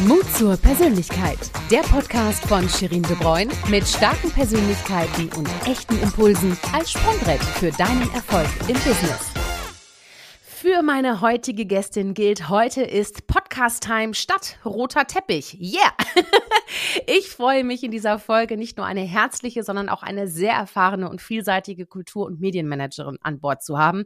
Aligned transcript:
Mut 0.00 0.24
zur 0.36 0.58
Persönlichkeit. 0.58 1.38
Der 1.70 1.80
Podcast 1.80 2.44
von 2.46 2.68
Shirin 2.68 3.02
De 3.02 3.16
Bruyne 3.16 3.50
mit 3.68 3.88
starken 3.88 4.30
Persönlichkeiten 4.30 5.30
und 5.38 5.48
echten 5.64 5.98
Impulsen 6.02 6.56
als 6.74 6.92
Sprungbrett 6.92 7.42
für 7.42 7.70
deinen 7.70 8.02
Erfolg 8.12 8.48
im 8.68 8.74
Business. 8.74 9.35
Für 10.66 10.82
meine 10.82 11.20
heutige 11.20 11.64
Gästin 11.64 12.12
gilt, 12.12 12.48
heute 12.48 12.82
ist 12.82 13.28
Podcast-Time 13.28 14.14
statt 14.14 14.58
roter 14.64 15.06
Teppich. 15.06 15.56
Yeah! 15.60 15.92
Ich 17.06 17.28
freue 17.28 17.62
mich 17.62 17.84
in 17.84 17.92
dieser 17.92 18.18
Folge 18.18 18.56
nicht 18.56 18.76
nur 18.76 18.86
eine 18.86 19.02
herzliche, 19.02 19.62
sondern 19.62 19.88
auch 19.88 20.02
eine 20.02 20.26
sehr 20.26 20.52
erfahrene 20.52 21.08
und 21.08 21.22
vielseitige 21.22 21.86
Kultur- 21.86 22.26
und 22.26 22.40
Medienmanagerin 22.40 23.18
an 23.22 23.38
Bord 23.38 23.62
zu 23.62 23.78
haben, 23.78 24.04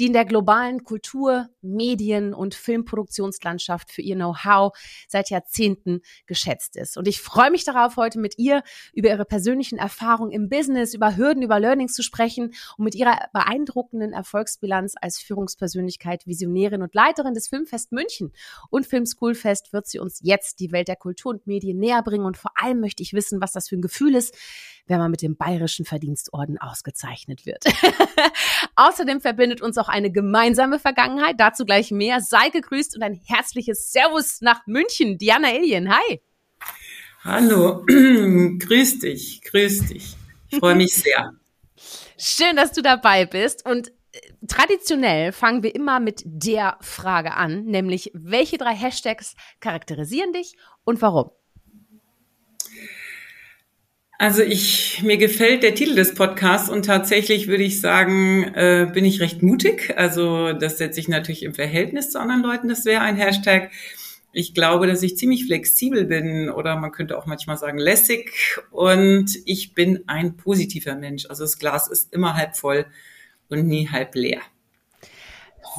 die 0.00 0.06
in 0.06 0.14
der 0.14 0.24
globalen 0.24 0.84
Kultur-, 0.84 1.48
Medien- 1.60 2.32
und 2.32 2.54
Filmproduktionslandschaft 2.54 3.90
für 3.90 4.02
ihr 4.02 4.14
Know-how 4.14 4.72
seit 5.06 5.28
Jahrzehnten 5.30 6.00
geschätzt 6.26 6.76
ist. 6.76 6.96
Und 6.96 7.06
ich 7.06 7.20
freue 7.20 7.50
mich 7.50 7.64
darauf, 7.64 7.96
heute 7.96 8.18
mit 8.18 8.38
ihr 8.38 8.62
über 8.94 9.08
ihre 9.10 9.26
persönlichen 9.26 9.78
Erfahrungen 9.78 10.32
im 10.32 10.48
Business, 10.48 10.94
über 10.94 11.16
Hürden, 11.16 11.42
über 11.42 11.60
Learnings 11.60 11.92
zu 11.92 12.02
sprechen 12.02 12.54
und 12.78 12.84
mit 12.84 12.94
ihrer 12.94 13.18
beeindruckenden 13.32 14.12
Erfolgsbilanz 14.12 14.94
als 15.00 15.18
Führungspersönlichkeit, 15.18 15.97
Visionärin 16.26 16.82
und 16.82 16.94
Leiterin 16.94 17.34
des 17.34 17.48
Filmfest 17.48 17.92
München 17.92 18.32
und 18.70 18.86
Filmschoolfest 18.86 19.72
wird 19.72 19.86
sie 19.86 19.98
uns 19.98 20.20
jetzt 20.22 20.60
die 20.60 20.72
Welt 20.72 20.88
der 20.88 20.96
Kultur 20.96 21.32
und 21.32 21.46
Medien 21.46 21.78
näher 21.78 22.02
bringen 22.02 22.24
und 22.24 22.36
vor 22.36 22.52
allem 22.54 22.80
möchte 22.80 23.02
ich 23.02 23.12
wissen, 23.12 23.40
was 23.40 23.52
das 23.52 23.68
für 23.68 23.76
ein 23.76 23.82
Gefühl 23.82 24.14
ist, 24.14 24.34
wenn 24.86 24.98
man 24.98 25.10
mit 25.10 25.22
dem 25.22 25.36
Bayerischen 25.36 25.84
Verdienstorden 25.84 26.58
ausgezeichnet 26.58 27.46
wird. 27.46 27.64
Außerdem 28.76 29.20
verbindet 29.20 29.60
uns 29.60 29.78
auch 29.78 29.88
eine 29.88 30.10
gemeinsame 30.10 30.78
Vergangenheit, 30.78 31.36
dazu 31.38 31.64
gleich 31.64 31.90
mehr. 31.90 32.20
Sei 32.20 32.48
gegrüßt 32.48 32.96
und 32.96 33.02
ein 33.02 33.14
herzliches 33.14 33.92
Servus 33.92 34.40
nach 34.40 34.66
München. 34.66 35.18
Diana 35.18 35.48
Alien, 35.48 35.90
hi. 35.90 36.20
Hallo, 37.22 37.84
grüß 37.86 39.00
dich, 39.00 39.42
grüß 39.42 39.86
dich. 39.88 40.16
Ich 40.50 40.58
freue 40.58 40.76
mich 40.76 40.94
sehr. 40.94 41.34
Schön, 42.16 42.56
dass 42.56 42.72
du 42.72 42.82
dabei 42.82 43.26
bist 43.26 43.64
und 43.66 43.92
traditionell 44.46 45.32
fangen 45.32 45.62
wir 45.62 45.74
immer 45.74 46.00
mit 46.00 46.22
der 46.24 46.76
Frage 46.80 47.34
an, 47.34 47.64
nämlich 47.64 48.10
welche 48.14 48.58
drei 48.58 48.74
Hashtags 48.74 49.34
charakterisieren 49.60 50.32
dich 50.32 50.56
und 50.84 51.02
warum? 51.02 51.30
Also 54.20 54.42
ich, 54.42 55.00
mir 55.04 55.16
gefällt 55.16 55.62
der 55.62 55.76
Titel 55.76 55.94
des 55.94 56.14
Podcasts 56.14 56.68
und 56.68 56.84
tatsächlich 56.84 57.46
würde 57.46 57.62
ich 57.62 57.80
sagen, 57.80 58.52
äh, 58.54 58.90
bin 58.92 59.04
ich 59.04 59.20
recht 59.20 59.44
mutig. 59.44 59.94
Also 59.96 60.52
das 60.54 60.78
setze 60.78 60.98
ich 60.98 61.06
natürlich 61.06 61.44
im 61.44 61.54
Verhältnis 61.54 62.10
zu 62.10 62.18
anderen 62.18 62.42
Leuten. 62.42 62.68
Das 62.68 62.84
wäre 62.84 63.02
ein 63.02 63.14
Hashtag. 63.14 63.70
Ich 64.32 64.54
glaube, 64.54 64.88
dass 64.88 65.04
ich 65.04 65.16
ziemlich 65.16 65.46
flexibel 65.46 66.04
bin 66.04 66.50
oder 66.50 66.74
man 66.74 66.90
könnte 66.90 67.16
auch 67.16 67.26
manchmal 67.26 67.58
sagen 67.58 67.78
lässig 67.78 68.32
und 68.72 69.38
ich 69.46 69.74
bin 69.74 70.02
ein 70.08 70.36
positiver 70.36 70.96
Mensch. 70.96 71.26
Also 71.30 71.44
das 71.44 71.58
Glas 71.60 71.86
ist 71.88 72.12
immer 72.12 72.34
halb 72.34 72.56
voll 72.56 72.86
und 73.48 73.66
nie 73.66 73.88
halb 73.88 74.14
leer. 74.14 74.40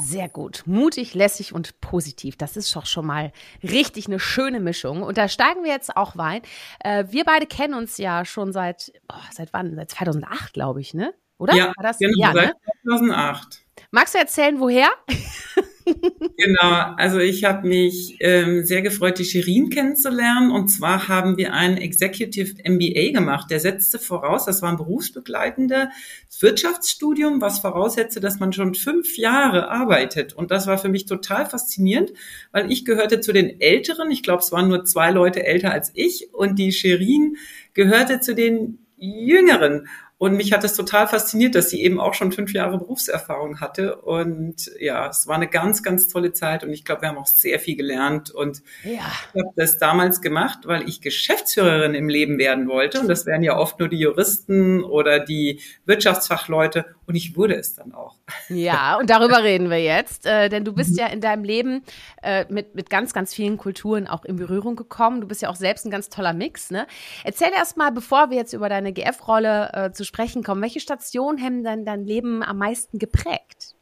Sehr 0.02 0.30
gut. 0.30 0.64
Mutig, 0.66 1.14
lässig 1.14 1.54
und 1.54 1.82
positiv. 1.82 2.38
Das 2.38 2.56
ist 2.56 2.74
doch 2.76 2.86
schon 2.86 3.06
mal 3.06 3.32
richtig 3.64 4.08
eine 4.08 4.20
schöne 4.20 4.60
Mischung. 4.60 5.04
Und 5.04 5.18
da 5.18 5.28
steigen 5.28 5.64
wir 5.64 5.72
jetzt 5.72 5.96
auch 5.98 6.18
rein. 6.18 6.42
Äh, 6.84 7.06
wir 7.10 7.26
beide 7.26 7.46
kennen 7.46 7.74
uns 7.74 7.98
ja 7.98 8.24
schon 8.24 8.54
seit, 8.54 8.94
oh, 9.12 9.16
seit 9.32 9.52
wann? 9.52 9.76
Seit 9.76 9.92
2008, 9.92 10.54
glaube 10.54 10.80
ich, 10.82 10.94
ne? 10.94 11.14
Oder? 11.38 11.54
Ja, 11.56 11.68
War 11.76 11.84
das? 11.84 11.98
genau, 11.98 12.14
ja, 12.18 12.34
seit 12.34 12.48
ne? 12.48 12.54
2008. 12.84 13.62
Magst 13.92 14.14
du 14.14 14.20
erzählen, 14.20 14.60
woher? 14.60 14.90
Genau, 16.38 16.94
also 16.98 17.20
ich 17.20 17.44
habe 17.44 17.68
mich 17.68 18.18
ähm, 18.20 18.64
sehr 18.64 18.82
gefreut, 18.82 19.20
die 19.20 19.26
Shirin 19.26 19.70
kennenzulernen. 19.70 20.52
Und 20.52 20.68
zwar 20.68 21.08
haben 21.08 21.38
wir 21.38 21.54
ein 21.54 21.78
Executive 21.78 22.56
MBA 22.68 23.12
gemacht. 23.12 23.50
Der 23.52 23.60
setzte 23.60 24.00
voraus, 24.00 24.46
das 24.46 24.62
war 24.62 24.70
ein 24.70 24.78
berufsbegleitendes 24.78 25.88
Wirtschaftsstudium, 26.40 27.42
was 27.42 27.60
voraussetzte, 27.60 28.20
dass 28.20 28.40
man 28.40 28.54
schon 28.54 28.76
fünf 28.76 29.18
Jahre 29.18 29.70
arbeitet. 29.70 30.34
Und 30.34 30.52
das 30.52 30.68
war 30.68 30.78
für 30.78 30.90
mich 30.90 31.06
total 31.06 31.46
faszinierend, 31.46 32.14
weil 32.52 32.72
ich 32.72 32.86
gehörte 32.86 33.22
zu 33.22 33.34
den 33.34 33.60
Älteren. 33.62 34.12
Ich 34.12 34.24
glaube, 34.24 34.42
es 34.42 34.52
waren 34.52 34.68
nur 34.68 34.86
zwei 34.86 35.12
Leute 35.12 35.46
älter 35.46 35.72
als 35.72 35.92
ich. 35.94 36.34
Und 36.34 36.58
die 36.60 36.72
Shirin 36.72 37.38
gehörte 37.74 38.20
zu 38.20 38.36
den 38.36 38.80
Jüngeren. 38.98 39.88
Und 40.20 40.36
mich 40.36 40.52
hat 40.52 40.66
es 40.66 40.74
total 40.74 41.08
fasziniert, 41.08 41.56
dass 41.56 41.70
sie 41.70 41.82
eben 41.82 41.98
auch 41.98 42.14
schon 42.14 42.34
fünf 42.34 42.52
Jahre 42.52 42.78
Berufserfahrung 42.78 43.62
hatte. 43.62 43.96
Und 43.96 44.70
ja, 44.78 45.08
es 45.08 45.28
war 45.28 45.36
eine 45.36 45.48
ganz, 45.48 45.82
ganz 45.82 46.10
tolle 46.10 46.34
Zeit. 46.34 46.62
Und 46.66 46.74
ich 46.74 46.84
glaube, 46.84 47.04
wir 47.04 47.10
haben 47.10 47.18
auch 47.18 47.26
sehr 47.26 47.58
viel 47.58 47.78
gelernt. 47.78 48.30
Und 48.30 48.62
ja. 48.84 49.00
ich 49.34 49.42
habe 49.42 49.54
das 49.56 49.78
damals 49.78 50.20
gemacht, 50.20 50.60
weil 50.66 50.90
ich 50.90 51.00
Geschäftsführerin 51.00 51.96
im 51.96 52.10
Leben 52.10 52.38
werden 52.38 52.68
wollte. 52.68 53.00
Und 53.00 53.08
das 53.08 53.26
wären 53.26 53.44
ja 53.44 53.58
oft 53.58 53.80
nur 53.80 53.88
die 53.88 53.98
Juristen 53.98 54.84
oder 54.84 55.22
die 55.22 55.62
Wirtschaftsfachleute. 55.86 56.86
Und 57.06 57.16
ich 57.16 57.38
wurde 57.38 57.56
es 57.56 57.76
dann 57.76 57.94
auch. 57.94 58.18
Ja, 58.50 58.98
und 58.98 59.10
darüber 59.10 59.42
reden 59.42 59.70
wir 59.70 59.82
jetzt. 59.82 60.26
Äh, 60.26 60.50
denn 60.50 60.66
du 60.66 60.74
bist 60.74 60.92
mhm. 60.92 60.98
ja 60.98 61.08
in 61.08 61.22
deinem 61.22 61.46
Leben 61.46 61.82
äh, 62.22 62.46
mit, 62.50 62.76
mit 62.76 62.90
ganz, 62.90 63.14
ganz 63.14 63.34
vielen 63.34 63.58
Kulturen 63.58 64.06
auch 64.06 64.26
in 64.26 64.36
Berührung 64.36 64.76
gekommen. 64.76 65.22
Du 65.22 65.28
bist 65.28 65.42
ja 65.42 65.50
auch 65.50 65.56
selbst 65.56 65.86
ein 65.86 65.92
ganz 65.92 66.10
toller 66.10 66.34
Mix. 66.34 66.72
Ne? 66.72 66.88
Erzähl 67.24 67.52
erst 67.56 67.78
mal, 67.78 67.92
bevor 67.92 68.30
wir 68.32 68.38
jetzt 68.38 68.52
über 68.52 68.68
deine 68.68 68.92
GF-Rolle 68.92 69.72
äh, 69.74 69.92
zu 69.92 70.09
sprechen 70.10 70.44
kommen, 70.44 70.62
welche 70.62 70.80
Stationen 70.80 71.40
haben 71.42 71.64
dein, 71.64 71.86
dein 71.86 72.04
Leben 72.04 72.42
am 72.44 72.58
meisten 72.58 72.98
geprägt? 72.98 73.76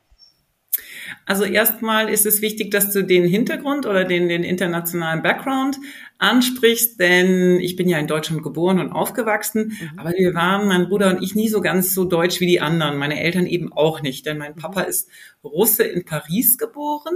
Also 1.25 1.45
erstmal 1.45 2.09
ist 2.09 2.25
es 2.25 2.41
wichtig, 2.41 2.69
dass 2.69 2.91
du 2.91 3.01
den 3.01 3.25
Hintergrund 3.25 3.85
oder 3.85 4.03
den, 4.03 4.27
den 4.27 4.43
internationalen 4.43 5.23
Background 5.23 5.77
ansprichst, 6.17 6.99
denn 6.99 7.59
ich 7.61 7.77
bin 7.77 7.87
ja 7.87 7.97
in 7.97 8.07
Deutschland 8.07 8.43
geboren 8.43 8.79
und 8.79 8.91
aufgewachsen, 8.91 9.77
mhm. 9.79 9.99
aber 9.99 10.11
wir 10.11 10.33
waren, 10.33 10.67
mein 10.67 10.89
Bruder 10.89 11.09
und 11.09 11.23
ich, 11.23 11.33
nie 11.33 11.47
so 11.47 11.61
ganz 11.61 11.93
so 11.93 12.03
deutsch 12.03 12.41
wie 12.41 12.47
die 12.47 12.59
anderen. 12.59 12.97
Meine 12.97 13.21
Eltern 13.21 13.45
eben 13.45 13.71
auch 13.71 14.01
nicht, 14.01 14.25
denn 14.25 14.37
mein 14.37 14.55
Papa 14.55 14.83
mhm. 14.83 14.89
ist 14.89 15.09
Russe 15.43 15.83
in 15.83 16.03
Paris 16.03 16.57
geboren 16.57 17.15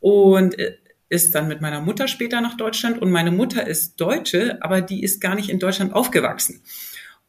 und 0.00 0.58
äh, 0.58 0.76
ist 1.08 1.34
dann 1.34 1.48
mit 1.48 1.60
meiner 1.60 1.80
Mutter 1.80 2.08
später 2.08 2.40
nach 2.40 2.56
Deutschland 2.56 3.00
und 3.00 3.10
meine 3.10 3.30
Mutter 3.30 3.66
ist 3.66 4.00
Deutsche, 4.00 4.58
aber 4.60 4.82
die 4.82 5.02
ist 5.02 5.20
gar 5.20 5.34
nicht 5.34 5.48
in 5.48 5.58
Deutschland 5.58 5.94
aufgewachsen. 5.94 6.62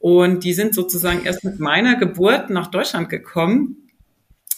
Und 0.04 0.44
die 0.44 0.52
sind 0.52 0.76
sozusagen 0.76 1.24
erst 1.24 1.46
mit 1.46 1.62
meiner 1.62 1.96
Geburt 1.96 2.50
nach 2.50 2.68
Deutschland 2.68 3.08
gekommen 3.08 3.84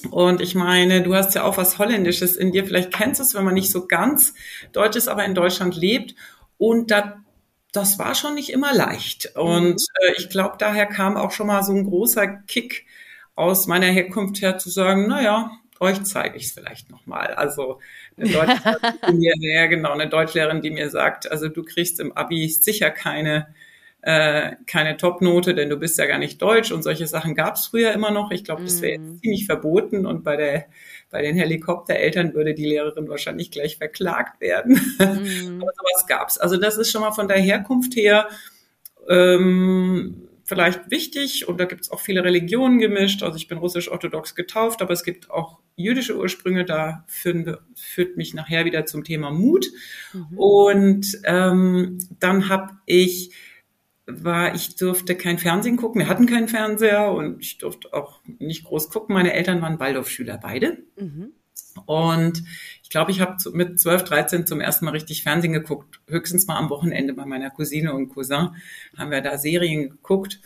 und 0.09 0.41
ich 0.41 0.55
meine, 0.55 1.03
du 1.03 1.15
hast 1.15 1.35
ja 1.35 1.43
auch 1.43 1.57
was 1.57 1.77
Holländisches 1.77 2.35
in 2.35 2.51
dir. 2.51 2.65
Vielleicht 2.65 2.91
kennst 2.91 3.19
du 3.19 3.23
es, 3.23 3.35
wenn 3.35 3.45
man 3.45 3.53
nicht 3.53 3.71
so 3.71 3.87
ganz 3.87 4.33
deutsch 4.71 4.95
ist, 4.95 5.07
aber 5.07 5.23
in 5.23 5.35
Deutschland 5.35 5.75
lebt. 5.75 6.15
Und 6.57 6.91
da, 6.91 7.23
das 7.71 7.99
war 7.99 8.15
schon 8.15 8.35
nicht 8.35 8.49
immer 8.49 8.73
leicht. 8.73 9.35
Und 9.35 9.73
mhm. 9.73 10.07
äh, 10.07 10.13
ich 10.17 10.29
glaube, 10.29 10.55
daher 10.57 10.85
kam 10.85 11.15
auch 11.17 11.31
schon 11.31 11.47
mal 11.47 11.63
so 11.63 11.73
ein 11.73 11.85
großer 11.85 12.27
Kick 12.47 12.85
aus 13.35 13.67
meiner 13.67 13.87
Herkunft 13.87 14.41
her 14.41 14.57
zu 14.57 14.69
sagen, 14.69 15.07
naja, 15.07 15.51
euch 15.79 16.03
zeige 16.03 16.37
ich 16.37 16.45
es 16.45 16.51
vielleicht 16.53 16.89
nochmal. 16.89 17.33
Also 17.35 17.79
eine 18.17 18.29
Deutschlehrerin, 18.29 18.93
die 19.09 19.13
mir, 19.13 19.33
ja 19.39 19.65
genau, 19.67 19.91
eine 19.91 20.09
Deutschlehrerin, 20.09 20.61
die 20.61 20.71
mir 20.71 20.89
sagt, 20.89 21.29
also 21.29 21.49
du 21.49 21.63
kriegst 21.63 21.99
im 21.99 22.13
Abi 22.13 22.47
sicher 22.47 22.91
keine 22.91 23.53
äh, 24.05 24.55
keine 24.67 24.97
Top-Note, 24.97 25.55
denn 25.55 25.67
du 25.67 25.77
bist 25.77 25.97
ja 25.97 26.05
gar 26.05 26.19
nicht 26.19 26.39
deutsch 26.39 26.71
und 26.71 26.83
solche 26.83 27.07
Sachen 27.07 27.33
gab 27.33 27.55
es 27.55 27.65
früher 27.65 27.91
immer 27.91 28.11
noch. 28.11 28.29
Ich 28.29 28.43
glaube, 28.43 28.61
das 28.61 28.83
wäre 28.83 28.93
jetzt 28.93 29.01
mhm. 29.01 29.19
ziemlich 29.19 29.45
verboten 29.47 30.05
und 30.05 30.23
bei 30.23 30.37
der 30.37 30.65
bei 31.09 31.23
den 31.23 31.35
Helikoptereltern 31.35 32.33
würde 32.33 32.53
die 32.53 32.65
Lehrerin 32.65 33.09
wahrscheinlich 33.09 33.49
gleich 33.49 33.77
verklagt 33.77 34.41
werden. 34.41 34.73
Mm. 34.73 35.61
Aber 35.61 35.71
sowas 35.71 36.07
gab's. 36.07 36.37
Also 36.37 36.57
das 36.57 36.77
ist 36.77 36.91
schon 36.91 37.01
mal 37.01 37.11
von 37.11 37.27
der 37.27 37.37
Herkunft 37.37 37.95
her 37.95 38.27
ähm, 39.07 40.27
vielleicht 40.43 40.91
wichtig 40.91 41.47
und 41.47 41.59
da 41.59 41.65
gibt's 41.65 41.89
auch 41.89 42.01
viele 42.01 42.23
Religionen 42.23 42.79
gemischt. 42.79 43.23
Also 43.23 43.37
ich 43.37 43.47
bin 43.47 43.57
russisch-orthodox 43.57 44.35
getauft, 44.35 44.81
aber 44.81 44.93
es 44.93 45.03
gibt 45.03 45.31
auch 45.31 45.59
jüdische 45.75 46.17
Ursprünge. 46.17 46.65
Da 46.65 47.05
führen, 47.07 47.57
führt 47.75 48.17
mich 48.17 48.33
nachher 48.33 48.65
wieder 48.65 48.85
zum 48.85 49.03
Thema 49.03 49.31
Mut. 49.31 49.67
Mhm. 50.13 50.37
Und 50.37 51.07
ähm, 51.23 51.97
dann 52.19 52.49
habe 52.49 52.73
ich 52.85 53.31
war, 54.07 54.53
ich 54.53 54.75
durfte 54.75 55.15
kein 55.15 55.39
Fernsehen 55.39 55.77
gucken. 55.77 56.01
Wir 56.01 56.07
hatten 56.07 56.27
keinen 56.27 56.47
Fernseher 56.47 57.11
und 57.11 57.41
ich 57.41 57.57
durfte 57.57 57.93
auch 57.93 58.19
nicht 58.25 58.65
groß 58.65 58.89
gucken. 58.89 59.13
Meine 59.13 59.33
Eltern 59.33 59.61
waren 59.61 59.79
Waldorfschüler 59.79 60.37
beide. 60.37 60.77
Mhm. 60.99 61.31
Und 61.85 62.43
ich 62.83 62.89
glaube, 62.89 63.11
ich 63.11 63.19
habe 63.19 63.37
mit 63.51 63.79
12, 63.79 64.03
13 64.03 64.47
zum 64.47 64.61
ersten 64.61 64.85
Mal 64.85 64.91
richtig 64.91 65.23
Fernsehen 65.23 65.53
geguckt. 65.53 65.99
Höchstens 66.07 66.47
mal 66.47 66.57
am 66.57 66.69
Wochenende 66.69 67.13
bei 67.13 67.25
meiner 67.25 67.49
Cousine 67.49 67.93
und 67.93 68.09
Cousin 68.09 68.55
haben 68.97 69.11
wir 69.11 69.21
da 69.21 69.37
Serien 69.37 69.89
geguckt. 69.89 70.39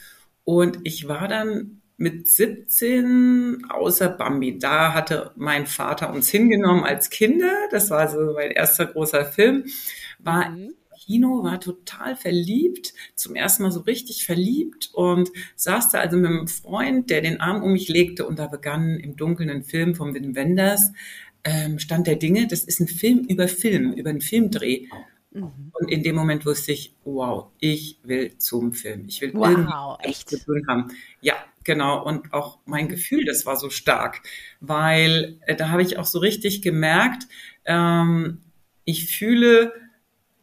Und 0.44 0.80
ich 0.84 1.08
war 1.08 1.28
dann 1.28 1.82
mit 1.98 2.30
17 2.30 3.66
außer 3.70 4.10
Bambi. 4.10 4.58
Da 4.58 4.94
hatte 4.94 5.32
mein 5.36 5.68
Vater 5.68 6.14
uns 6.14 6.30
hingenommen 6.30 6.86
als 6.86 7.10
Kinder. 7.10 7.54
Das 7.72 7.90
war 7.90 8.08
so 8.08 8.34
mein 8.34 8.52
erster 8.52 8.86
großer 8.86 9.26
Film. 9.26 9.66
War 10.18 10.50
mhm. 10.50 10.74
Kino, 11.10 11.44
war 11.44 11.60
total 11.60 12.16
verliebt, 12.16 12.94
zum 13.16 13.36
ersten 13.36 13.64
Mal 13.64 13.72
so 13.72 13.80
richtig 13.80 14.26
verliebt 14.26 14.92
und 14.94 15.32
saß 15.56 15.90
da 15.90 16.02
also 16.02 16.18
mit 16.18 16.28
einem 16.28 16.48
Freund, 16.48 17.10
der 17.10 17.22
den 17.22 17.42
Arm 17.42 17.64
um 17.64 17.74
mich 17.74 17.90
legte 17.90 18.28
und 18.28 18.38
da 18.38 18.46
begann 18.46 19.00
im 19.00 19.16
Dunkeln 19.16 19.50
ein 19.50 19.64
Film 19.64 19.96
von 19.96 20.14
Wim 20.14 20.36
Wenders, 20.36 20.92
ähm, 21.44 21.80
Stand 21.80 22.06
der 22.06 22.18
Dinge. 22.18 22.46
Das 22.46 22.64
ist 22.64 22.80
ein 22.80 22.88
Film 22.88 23.26
über 23.28 23.48
Film, 23.48 23.94
über 23.94 24.12
einen 24.12 24.22
Filmdreh. 24.22 24.86
Mhm. 25.32 25.72
Und 25.74 25.90
in 25.90 26.04
dem 26.04 26.16
Moment 26.16 26.46
wusste 26.46 26.74
ich, 26.74 26.94
wow, 27.06 27.48
ich 27.60 27.98
will 28.04 28.38
zum 28.38 28.74
Film. 28.74 29.06
Ich 29.08 29.20
will 29.22 29.34
wow, 29.34 29.98
echt? 30.04 30.30
zu 30.30 30.38
tun 30.38 30.64
haben. 30.68 30.92
Ja, 31.22 31.34
genau. 31.64 32.06
Und 32.06 32.34
auch 32.34 32.60
mein 32.66 32.86
mhm. 32.86 32.90
Gefühl, 32.90 33.26
das 33.26 33.48
war 33.48 33.58
so 33.58 33.72
stark, 33.72 34.22
weil 34.60 35.40
äh, 35.48 35.56
da 35.56 35.70
habe 35.70 35.82
ich 35.82 35.98
auch 35.98 36.06
so 36.06 36.20
richtig 36.20 36.62
gemerkt, 36.62 37.24
ähm, 37.66 38.42
ich 38.86 39.08
fühle 39.08 39.74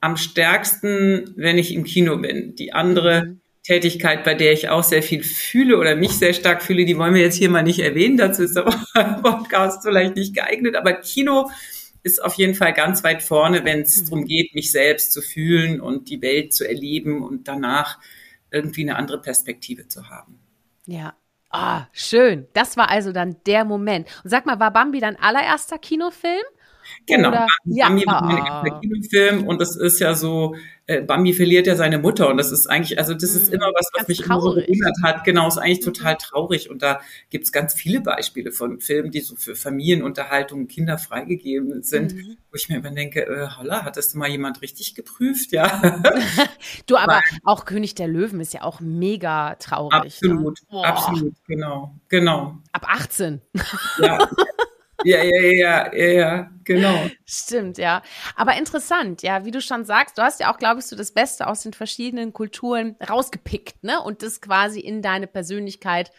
am 0.06 0.16
stärksten, 0.16 1.34
wenn 1.36 1.58
ich 1.58 1.74
im 1.74 1.82
Kino 1.82 2.16
bin. 2.16 2.54
Die 2.54 2.72
andere 2.72 3.24
mhm. 3.24 3.40
Tätigkeit, 3.64 4.22
bei 4.22 4.34
der 4.34 4.52
ich 4.52 4.68
auch 4.68 4.84
sehr 4.84 5.02
viel 5.02 5.24
fühle 5.24 5.78
oder 5.78 5.96
mich 5.96 6.12
sehr 6.12 6.32
stark 6.32 6.62
fühle, 6.62 6.84
die 6.84 6.96
wollen 6.96 7.14
wir 7.14 7.22
jetzt 7.22 7.34
hier 7.34 7.50
mal 7.50 7.64
nicht 7.64 7.80
erwähnen. 7.80 8.16
Dazu 8.16 8.44
ist 8.44 8.54
der 8.54 8.62
Podcast 9.22 9.82
vielleicht 9.82 10.14
nicht 10.14 10.32
geeignet. 10.32 10.76
Aber 10.76 10.92
Kino 10.92 11.50
ist 12.04 12.22
auf 12.22 12.34
jeden 12.34 12.54
Fall 12.54 12.72
ganz 12.72 13.02
weit 13.02 13.20
vorne, 13.20 13.64
wenn 13.64 13.80
es 13.80 14.00
mhm. 14.00 14.04
darum 14.04 14.24
geht, 14.26 14.54
mich 14.54 14.70
selbst 14.70 15.10
zu 15.10 15.20
fühlen 15.20 15.80
und 15.80 16.08
die 16.08 16.22
Welt 16.22 16.54
zu 16.54 16.66
erleben 16.66 17.24
und 17.24 17.48
danach 17.48 17.98
irgendwie 18.52 18.82
eine 18.82 18.94
andere 18.94 19.20
Perspektive 19.20 19.88
zu 19.88 20.08
haben. 20.08 20.38
Ja. 20.86 21.14
Ah, 21.50 21.86
schön. 21.92 22.46
Das 22.52 22.76
war 22.76 22.90
also 22.90 23.10
dann 23.10 23.36
der 23.46 23.64
Moment. 23.64 24.06
Und 24.22 24.30
sag 24.30 24.46
mal, 24.46 24.60
war 24.60 24.72
Bambi 24.72 25.00
dein 25.00 25.16
allererster 25.16 25.78
Kinofilm? 25.78 26.44
Genau, 27.06 27.28
Oder, 27.28 27.46
Bambi 27.64 28.04
ja. 28.04 28.12
war 28.12 28.24
mein 28.24 28.38
erster 28.38 28.80
Kinofilm 28.80 29.46
und 29.46 29.60
das 29.60 29.76
ist 29.76 30.00
ja 30.00 30.14
so, 30.14 30.54
äh, 30.86 31.02
Bambi 31.02 31.32
verliert 31.32 31.66
ja 31.66 31.74
seine 31.74 31.98
Mutter 31.98 32.28
und 32.28 32.36
das 32.36 32.52
ist 32.52 32.68
eigentlich, 32.68 32.98
also 32.98 33.12
das 33.12 33.34
ist 33.34 33.48
hm, 33.48 33.54
immer 33.54 33.66
was, 33.74 33.90
was 33.92 34.06
mich 34.06 34.18
traurig. 34.18 34.28
immer 34.28 34.52
so 34.54 34.60
erinnert 34.60 34.96
hat. 35.02 35.24
Genau, 35.24 35.48
ist 35.48 35.58
eigentlich 35.58 35.80
mhm. 35.80 35.92
total 35.92 36.16
traurig 36.16 36.70
und 36.70 36.82
da 36.82 37.00
gibt's 37.30 37.50
ganz 37.50 37.74
viele 37.74 38.00
Beispiele 38.00 38.52
von 38.52 38.80
Filmen, 38.80 39.10
die 39.10 39.20
so 39.20 39.34
für 39.36 39.56
Familienunterhaltung 39.56 40.68
Kinder 40.68 40.98
freigegeben 40.98 41.82
sind, 41.82 42.14
mhm. 42.14 42.36
wo 42.50 42.56
ich 42.56 42.68
mir 42.68 42.76
immer 42.76 42.90
denke, 42.90 43.26
äh, 43.26 43.48
holla, 43.58 43.84
hat 43.84 43.96
das 43.96 44.14
mal 44.14 44.28
jemand 44.28 44.62
richtig 44.62 44.94
geprüft? 44.94 45.50
Ja. 45.52 45.80
du, 46.86 46.96
aber 46.96 47.14
Weil, 47.14 47.22
auch 47.44 47.64
König 47.64 47.96
der 47.96 48.06
Löwen 48.06 48.40
ist 48.40 48.54
ja 48.54 48.62
auch 48.62 48.80
mega 48.80 49.56
traurig. 49.56 50.20
Ne? 50.22 50.30
Absolut, 50.30 50.58
ne? 50.70 50.84
absolut, 50.84 51.34
genau, 51.46 51.94
genau. 52.08 52.58
Ab 52.72 52.86
18. 52.88 53.40
Ja. 54.00 54.18
Ja, 55.04 55.22
ja, 55.22 55.40
ja, 55.40 55.94
ja, 55.94 56.06
ja, 56.08 56.50
genau. 56.64 57.06
Stimmt, 57.26 57.78
ja. 57.78 58.02
Aber 58.34 58.56
interessant, 58.56 59.22
ja, 59.22 59.44
wie 59.44 59.50
du 59.50 59.60
schon 59.60 59.84
sagst, 59.84 60.16
du 60.18 60.22
hast 60.22 60.40
ja 60.40 60.52
auch, 60.52 60.58
glaube 60.58 60.80
ich, 60.80 60.86
so 60.86 60.96
das 60.96 61.12
Beste 61.12 61.46
aus 61.46 61.62
den 61.62 61.72
verschiedenen 61.72 62.32
Kulturen 62.32 62.96
rausgepickt, 63.08 63.84
ne? 63.84 64.00
Und 64.00 64.22
das 64.22 64.40
quasi 64.40 64.80
in 64.80 65.02
deine 65.02 65.26
Persönlichkeit 65.26 66.10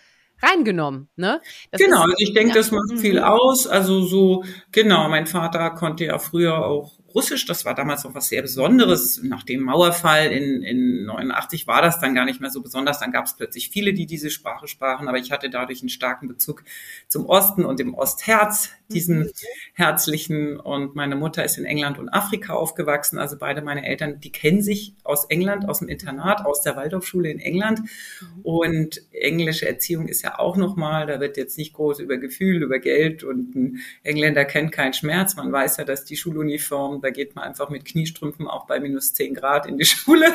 reingenommen, 0.41 1.09
ne? 1.15 1.41
Das 1.71 1.81
genau, 1.81 2.05
ist, 2.05 2.15
ich 2.19 2.33
denke, 2.33 2.49
ja. 2.49 2.55
das 2.55 2.71
macht 2.71 2.99
viel 2.99 3.17
mhm. 3.19 3.25
aus. 3.25 3.67
Also 3.67 4.01
so, 4.01 4.43
genau, 4.71 5.09
mein 5.09 5.27
Vater 5.27 5.71
konnte 5.71 6.05
ja 6.05 6.19
früher 6.19 6.65
auch 6.65 6.99
Russisch. 7.13 7.45
Das 7.45 7.65
war 7.65 7.73
damals 7.73 8.03
noch 8.03 8.15
was 8.15 8.29
sehr 8.29 8.41
Besonderes. 8.41 9.21
Nach 9.23 9.43
dem 9.43 9.61
Mauerfall 9.61 10.31
in, 10.31 10.63
in 10.63 11.05
89 11.05 11.67
war 11.67 11.81
das 11.81 11.99
dann 11.99 12.13
gar 12.13 12.25
nicht 12.25 12.41
mehr 12.41 12.49
so 12.49 12.61
besonders. 12.61 12.99
Dann 12.99 13.11
gab 13.11 13.25
es 13.25 13.35
plötzlich 13.35 13.69
viele, 13.69 13.93
die 13.93 14.05
diese 14.05 14.29
Sprache 14.29 14.67
sprachen. 14.67 15.07
Aber 15.07 15.17
ich 15.17 15.31
hatte 15.31 15.49
dadurch 15.49 15.81
einen 15.81 15.89
starken 15.89 16.27
Bezug 16.27 16.63
zum 17.07 17.25
Osten 17.25 17.65
und 17.65 17.79
dem 17.79 17.93
Ostherz, 17.93 18.71
diesen 18.89 19.19
mhm. 19.19 19.31
herzlichen. 19.73 20.59
Und 20.59 20.95
meine 20.95 21.15
Mutter 21.15 21.43
ist 21.43 21.57
in 21.57 21.65
England 21.65 21.97
und 21.97 22.09
Afrika 22.09 22.53
aufgewachsen. 22.53 23.17
Also 23.17 23.37
beide 23.37 23.61
meine 23.61 23.85
Eltern, 23.85 24.19
die 24.19 24.31
kennen 24.31 24.61
sich 24.61 24.93
aus 25.03 25.25
England, 25.25 25.67
aus 25.67 25.79
dem 25.79 25.87
Internat, 25.87 26.45
aus 26.45 26.61
der 26.61 26.75
Waldorfschule 26.75 27.29
in 27.29 27.39
England. 27.39 27.79
Mhm. 27.79 28.41
Und 28.43 29.01
englische 29.11 29.67
Erziehung 29.67 30.07
ist 30.07 30.23
ja 30.23 30.39
auch 30.39 30.57
nochmal, 30.57 31.07
da 31.07 31.19
wird 31.19 31.37
jetzt 31.37 31.57
nicht 31.57 31.73
groß 31.73 31.99
über 31.99 32.17
Gefühl, 32.17 32.63
über 32.63 32.79
Geld 32.79 33.23
und 33.23 33.55
ein 33.55 33.79
Engländer 34.03 34.45
kennt 34.45 34.71
keinen 34.71 34.93
Schmerz. 34.93 35.35
Man 35.35 35.51
weiß 35.51 35.77
ja, 35.77 35.83
dass 35.83 36.05
die 36.05 36.17
Schuluniform 36.17 36.96
da 37.03 37.09
geht 37.09 37.35
man 37.35 37.43
einfach 37.43 37.69
mit 37.69 37.85
Kniestrümpfen 37.85 38.47
auch 38.47 38.67
bei 38.67 38.79
minus 38.79 39.13
10 39.13 39.33
Grad 39.33 39.65
in 39.65 39.77
die 39.77 39.85
Schule. 39.85 40.33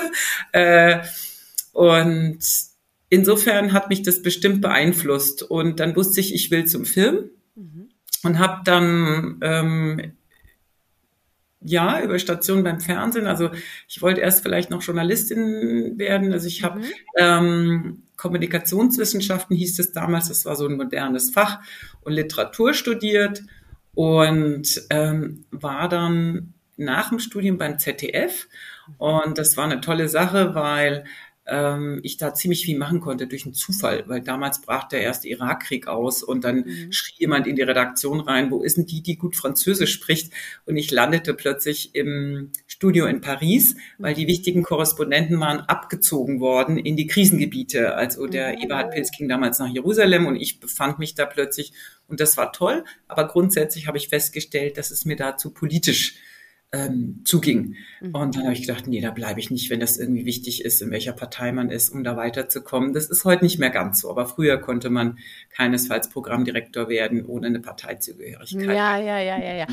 Äh, 0.53 1.01
und 1.73 2.39
insofern 3.09 3.73
hat 3.73 3.89
mich 3.89 4.03
das 4.03 4.23
bestimmt 4.23 4.61
beeinflusst. 4.61 5.43
Und 5.43 5.81
dann 5.81 5.97
wusste 5.97 6.21
ich, 6.21 6.35
ich 6.35 6.51
will 6.51 6.67
zum 6.67 6.85
Film 6.85 7.31
mhm. 7.55 7.89
und 8.23 8.39
habe 8.39 8.63
dann 8.65 9.39
ähm, 9.43 10.13
ja, 11.65 12.03
über 12.03 12.19
Stationen 12.19 12.65
beim 12.65 12.81
Fernsehen. 12.81 13.27
Also 13.27 13.51
ich 13.89 14.03
wollte 14.03 14.21
erst 14.21 14.43
vielleicht 14.43 14.71
noch 14.71 14.83
Journalistin 14.83 15.99
werden. 15.99 16.33
Also 16.33 16.47
ich 16.47 16.65
habe 16.65 16.81
mhm. 16.81 16.85
ähm, 17.19 18.03
Kommunikationswissenschaften 18.17 19.57
hieß 19.57 19.79
es 19.79 19.93
damals, 19.93 20.29
das 20.29 20.45
war 20.45 20.57
so 20.57 20.67
ein 20.67 20.77
modernes 20.77 21.31
Fach 21.31 21.61
und 22.03 22.13
Literatur 22.13 22.75
studiert 22.75 23.43
und 23.95 24.83
ähm, 24.91 25.45
war 25.51 25.89
dann 25.89 26.55
nach 26.77 27.11
dem 27.11 27.19
Studium 27.19 27.59
beim 27.59 27.79
ZDF. 27.79 28.49
Und 28.99 29.39
das 29.39 29.57
war 29.57 29.65
eine 29.65 29.81
tolle 29.81 30.09
Sache, 30.09 30.55
weil 30.55 31.05
ähm, 31.47 32.01
ich 32.03 32.17
da 32.19 32.35
ziemlich 32.35 32.65
viel 32.65 32.79
machen 32.79 33.01
konnte 33.01 33.27
durch 33.27 33.45
einen 33.45 33.55
Zufall, 33.55 34.05
weil 34.07 34.21
damals 34.21 34.61
brach 34.61 34.89
der 34.89 35.03
erste 35.03 35.29
Irakkrieg 35.29 35.89
aus 35.89 36.23
und 36.23 36.45
dann 36.45 36.59
mhm. 36.59 36.93
schrie 36.93 37.15
jemand 37.19 37.47
in 37.47 37.57
die 37.57 37.63
Redaktion 37.63 38.21
rein, 38.21 38.51
wo 38.51 38.63
ist 38.63 38.77
denn 38.77 38.87
die, 38.87 39.03
die 39.03 39.17
gut 39.17 39.35
Französisch 39.35 39.93
spricht? 39.93 40.33
Und 40.67 40.77
ich 40.77 40.91
landete 40.91 41.35
plötzlich 41.35 41.95
im 41.95 42.51
Studio 42.67 43.07
in 43.07 43.21
Paris, 43.21 43.77
weil 43.99 44.15
die 44.15 44.29
wichtigen 44.29 44.63
Korrespondenten 44.63 45.39
waren 45.41 45.61
abgezogen 45.61 46.41
worden 46.41 46.79
in 46.79 46.97
die 46.97 47.07
Krisengebiete. 47.07 47.97
Also 47.97 48.27
der 48.27 48.53
mhm. 48.53 48.63
Eberhard 48.63 48.93
Pilz 48.93 49.11
ging 49.11 49.29
damals 49.29 49.59
nach 49.59 49.69
Jerusalem 49.69 50.27
und 50.27 50.37
ich 50.37 50.61
befand 50.61 51.01
mich 51.01 51.15
da 51.15 51.27
plötzlich 51.27 51.73
und 52.13 52.21
das 52.21 52.37
war 52.37 52.53
toll. 52.53 52.85
Aber 53.09 53.27
grundsätzlich 53.27 53.87
habe 53.87 53.97
ich 53.97 54.09
festgestellt, 54.09 54.77
dass 54.77 54.91
es 54.91 55.07
mir 55.07 55.17
da 55.17 55.39
zu 55.39 55.51
politisch 55.51 56.17
ähm, 56.75 57.21
zuging. 57.25 57.77
Mhm. 58.01 58.15
Und 58.15 58.37
dann 58.37 58.45
habe 58.45 58.55
ich 58.55 58.63
gedacht, 58.63 58.87
nee, 58.87 59.01
da 59.03 59.11
bleibe 59.11 59.39
ich 59.41 59.51
nicht, 59.51 59.69
wenn 59.69 59.81
das 59.81 59.99
irgendwie 59.99 60.25
wichtig 60.25 60.65
ist, 60.65 60.81
in 60.81 60.91
welcher 60.91 61.13
Partei 61.13 61.53
man 61.53 61.71
ist, 61.71 61.91
um 61.91 62.03
da 62.03 62.17
weiterzukommen. 62.17 62.95
Das 62.95 63.11
ist 63.11 63.27
heute 63.27 63.45
nicht 63.45 63.59
mehr 63.59 63.69
ganz 63.69 64.01
so, 64.01 64.11
aber 64.11 64.25
früher 64.25 64.57
konnte 64.57 64.89
man 64.89 65.19
keinesfalls 65.51 66.09
Programmdirektor 66.09 66.89
werden 66.89 67.27
ohne 67.27 67.49
eine 67.49 67.61
Parteizugehörigkeit. 67.61 68.65
Ja, 68.65 68.97
ja, 68.97 69.19
ja, 69.19 69.39
ja, 69.39 69.55
ja. 69.55 69.67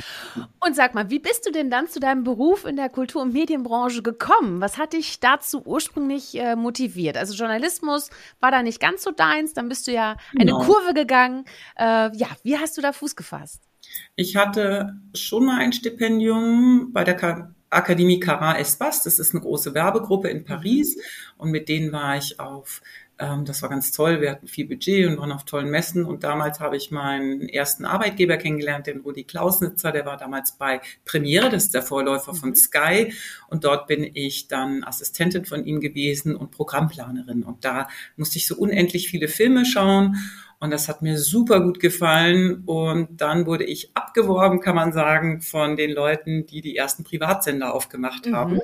Und 0.59 0.75
sag 0.75 0.93
mal, 0.93 1.09
wie 1.09 1.19
bist 1.19 1.45
du 1.45 1.51
denn 1.51 1.69
dann 1.69 1.87
zu 1.87 2.01
deinem 2.01 2.25
Beruf 2.25 2.65
in 2.65 2.75
der 2.75 2.89
Kultur- 2.89 3.21
und 3.21 3.31
Medienbranche 3.31 4.03
gekommen? 4.03 4.59
Was 4.59 4.77
hat 4.77 4.91
dich 4.91 5.21
dazu 5.21 5.61
ursprünglich 5.63 6.37
äh, 6.37 6.57
motiviert? 6.57 7.15
Also 7.15 7.33
Journalismus 7.33 8.09
war 8.41 8.51
da 8.51 8.61
nicht 8.61 8.81
ganz 8.81 9.03
so 9.03 9.11
deins, 9.11 9.53
dann 9.53 9.69
bist 9.69 9.87
du 9.87 9.93
ja 9.93 10.17
eine 10.35 10.51
genau. 10.51 10.63
Kurve 10.63 10.93
gegangen. 10.93 11.45
Äh, 11.77 12.15
ja, 12.17 12.27
wie 12.43 12.57
hast 12.57 12.77
du 12.77 12.81
da 12.81 12.91
Fuß 12.91 13.15
gefasst? 13.15 13.68
Ich 14.15 14.35
hatte 14.35 14.95
schon 15.13 15.45
mal 15.45 15.59
ein 15.59 15.73
Stipendium 15.73 16.91
bei 16.91 17.03
der 17.03 17.53
Akademie 17.69 18.19
Carat 18.19 18.59
Espace. 18.59 19.03
Das 19.03 19.19
ist 19.19 19.33
eine 19.33 19.41
große 19.41 19.73
Werbegruppe 19.73 20.29
in 20.29 20.43
Paris. 20.43 20.97
Und 21.37 21.51
mit 21.51 21.69
denen 21.69 21.91
war 21.91 22.17
ich 22.17 22.39
auf, 22.39 22.81
ähm, 23.19 23.45
das 23.45 23.61
war 23.61 23.69
ganz 23.69 23.91
toll. 23.91 24.21
Wir 24.21 24.31
hatten 24.31 24.47
viel 24.47 24.67
Budget 24.67 25.07
und 25.07 25.19
waren 25.19 25.31
auf 25.31 25.45
tollen 25.45 25.69
Messen. 25.69 26.05
Und 26.05 26.23
damals 26.23 26.59
habe 26.59 26.77
ich 26.77 26.89
meinen 26.89 27.47
ersten 27.47 27.85
Arbeitgeber 27.85 28.37
kennengelernt, 28.37 28.87
den 28.87 29.01
Rudi 29.01 29.23
Klausnitzer. 29.23 29.91
Der 29.91 30.05
war 30.05 30.17
damals 30.17 30.53
bei 30.53 30.81
Premiere. 31.05 31.49
Das 31.49 31.65
ist 31.65 31.73
der 31.73 31.83
Vorläufer 31.83 32.33
von 32.33 32.49
mhm. 32.49 32.55
Sky. 32.55 33.13
Und 33.49 33.65
dort 33.65 33.87
bin 33.87 34.09
ich 34.13 34.47
dann 34.47 34.83
Assistentin 34.83 35.45
von 35.45 35.65
ihm 35.65 35.79
gewesen 35.79 36.35
und 36.35 36.51
Programmplanerin. 36.51 37.43
Und 37.43 37.65
da 37.65 37.87
musste 38.17 38.37
ich 38.37 38.47
so 38.47 38.55
unendlich 38.55 39.09
viele 39.09 39.27
Filme 39.27 39.65
schauen. 39.65 40.17
Und 40.59 40.71
das 40.71 40.89
hat 40.89 41.01
mir 41.01 41.17
super 41.17 41.61
gut 41.61 41.79
gefallen. 41.79 42.63
Und 42.65 43.21
dann 43.21 43.45
wurde 43.45 43.63
ich 43.63 43.95
abgeworben, 43.95 44.59
kann 44.59 44.75
man 44.75 44.91
sagen, 44.91 45.41
von 45.41 45.75
den 45.75 45.91
Leuten, 45.91 46.45
die 46.45 46.61
die 46.61 46.75
ersten 46.75 47.03
Privatsender 47.03 47.73
aufgemacht 47.73 48.25
mhm. 48.25 48.35
haben. 48.35 48.59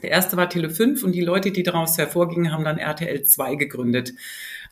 Der 0.00 0.10
erste 0.10 0.36
war 0.36 0.48
Tele 0.48 0.70
5 0.70 1.02
und 1.04 1.12
die 1.12 1.20
Leute, 1.20 1.52
die 1.52 1.62
daraus 1.62 1.96
hervorgingen, 1.98 2.52
haben 2.52 2.64
dann 2.64 2.78
RTL 2.78 3.22
2 3.22 3.54
gegründet. 3.56 4.12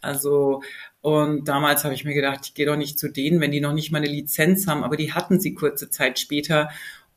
Also 0.01 0.63
und 1.03 1.49
damals 1.49 1.85
habe 1.85 1.95
ich 1.95 2.05
mir 2.05 2.15
gedacht, 2.15 2.41
ich 2.45 2.55
gehe 2.55 2.67
doch 2.67 2.77
nicht 2.77 2.99
zu 2.99 3.09
denen, 3.09 3.41
wenn 3.41 3.51
die 3.51 3.61
noch 3.61 3.73
nicht 3.73 3.91
mal 3.91 3.99
eine 3.99 4.09
Lizenz 4.09 4.67
haben, 4.67 4.85
aber 4.85 4.97
die 4.97 5.13
hatten 5.13 5.41
sie 5.41 5.55
kurze 5.55 5.89
Zeit 5.89 6.19
später. 6.19 6.69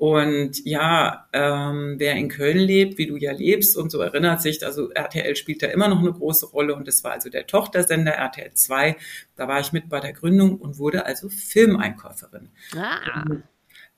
Und 0.03 0.65
ja, 0.65 1.29
ähm, 1.31 1.95
wer 1.97 2.15
in 2.15 2.27
Köln 2.27 2.57
lebt, 2.57 2.97
wie 2.97 3.07
du 3.07 3.15
ja 3.15 3.31
lebst 3.31 3.77
und 3.77 3.89
so 3.89 4.01
erinnert 4.01 4.41
sich, 4.41 4.65
also 4.65 4.89
RTL 4.89 5.33
spielt 5.37 5.63
da 5.63 5.67
immer 5.67 5.87
noch 5.87 5.99
eine 5.99 6.11
große 6.11 6.47
Rolle 6.47 6.75
und 6.75 6.89
das 6.89 7.05
war 7.05 7.13
also 7.13 7.29
der 7.29 7.47
Tochtersender 7.47 8.11
RTL 8.11 8.51
2. 8.53 8.97
Da 9.37 9.47
war 9.47 9.61
ich 9.61 9.71
mit 9.71 9.87
bei 9.87 10.01
der 10.01 10.11
Gründung 10.11 10.57
und 10.57 10.77
wurde 10.77 11.05
also 11.05 11.29
Filmeinkäuferin. 11.29 12.49
Ah. 12.75 13.23
Und, 13.29 13.43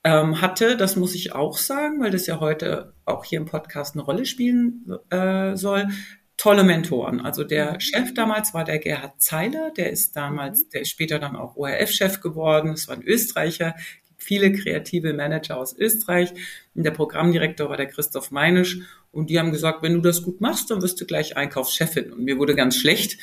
ähm, 0.04 0.40
hatte, 0.40 0.76
das 0.76 0.94
muss 0.94 1.16
ich 1.16 1.34
auch 1.34 1.58
sagen, 1.58 2.00
weil 2.00 2.12
das 2.12 2.28
ja 2.28 2.38
heute 2.38 2.92
auch 3.04 3.24
hier 3.24 3.40
im 3.40 3.46
Podcast 3.46 3.96
eine 3.96 4.04
Rolle 4.04 4.26
spielen 4.26 4.86
äh, 5.10 5.56
soll, 5.56 5.88
tolle 6.36 6.62
Mentoren. 6.62 7.20
Also 7.20 7.42
der 7.42 7.72
mhm. 7.72 7.80
Chef 7.80 8.14
damals 8.14 8.54
war 8.54 8.62
der 8.62 8.78
Gerhard 8.78 9.20
Zeiler, 9.20 9.72
der 9.76 9.90
ist 9.90 10.14
damals, 10.14 10.66
mhm. 10.66 10.68
der 10.72 10.80
ist 10.82 10.90
später 10.90 11.18
dann 11.18 11.34
auch 11.34 11.56
ORF-Chef 11.56 12.20
geworden. 12.20 12.70
Das 12.70 12.86
war 12.86 12.94
ein 12.94 13.02
Österreicher, 13.02 13.74
viele 14.16 14.52
kreative 14.52 15.12
Manager 15.12 15.56
aus 15.56 15.76
Österreich. 15.76 16.32
Und 16.74 16.84
der 16.84 16.90
Programmdirektor 16.90 17.68
war 17.68 17.76
der 17.76 17.86
Christoph 17.86 18.30
Meinisch. 18.30 18.78
Und 19.12 19.30
die 19.30 19.38
haben 19.38 19.52
gesagt, 19.52 19.82
wenn 19.82 19.94
du 19.94 20.00
das 20.00 20.22
gut 20.22 20.40
machst, 20.40 20.70
dann 20.70 20.82
wirst 20.82 21.00
du 21.00 21.06
gleich 21.06 21.36
Einkaufschefin. 21.36 22.12
Und 22.12 22.24
mir 22.24 22.38
wurde 22.38 22.54
ganz 22.54 22.76
schlecht, 22.76 23.18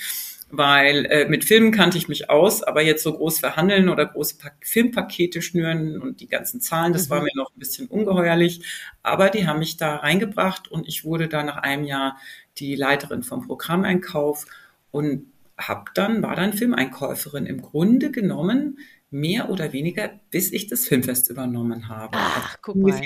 weil 0.49 1.05
äh, 1.05 1.27
mit 1.27 1.45
Filmen 1.45 1.71
kannte 1.71 1.97
ich 1.97 2.07
mich 2.07 2.29
aus, 2.29 2.61
aber 2.61 2.83
jetzt 2.83 3.03
so 3.03 3.13
groß 3.13 3.39
verhandeln 3.39 3.89
oder 3.89 4.05
große 4.05 4.37
pa 4.37 4.51
Filmpakete 4.61 5.41
schnüren 5.41 5.99
und 5.99 6.19
die 6.21 6.27
ganzen 6.27 6.61
Zahlen, 6.61 6.93
das 6.93 7.07
mhm. 7.07 7.09
war 7.11 7.21
mir 7.23 7.31
noch 7.35 7.51
ein 7.55 7.59
bisschen 7.59 7.87
ungeheuerlich. 7.87 8.61
Aber 9.01 9.29
die 9.29 9.47
haben 9.47 9.59
mich 9.59 9.77
da 9.77 9.97
reingebracht 9.97 10.69
und 10.69 10.87
ich 10.87 11.05
wurde 11.05 11.27
da 11.27 11.43
nach 11.43 11.57
einem 11.57 11.85
Jahr 11.85 12.17
die 12.57 12.75
Leiterin 12.75 13.23
vom 13.23 13.47
Programmeinkauf 13.47 14.45
und 14.91 15.25
hab 15.57 15.93
dann 15.93 16.21
war 16.21 16.35
dann 16.35 16.53
Filmeinkäuferin 16.53 17.45
im 17.45 17.61
Grunde 17.61 18.11
genommen 18.11 18.79
mehr 19.13 19.49
oder 19.49 19.71
weniger, 19.73 20.09
bis 20.31 20.51
ich 20.51 20.67
das 20.67 20.87
Filmfest 20.87 21.29
übernommen 21.29 21.87
habe. 21.87 22.17
Ach, 22.17 22.35
also 22.35 22.57
guck 22.61 22.75
mal. 22.75 23.01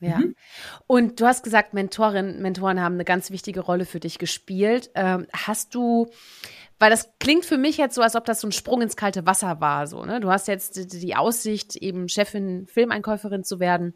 Ja. 0.00 0.18
Mhm. 0.18 0.36
Und 0.86 1.20
du 1.20 1.26
hast 1.26 1.42
gesagt, 1.42 1.74
Mentorinnen, 1.74 2.42
Mentoren 2.42 2.80
haben 2.80 2.94
eine 2.94 3.04
ganz 3.04 3.30
wichtige 3.30 3.60
Rolle 3.60 3.86
für 3.86 4.00
dich 4.00 4.18
gespielt. 4.18 4.90
Ähm, 4.94 5.26
hast 5.32 5.74
du, 5.74 6.10
weil 6.78 6.90
das 6.90 7.10
klingt 7.18 7.44
für 7.44 7.58
mich 7.58 7.78
jetzt 7.78 7.94
so, 7.94 8.02
als 8.02 8.16
ob 8.16 8.24
das 8.26 8.40
so 8.40 8.48
ein 8.48 8.52
Sprung 8.52 8.82
ins 8.82 8.96
kalte 8.96 9.26
Wasser 9.26 9.60
war, 9.60 9.86
so, 9.86 10.04
ne? 10.04 10.20
Du 10.20 10.30
hast 10.30 10.46
jetzt 10.46 10.92
die 10.92 11.16
Aussicht, 11.16 11.76
eben 11.76 12.08
Chefin, 12.08 12.66
Filmeinkäuferin 12.66 13.42
zu 13.42 13.60
werden. 13.60 13.94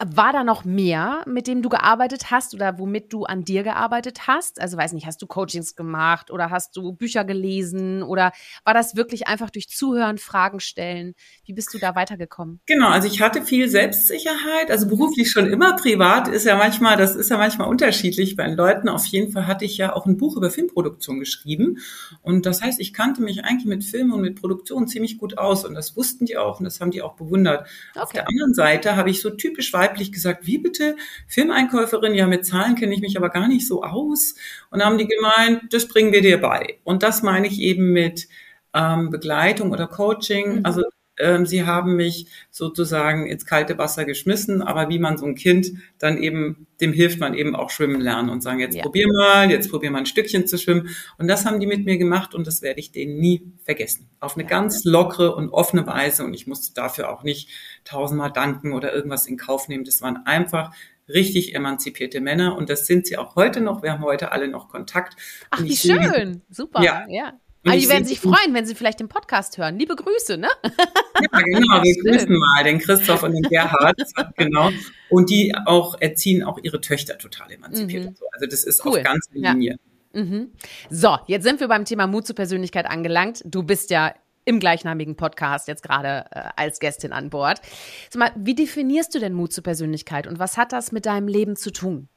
War 0.00 0.32
da 0.32 0.44
noch 0.44 0.64
mehr, 0.64 1.24
mit 1.26 1.48
dem 1.48 1.60
du 1.60 1.68
gearbeitet 1.68 2.30
hast 2.30 2.54
oder 2.54 2.78
womit 2.78 3.12
du 3.12 3.24
an 3.24 3.44
dir 3.44 3.64
gearbeitet 3.64 4.28
hast? 4.28 4.60
Also 4.60 4.76
weiß 4.76 4.92
nicht, 4.92 5.06
hast 5.06 5.20
du 5.20 5.26
Coachings 5.26 5.74
gemacht 5.74 6.30
oder 6.30 6.50
hast 6.50 6.76
du 6.76 6.92
Bücher 6.92 7.24
gelesen 7.24 8.04
oder 8.04 8.30
war 8.64 8.74
das 8.74 8.94
wirklich 8.94 9.26
einfach 9.26 9.50
durch 9.50 9.68
Zuhören, 9.68 10.18
Fragen 10.18 10.60
stellen? 10.60 11.14
Wie 11.44 11.52
bist 11.52 11.74
du 11.74 11.78
da 11.78 11.96
weitergekommen? 11.96 12.60
Genau, 12.66 12.90
also 12.90 13.08
ich 13.08 13.20
hatte 13.20 13.42
viel 13.42 13.68
Selbstsicherheit, 13.68 14.70
also 14.70 14.86
beruflich 14.86 15.32
schon 15.32 15.48
immer, 15.48 15.74
privat 15.74 16.28
ist 16.28 16.44
ja 16.44 16.56
manchmal, 16.56 16.96
das 16.96 17.16
ist 17.16 17.30
ja 17.30 17.36
manchmal 17.36 17.66
unterschiedlich 17.66 18.36
bei 18.36 18.44
den 18.44 18.56
Leuten. 18.56 18.88
Auf 18.88 19.04
jeden 19.06 19.32
Fall 19.32 19.48
hatte 19.48 19.64
ich 19.64 19.78
ja 19.78 19.96
auch 19.96 20.06
ein 20.06 20.16
Buch 20.16 20.36
über 20.36 20.52
Filmproduktion 20.52 21.18
geschrieben 21.18 21.78
und 22.22 22.46
das 22.46 22.62
heißt, 22.62 22.78
ich 22.78 22.94
kannte 22.94 23.20
mich 23.20 23.44
eigentlich 23.44 23.66
mit 23.66 23.82
Film 23.82 24.12
und 24.12 24.20
mit 24.20 24.40
Produktion 24.40 24.86
ziemlich 24.86 25.18
gut 25.18 25.38
aus 25.38 25.64
und 25.64 25.74
das 25.74 25.96
wussten 25.96 26.24
die 26.24 26.36
auch 26.36 26.60
und 26.60 26.66
das 26.66 26.80
haben 26.80 26.92
die 26.92 27.02
auch 27.02 27.16
bewundert. 27.16 27.66
Okay. 27.90 28.00
Auf 28.00 28.12
der 28.12 28.28
anderen 28.28 28.54
Seite 28.54 28.94
habe 28.94 29.10
ich 29.10 29.20
so 29.20 29.30
typisch 29.30 29.72
weiblich 29.88 30.12
gesagt, 30.12 30.46
wie 30.46 30.58
bitte? 30.58 30.96
Filmeinkäuferin, 31.26 32.14
ja, 32.14 32.26
mit 32.26 32.46
Zahlen 32.46 32.74
kenne 32.74 32.94
ich 32.94 33.00
mich 33.00 33.16
aber 33.16 33.30
gar 33.30 33.48
nicht 33.48 33.66
so 33.66 33.82
aus. 33.82 34.34
Und 34.70 34.84
haben 34.84 34.98
die 34.98 35.06
gemeint, 35.06 35.72
das 35.72 35.88
bringen 35.88 36.12
wir 36.12 36.22
dir 36.22 36.40
bei. 36.40 36.78
Und 36.84 37.02
das 37.02 37.22
meine 37.22 37.46
ich 37.46 37.60
eben 37.60 37.92
mit 37.92 38.28
ähm, 38.74 39.10
Begleitung 39.10 39.72
oder 39.72 39.86
Coaching. 39.86 40.56
Mhm. 40.56 40.60
Also 40.64 40.82
ähm, 41.18 41.46
sie 41.46 41.64
haben 41.64 41.96
mich 41.96 42.26
sozusagen 42.50 43.26
ins 43.26 43.46
kalte 43.46 43.78
Wasser 43.78 44.04
geschmissen, 44.04 44.62
aber 44.62 44.88
wie 44.88 44.98
man 44.98 45.18
so 45.18 45.26
ein 45.26 45.34
Kind 45.34 45.72
dann 45.98 46.22
eben, 46.22 46.66
dem 46.80 46.92
hilft 46.92 47.20
man 47.20 47.34
eben 47.34 47.56
auch 47.56 47.70
schwimmen 47.70 48.00
lernen 48.00 48.30
und 48.30 48.42
sagen, 48.42 48.60
jetzt 48.60 48.76
ja. 48.76 48.82
probier 48.82 49.06
mal, 49.08 49.50
jetzt 49.50 49.70
probier 49.70 49.90
mal 49.90 49.98
ein 49.98 50.06
Stückchen 50.06 50.46
zu 50.46 50.58
schwimmen. 50.58 50.88
Und 51.18 51.28
das 51.28 51.44
haben 51.44 51.60
die 51.60 51.66
mit 51.66 51.84
mir 51.84 51.98
gemacht 51.98 52.34
und 52.34 52.46
das 52.46 52.62
werde 52.62 52.80
ich 52.80 52.92
denen 52.92 53.18
nie 53.18 53.52
vergessen. 53.64 54.08
Auf 54.20 54.34
eine 54.34 54.44
ja. 54.44 54.48
ganz 54.48 54.84
lockere 54.84 55.34
und 55.34 55.50
offene 55.50 55.86
Weise 55.86 56.24
und 56.24 56.34
ich 56.34 56.46
musste 56.46 56.74
dafür 56.74 57.10
auch 57.10 57.22
nicht 57.22 57.48
tausendmal 57.84 58.32
danken 58.32 58.72
oder 58.72 58.92
irgendwas 58.94 59.26
in 59.26 59.36
Kauf 59.36 59.68
nehmen. 59.68 59.84
Das 59.84 60.02
waren 60.02 60.24
einfach 60.26 60.74
richtig 61.08 61.54
emanzipierte 61.54 62.20
Männer 62.20 62.56
und 62.56 62.68
das 62.68 62.86
sind 62.86 63.06
sie 63.06 63.16
auch 63.16 63.34
heute 63.34 63.60
noch. 63.60 63.82
Wir 63.82 63.92
haben 63.92 64.04
heute 64.04 64.32
alle 64.32 64.48
noch 64.48 64.68
Kontakt. 64.68 65.16
Ach, 65.50 65.62
wie 65.62 65.76
schön. 65.76 66.42
Super. 66.50 66.82
Ja. 66.82 67.06
ja. 67.08 67.32
Aber 67.64 67.76
die 67.76 67.88
werden 67.88 68.04
sich 68.04 68.20
freuen, 68.20 68.54
wenn 68.54 68.66
sie 68.66 68.74
vielleicht 68.74 69.00
den 69.00 69.08
Podcast 69.08 69.58
hören. 69.58 69.78
Liebe 69.78 69.96
Grüße, 69.96 70.38
ne? 70.38 70.48
Ja, 70.62 71.40
genau. 71.40 71.82
Wir 71.82 72.02
grüßen 72.02 72.32
mal 72.32 72.64
den 72.64 72.78
Christoph 72.78 73.22
und 73.22 73.32
den 73.32 73.42
Gerhard. 73.42 73.96
genau. 74.36 74.70
Und 75.10 75.28
die 75.30 75.54
auch 75.66 76.00
erziehen 76.00 76.42
auch 76.42 76.58
ihre 76.62 76.80
Töchter 76.80 77.18
total 77.18 77.50
emanzipiert. 77.50 78.10
Mhm. 78.10 78.16
Also 78.32 78.46
das 78.46 78.64
ist 78.64 78.84
cool. 78.84 78.98
auf 78.98 79.04
ganzer 79.04 79.32
Linie. 79.32 79.78
Ja. 80.12 80.22
Mhm. 80.22 80.52
So, 80.88 81.18
jetzt 81.26 81.44
sind 81.44 81.60
wir 81.60 81.68
beim 81.68 81.84
Thema 81.84 82.06
Mut 82.06 82.26
zur 82.26 82.36
Persönlichkeit 82.36 82.86
angelangt. 82.86 83.42
Du 83.44 83.62
bist 83.62 83.90
ja 83.90 84.14
im 84.44 84.60
gleichnamigen 84.60 85.16
Podcast 85.16 85.68
jetzt 85.68 85.82
gerade 85.82 86.24
äh, 86.30 86.48
als 86.56 86.78
Gästin 86.78 87.12
an 87.12 87.28
Bord. 87.28 87.60
Sag 88.08 88.18
mal, 88.18 88.32
wie 88.36 88.54
definierst 88.54 89.14
du 89.14 89.18
denn 89.18 89.34
Mut 89.34 89.52
zur 89.52 89.62
Persönlichkeit 89.62 90.26
und 90.26 90.38
was 90.38 90.56
hat 90.56 90.72
das 90.72 90.90
mit 90.90 91.04
deinem 91.06 91.28
Leben 91.28 91.54
zu 91.54 91.70
tun? 91.70 92.08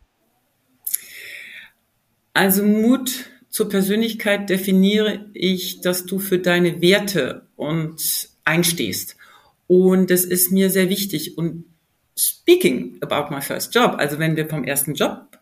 Also 2.33 2.63
Mut 2.63 3.25
zur 3.51 3.67
Persönlichkeit 3.67 4.49
definiere 4.49 5.29
ich, 5.33 5.81
dass 5.81 6.05
du 6.05 6.19
für 6.19 6.39
deine 6.39 6.81
Werte 6.81 7.47
und 7.57 8.29
einstehst. 8.45 9.17
Und 9.67 10.09
das 10.09 10.23
ist 10.23 10.51
mir 10.51 10.69
sehr 10.69 10.87
wichtig. 10.89 11.37
Und 11.37 11.65
speaking 12.17 12.97
about 13.01 13.33
my 13.33 13.41
first 13.41 13.75
job, 13.75 13.95
also 13.97 14.19
wenn 14.19 14.37
wir 14.37 14.47
vom 14.47 14.63
ersten 14.63 14.93
Job 14.93 15.37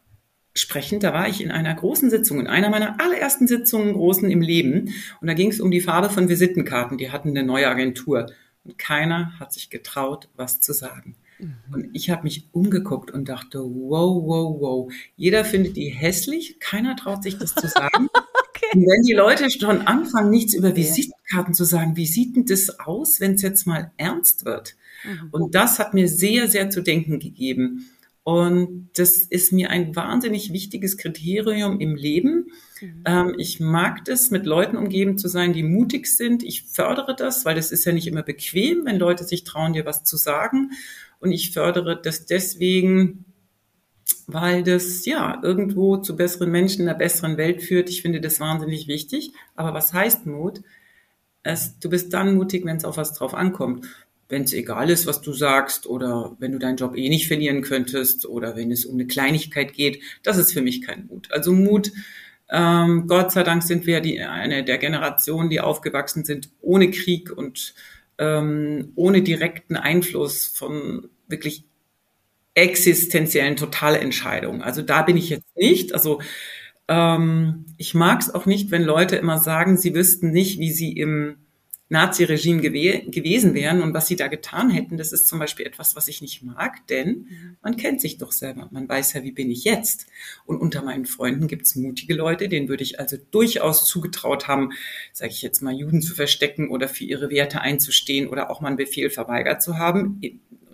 sprechen, 0.56 1.00
da 1.00 1.14
war 1.14 1.28
ich 1.28 1.40
in 1.40 1.52
einer 1.52 1.74
großen 1.74 2.10
Sitzung, 2.10 2.40
in 2.40 2.48
einer 2.48 2.70
meiner 2.70 3.00
allerersten 3.00 3.48
Sitzungen 3.48 3.94
großen 3.94 4.30
im 4.30 4.42
Leben. 4.42 4.92
Und 5.22 5.28
da 5.28 5.36
ging 5.36 5.52
es 5.52 5.62
um 5.62 5.70
die 5.70 5.82
Farbe 5.82 6.10
von 6.10 6.30
Visitenkarten. 6.30 6.98
Die 6.98 7.12
hatten 7.12 7.30
eine 7.30 7.44
neue 7.44 7.70
Agentur. 7.70 8.26
Und 8.64 8.80
keiner 8.80 9.40
hat 9.40 9.54
sich 9.54 9.70
getraut, 9.70 10.30
was 10.36 10.60
zu 10.62 10.74
sagen. 10.74 11.16
Mhm. 11.40 11.56
Und 11.72 11.90
ich 11.94 12.10
habe 12.10 12.24
mich 12.24 12.48
umgeguckt 12.52 13.12
und 13.12 13.30
dachte, 13.30 13.60
wow, 13.60 14.24
wow, 14.26 14.60
wow. 14.60 14.94
Jeder 15.16 15.46
findet 15.46 15.78
die 15.78 15.90
hässlich, 15.90 16.60
keiner 16.60 16.96
traut 16.96 17.24
sich 17.24 17.38
das 17.38 17.56
zu 17.56 17.68
sagen. 17.68 18.08
okay. 18.50 18.68
Und 18.74 18.82
wenn 18.82 19.04
die 19.04 19.14
Leute 19.14 19.50
schon 19.50 19.82
anfangen, 19.82 20.30
nichts 20.30 20.54
über 20.54 20.76
Visitenkarten 20.76 21.54
zu 21.54 21.64
sagen, 21.64 21.96
wie 21.96 22.06
sieht 22.06 22.36
denn 22.36 22.46
das 22.46 22.80
aus, 22.80 23.20
wenn 23.20 23.34
es 23.34 23.42
jetzt 23.42 23.66
mal 23.66 23.92
ernst 23.98 24.46
wird? 24.46 24.76
Mhm. 25.04 25.30
Und 25.32 25.56
das 25.56 25.80
hat 25.80 25.94
mir 25.94 26.08
sehr, 26.08 26.48
sehr 26.48 26.70
zu 26.70 26.82
denken 26.82 27.20
gegeben. 27.20 27.90
Und 28.24 28.90
das 28.94 29.16
ist 29.24 29.54
mir 29.54 29.72
ein 29.72 29.96
wahnsinnig 29.96 30.54
wichtiges 30.54 30.98
Kriterium 30.98 31.80
im 31.80 31.96
Leben. 31.96 32.52
Mhm. 32.80 33.04
Ähm, 33.06 33.36
ich 33.40 33.60
mag 33.60 34.06
das, 34.06 34.30
mit 34.30 34.46
Leuten 34.46 34.78
umgeben 34.78 35.18
zu 35.18 35.28
sein, 35.28 35.54
die 35.54 35.64
mutig 35.64 36.06
sind. 36.06 36.44
Ich 36.44 36.64
fördere 36.64 37.16
das, 37.16 37.46
weil 37.46 37.58
es 37.58 37.72
ist 37.72 37.86
ja 37.86 37.92
nicht 37.92 38.06
immer 38.06 38.22
bequem, 38.22 38.86
wenn 38.86 39.00
Leute 39.00 39.24
sich 39.24 39.46
trauen, 39.46 39.74
dir 39.74 39.86
was 39.86 40.04
zu 40.04 40.16
sagen. 40.16 40.72
Und 41.20 41.32
ich 41.32 41.52
fördere 41.52 42.02
das 42.02 42.26
deswegen, 42.26 43.26
weil 44.28 44.64
das 44.64 45.06
ja 45.06 45.40
irgendwo 45.44 45.98
zu 45.98 46.16
besseren 46.16 46.52
Menschen, 46.52 46.88
einer 46.88 46.98
besseren 46.98 47.38
Welt 47.38 47.62
führt. 47.62 47.90
Ich 47.90 48.02
finde 48.02 48.22
das 48.22 48.40
wahnsinnig 48.40 48.88
wichtig. 48.88 49.32
Aber 49.56 49.74
was 49.74 49.94
heißt 49.94 50.26
Mut? 50.26 50.62
Es, 51.44 51.80
du 51.80 51.90
bist 51.90 52.14
dann 52.14 52.36
mutig, 52.36 52.66
wenn 52.66 52.78
es 52.78 52.86
auf 52.86 52.98
was 52.98 53.14
drauf 53.14 53.34
ankommt. 53.34 53.88
Wenn 54.28 54.44
es 54.44 54.54
egal 54.54 54.90
ist, 54.92 55.08
was 55.08 55.22
du 55.22 55.34
sagst, 55.34 55.88
oder 55.88 56.36
wenn 56.40 56.52
du 56.52 56.60
deinen 56.60 56.78
Job 56.78 56.96
eh 56.96 57.10
nicht 57.10 57.28
verlieren 57.28 57.64
könntest, 57.64 58.28
oder 58.28 58.56
wenn 58.56 58.72
es 58.72 58.86
um 58.86 58.96
eine 58.96 59.08
Kleinigkeit 59.08 59.74
geht, 59.74 60.02
das 60.22 60.38
ist 60.38 60.54
für 60.54 60.62
mich 60.62 60.84
kein 60.84 61.08
Mut. 61.08 61.32
Also 61.32 61.52
Mut, 61.52 61.92
ähm, 62.52 63.08
Gott 63.08 63.32
sei 63.32 63.44
Dank 63.44 63.64
sind 63.64 63.86
wir 63.88 64.02
die, 64.02 64.20
eine 64.22 64.64
der 64.64 64.78
Generationen, 64.78 65.50
die 65.50 65.62
aufgewachsen 65.62 66.26
sind 66.26 66.50
ohne 66.62 66.92
Krieg 66.92 67.36
und 67.36 67.74
ähm, 68.20 68.92
ohne 68.96 69.24
direkten 69.24 69.76
Einfluss 69.78 70.46
von 70.46 71.10
wirklich 71.28 71.66
existenziellen 72.54 73.56
Totalentscheidungen. 73.56 74.62
Also 74.62 74.82
da 74.82 75.02
bin 75.02 75.18
ich 75.18 75.30
jetzt 75.30 75.56
nicht. 75.56 75.94
Also 75.94 76.22
ähm, 76.88 77.66
ich 77.78 77.94
mag 77.96 78.22
es 78.22 78.34
auch 78.34 78.46
nicht, 78.46 78.72
wenn 78.72 78.84
Leute 78.84 79.16
immer 79.16 79.40
sagen, 79.40 79.78
sie 79.78 79.96
wüssten 79.96 80.32
nicht, 80.32 80.60
wie 80.60 80.72
sie 80.72 80.92
im 80.92 81.38
Nazi-Regime 81.90 82.62
gew 82.62 83.10
gewesen 83.10 83.54
wären 83.56 83.82
und 83.82 83.94
was 83.94 84.08
sie 84.08 84.16
da 84.16 84.28
getan 84.28 84.70
hätten, 84.70 84.98
das 84.98 85.12
ist 85.12 85.28
zum 85.28 85.40
Beispiel 85.40 85.66
etwas, 85.66 85.96
was 85.96 86.08
ich 86.08 86.22
nicht 86.22 86.44
mag, 86.44 86.86
denn 86.88 87.08
mhm. 87.08 87.58
man 87.62 87.78
kennt 87.78 88.00
sich 88.00 88.20
doch 88.20 88.32
selber. 88.32 88.70
Man 88.72 88.88
weiß 88.88 89.14
ja, 89.14 89.24
wie 89.24 89.32
bin 89.32 89.50
ich 89.50 89.64
jetzt. 89.64 90.06
Und 90.46 90.60
unter 90.60 90.84
meinen 90.84 91.06
Freunden 91.06 91.48
gibt 91.48 91.66
es 91.66 91.76
mutige 91.76 92.14
Leute, 92.14 92.48
denen 92.48 92.70
würde 92.70 92.84
ich 92.84 93.00
also 93.00 93.18
durchaus 93.32 93.88
zugetraut 93.88 94.48
haben, 94.48 94.72
sage 95.14 95.32
ich 95.32 95.42
jetzt 95.42 95.62
mal, 95.62 95.74
Juden 95.74 96.02
zu 96.02 96.14
verstecken 96.14 96.70
oder 96.70 96.88
für 96.88 97.04
ihre 97.04 97.32
Werte 97.32 97.62
einzustehen 97.62 98.28
oder 98.28 98.52
auch 98.52 98.62
mal 98.62 98.68
einen 98.68 98.78
Befehl 98.78 99.10
verweigert 99.10 99.64
zu 99.64 99.78
haben 99.78 100.22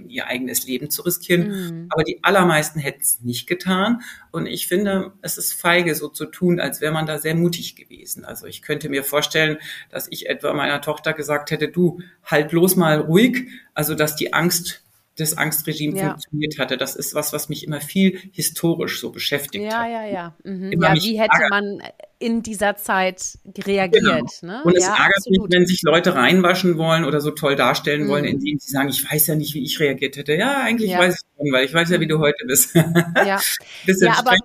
ihr 0.08 0.28
eigenes 0.28 0.66
Leben 0.66 0.90
zu 0.90 1.02
riskieren. 1.02 1.48
Mhm. 1.48 1.88
Aber 1.90 2.04
die 2.04 2.24
allermeisten 2.24 2.80
hätten 2.80 3.02
es 3.02 3.22
nicht 3.22 3.48
getan. 3.48 4.02
Und 4.32 4.46
ich 4.46 4.68
finde, 4.68 5.14
es 5.22 5.38
ist 5.38 5.54
feige, 5.54 5.96
so 5.96 6.08
zu 6.08 6.26
tun, 6.26 6.60
als 6.60 6.82
wäre 6.82 6.94
man 6.94 7.06
da 7.06 7.18
sehr 7.18 7.36
mutig 7.36 7.76
gewesen. 7.76 8.26
Also 8.26 8.48
ich 8.48 8.62
könnte 8.62 8.90
mir 8.90 9.04
vorstellen, 9.04 9.58
dass 9.90 10.08
ich 10.10 10.30
etwa 10.30 10.54
meiner 10.54 10.82
Tochter 10.82 11.14
gesagt 11.14 11.52
hätte, 11.52 11.68
du, 11.68 12.02
halt 12.24 12.50
bloß 12.50 12.76
mal 12.76 13.00
ruhig. 13.00 13.48
Also 13.74 13.96
dass 13.96 14.16
die 14.16 14.34
Angst 14.34 14.82
das 15.18 15.38
Angstregime 15.38 15.98
ja. 15.98 16.10
funktioniert 16.10 16.60
hatte. 16.60 16.78
Das 16.78 16.96
ist 16.96 17.16
was, 17.16 17.32
was 17.32 17.50
mich 17.50 17.66
immer 17.66 17.82
viel 17.82 18.20
historisch 18.34 19.00
so 19.00 19.12
beschäftigt 19.12 19.64
ja, 19.64 19.80
hat. 19.80 19.90
Ja, 19.90 20.06
ja, 20.06 20.12
ja. 20.12 20.36
Mhm. 20.44 20.82
Ja, 20.82 20.94
wie 20.96 21.20
hätte 21.20 21.48
man 21.50 21.82
in 22.20 22.44
dieser 22.44 22.76
Zeit 22.76 23.38
reagiert? 23.58 24.04
Genau. 24.42 24.54
Ne? 24.54 24.64
Und 24.64 24.76
es 24.76 24.84
ja, 24.84 24.92
ärgert 24.92 25.18
absolut. 25.18 25.50
mich, 25.50 25.58
wenn 25.58 25.68
sich 25.68 25.82
Leute 25.84 26.16
reinwaschen 26.16 26.78
wollen 26.78 27.06
oder 27.06 27.22
so 27.22 27.32
toll 27.32 27.56
darstellen 27.56 28.04
mhm. 28.04 28.08
wollen, 28.10 28.26
indem 28.26 28.58
sie 28.60 28.72
sagen, 28.72 28.90
ich 28.90 29.10
weiß 29.10 29.28
ja 29.28 29.36
nicht, 29.36 29.54
wie 29.54 29.64
ich 29.64 29.80
reagiert 29.80 30.18
hätte. 30.18 30.34
Ja, 30.34 30.62
eigentlich 30.62 30.92
ja. 30.92 31.00
weiß 31.00 31.16
ich 31.16 31.38
schon, 31.38 31.52
weil 31.52 31.66
ich 31.66 31.74
weiß 31.74 31.90
ja, 31.90 32.00
wie 32.00 32.08
du 32.08 32.20
heute 32.20 32.46
bist. 32.48 32.76
Ja, 33.16 33.40
ja 33.86 34.14
aber 34.18 34.36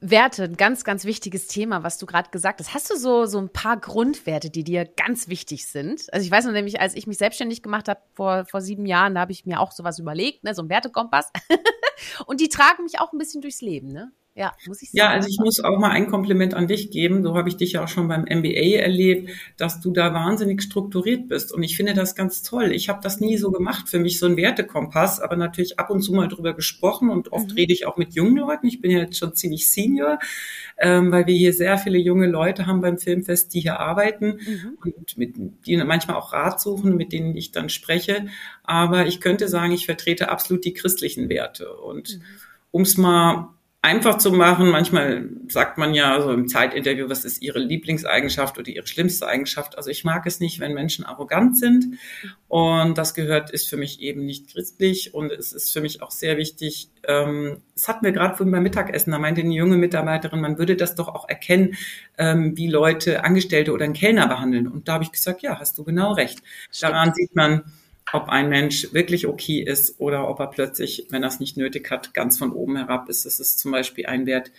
Werte, 0.00 0.44
ein 0.44 0.56
ganz, 0.56 0.84
ganz 0.84 1.04
wichtiges 1.04 1.48
Thema, 1.48 1.82
was 1.82 1.98
du 1.98 2.06
gerade 2.06 2.30
gesagt 2.30 2.60
hast. 2.60 2.72
Hast 2.72 2.90
du 2.90 2.96
so, 2.96 3.26
so 3.26 3.38
ein 3.38 3.48
paar 3.48 3.78
Grundwerte, 3.78 4.48
die 4.48 4.62
dir 4.62 4.84
ganz 4.84 5.28
wichtig 5.28 5.66
sind? 5.66 6.06
Also 6.12 6.24
ich 6.24 6.30
weiß 6.30 6.44
noch 6.44 6.52
nämlich, 6.52 6.80
als 6.80 6.94
ich 6.94 7.06
mich 7.06 7.18
selbstständig 7.18 7.62
gemacht 7.62 7.88
habe 7.88 8.00
vor, 8.14 8.44
vor 8.44 8.60
sieben 8.60 8.86
Jahren, 8.86 9.14
da 9.14 9.22
habe 9.22 9.32
ich 9.32 9.44
mir 9.44 9.60
auch 9.60 9.72
sowas 9.72 9.98
überlegt, 9.98 10.44
ne, 10.44 10.54
so 10.54 10.62
ein 10.62 10.68
Wertekompass. 10.68 11.32
Und 12.26 12.40
die 12.40 12.48
tragen 12.48 12.84
mich 12.84 13.00
auch 13.00 13.12
ein 13.12 13.18
bisschen 13.18 13.42
durchs 13.42 13.60
Leben, 13.60 13.92
ne? 13.92 14.12
Ja, 14.38 14.54
muss 14.68 14.82
ich 14.82 14.92
sagen. 14.92 14.98
Ja, 14.98 15.08
also 15.08 15.28
ich 15.28 15.38
muss 15.40 15.58
auch 15.58 15.80
mal 15.80 15.90
ein 15.90 16.06
Kompliment 16.06 16.54
an 16.54 16.68
dich 16.68 16.92
geben. 16.92 17.24
So 17.24 17.36
habe 17.36 17.48
ich 17.48 17.56
dich 17.56 17.72
ja 17.72 17.82
auch 17.82 17.88
schon 17.88 18.06
beim 18.06 18.22
MBA 18.22 18.78
erlebt, 18.78 19.30
dass 19.56 19.80
du 19.80 19.90
da 19.90 20.14
wahnsinnig 20.14 20.62
strukturiert 20.62 21.26
bist. 21.26 21.52
Und 21.52 21.64
ich 21.64 21.76
finde 21.76 21.92
das 21.92 22.14
ganz 22.14 22.42
toll. 22.44 22.70
Ich 22.70 22.88
habe 22.88 23.00
das 23.02 23.18
nie 23.18 23.36
so 23.36 23.50
gemacht. 23.50 23.88
Für 23.88 23.98
mich 23.98 24.20
so 24.20 24.26
ein 24.26 24.36
Wertekompass, 24.36 25.20
aber 25.20 25.34
natürlich 25.34 25.80
ab 25.80 25.90
und 25.90 26.02
zu 26.02 26.12
mal 26.12 26.28
drüber 26.28 26.54
gesprochen 26.54 27.10
und 27.10 27.32
oft 27.32 27.48
mhm. 27.48 27.54
rede 27.54 27.72
ich 27.72 27.86
auch 27.86 27.96
mit 27.96 28.14
jungen 28.14 28.36
Leuten. 28.36 28.68
Ich 28.68 28.80
bin 28.80 28.92
ja 28.92 29.00
jetzt 29.00 29.18
schon 29.18 29.34
ziemlich 29.34 29.72
senior, 29.72 30.20
ähm, 30.78 31.10
weil 31.10 31.26
wir 31.26 31.34
hier 31.34 31.52
sehr 31.52 31.76
viele 31.76 31.98
junge 31.98 32.28
Leute 32.28 32.66
haben 32.66 32.80
beim 32.80 32.98
Filmfest, 32.98 33.52
die 33.54 33.60
hier 33.60 33.80
arbeiten 33.80 34.38
mhm. 34.46 34.78
und 34.84 35.18
mit, 35.18 35.34
die 35.66 35.76
manchmal 35.78 36.16
auch 36.16 36.32
Rat 36.32 36.60
suchen, 36.60 36.96
mit 36.96 37.12
denen 37.12 37.36
ich 37.36 37.50
dann 37.50 37.68
spreche. 37.68 38.26
Aber 38.62 39.08
ich 39.08 39.20
könnte 39.20 39.48
sagen, 39.48 39.72
ich 39.72 39.86
vertrete 39.86 40.28
absolut 40.28 40.64
die 40.64 40.74
christlichen 40.74 41.28
Werte. 41.28 41.72
Und 41.72 42.18
mhm. 42.18 42.22
um 42.70 42.82
es 42.82 42.96
mal 42.96 43.48
einfach 43.80 44.18
zu 44.18 44.32
machen. 44.32 44.70
Manchmal 44.70 45.28
sagt 45.46 45.78
man 45.78 45.94
ja 45.94 46.20
so 46.20 46.32
im 46.32 46.48
Zeitinterview, 46.48 47.08
was 47.08 47.24
ist 47.24 47.42
ihre 47.42 47.60
Lieblingseigenschaft 47.60 48.58
oder 48.58 48.68
ihre 48.68 48.86
schlimmste 48.86 49.26
Eigenschaft. 49.26 49.76
Also 49.76 49.90
ich 49.90 50.04
mag 50.04 50.26
es 50.26 50.40
nicht, 50.40 50.58
wenn 50.58 50.74
Menschen 50.74 51.04
arrogant 51.04 51.56
sind. 51.56 51.98
Und 52.48 52.98
das 52.98 53.14
gehört, 53.14 53.50
ist 53.50 53.68
für 53.68 53.76
mich 53.76 54.00
eben 54.00 54.26
nicht 54.26 54.50
christlich. 54.52 55.14
Und 55.14 55.30
es 55.30 55.52
ist 55.52 55.72
für 55.72 55.80
mich 55.80 56.02
auch 56.02 56.10
sehr 56.10 56.36
wichtig, 56.38 56.90
ähm, 57.06 57.62
das 57.74 57.86
hatten 57.86 58.04
wir 58.04 58.12
gerade 58.12 58.36
vorhin 58.36 58.52
beim 58.52 58.64
Mittagessen, 58.64 59.12
da 59.12 59.18
meinte 59.18 59.40
eine 59.40 59.54
junge 59.54 59.76
Mitarbeiterin, 59.76 60.40
man 60.40 60.58
würde 60.58 60.76
das 60.76 60.94
doch 60.94 61.08
auch 61.08 61.28
erkennen, 61.28 61.76
ähm, 62.18 62.56
wie 62.56 62.66
Leute 62.68 63.24
Angestellte 63.24 63.72
oder 63.72 63.84
einen 63.84 63.94
Kellner 63.94 64.26
behandeln. 64.26 64.66
Und 64.66 64.88
da 64.88 64.94
habe 64.94 65.04
ich 65.04 65.12
gesagt, 65.12 65.42
ja, 65.42 65.58
hast 65.58 65.78
du 65.78 65.84
genau 65.84 66.12
recht. 66.12 66.42
Daran 66.80 67.14
sieht 67.14 67.36
man, 67.36 67.62
ob 68.12 68.28
ein 68.28 68.48
Mensch 68.48 68.92
wirklich 68.92 69.26
okay 69.26 69.60
ist 69.60 70.00
oder 70.00 70.28
ob 70.28 70.40
er 70.40 70.48
plötzlich, 70.48 71.06
wenn 71.10 71.22
er 71.22 71.28
es 71.28 71.40
nicht 71.40 71.56
nötig 71.56 71.90
hat, 71.90 72.14
ganz 72.14 72.38
von 72.38 72.52
oben 72.52 72.76
herab 72.76 73.08
ist. 73.08 73.26
Das 73.26 73.40
ist 73.40 73.58
zum 73.58 73.72
Beispiel 73.72 74.06
ein 74.06 74.26
Wert, 74.26 74.50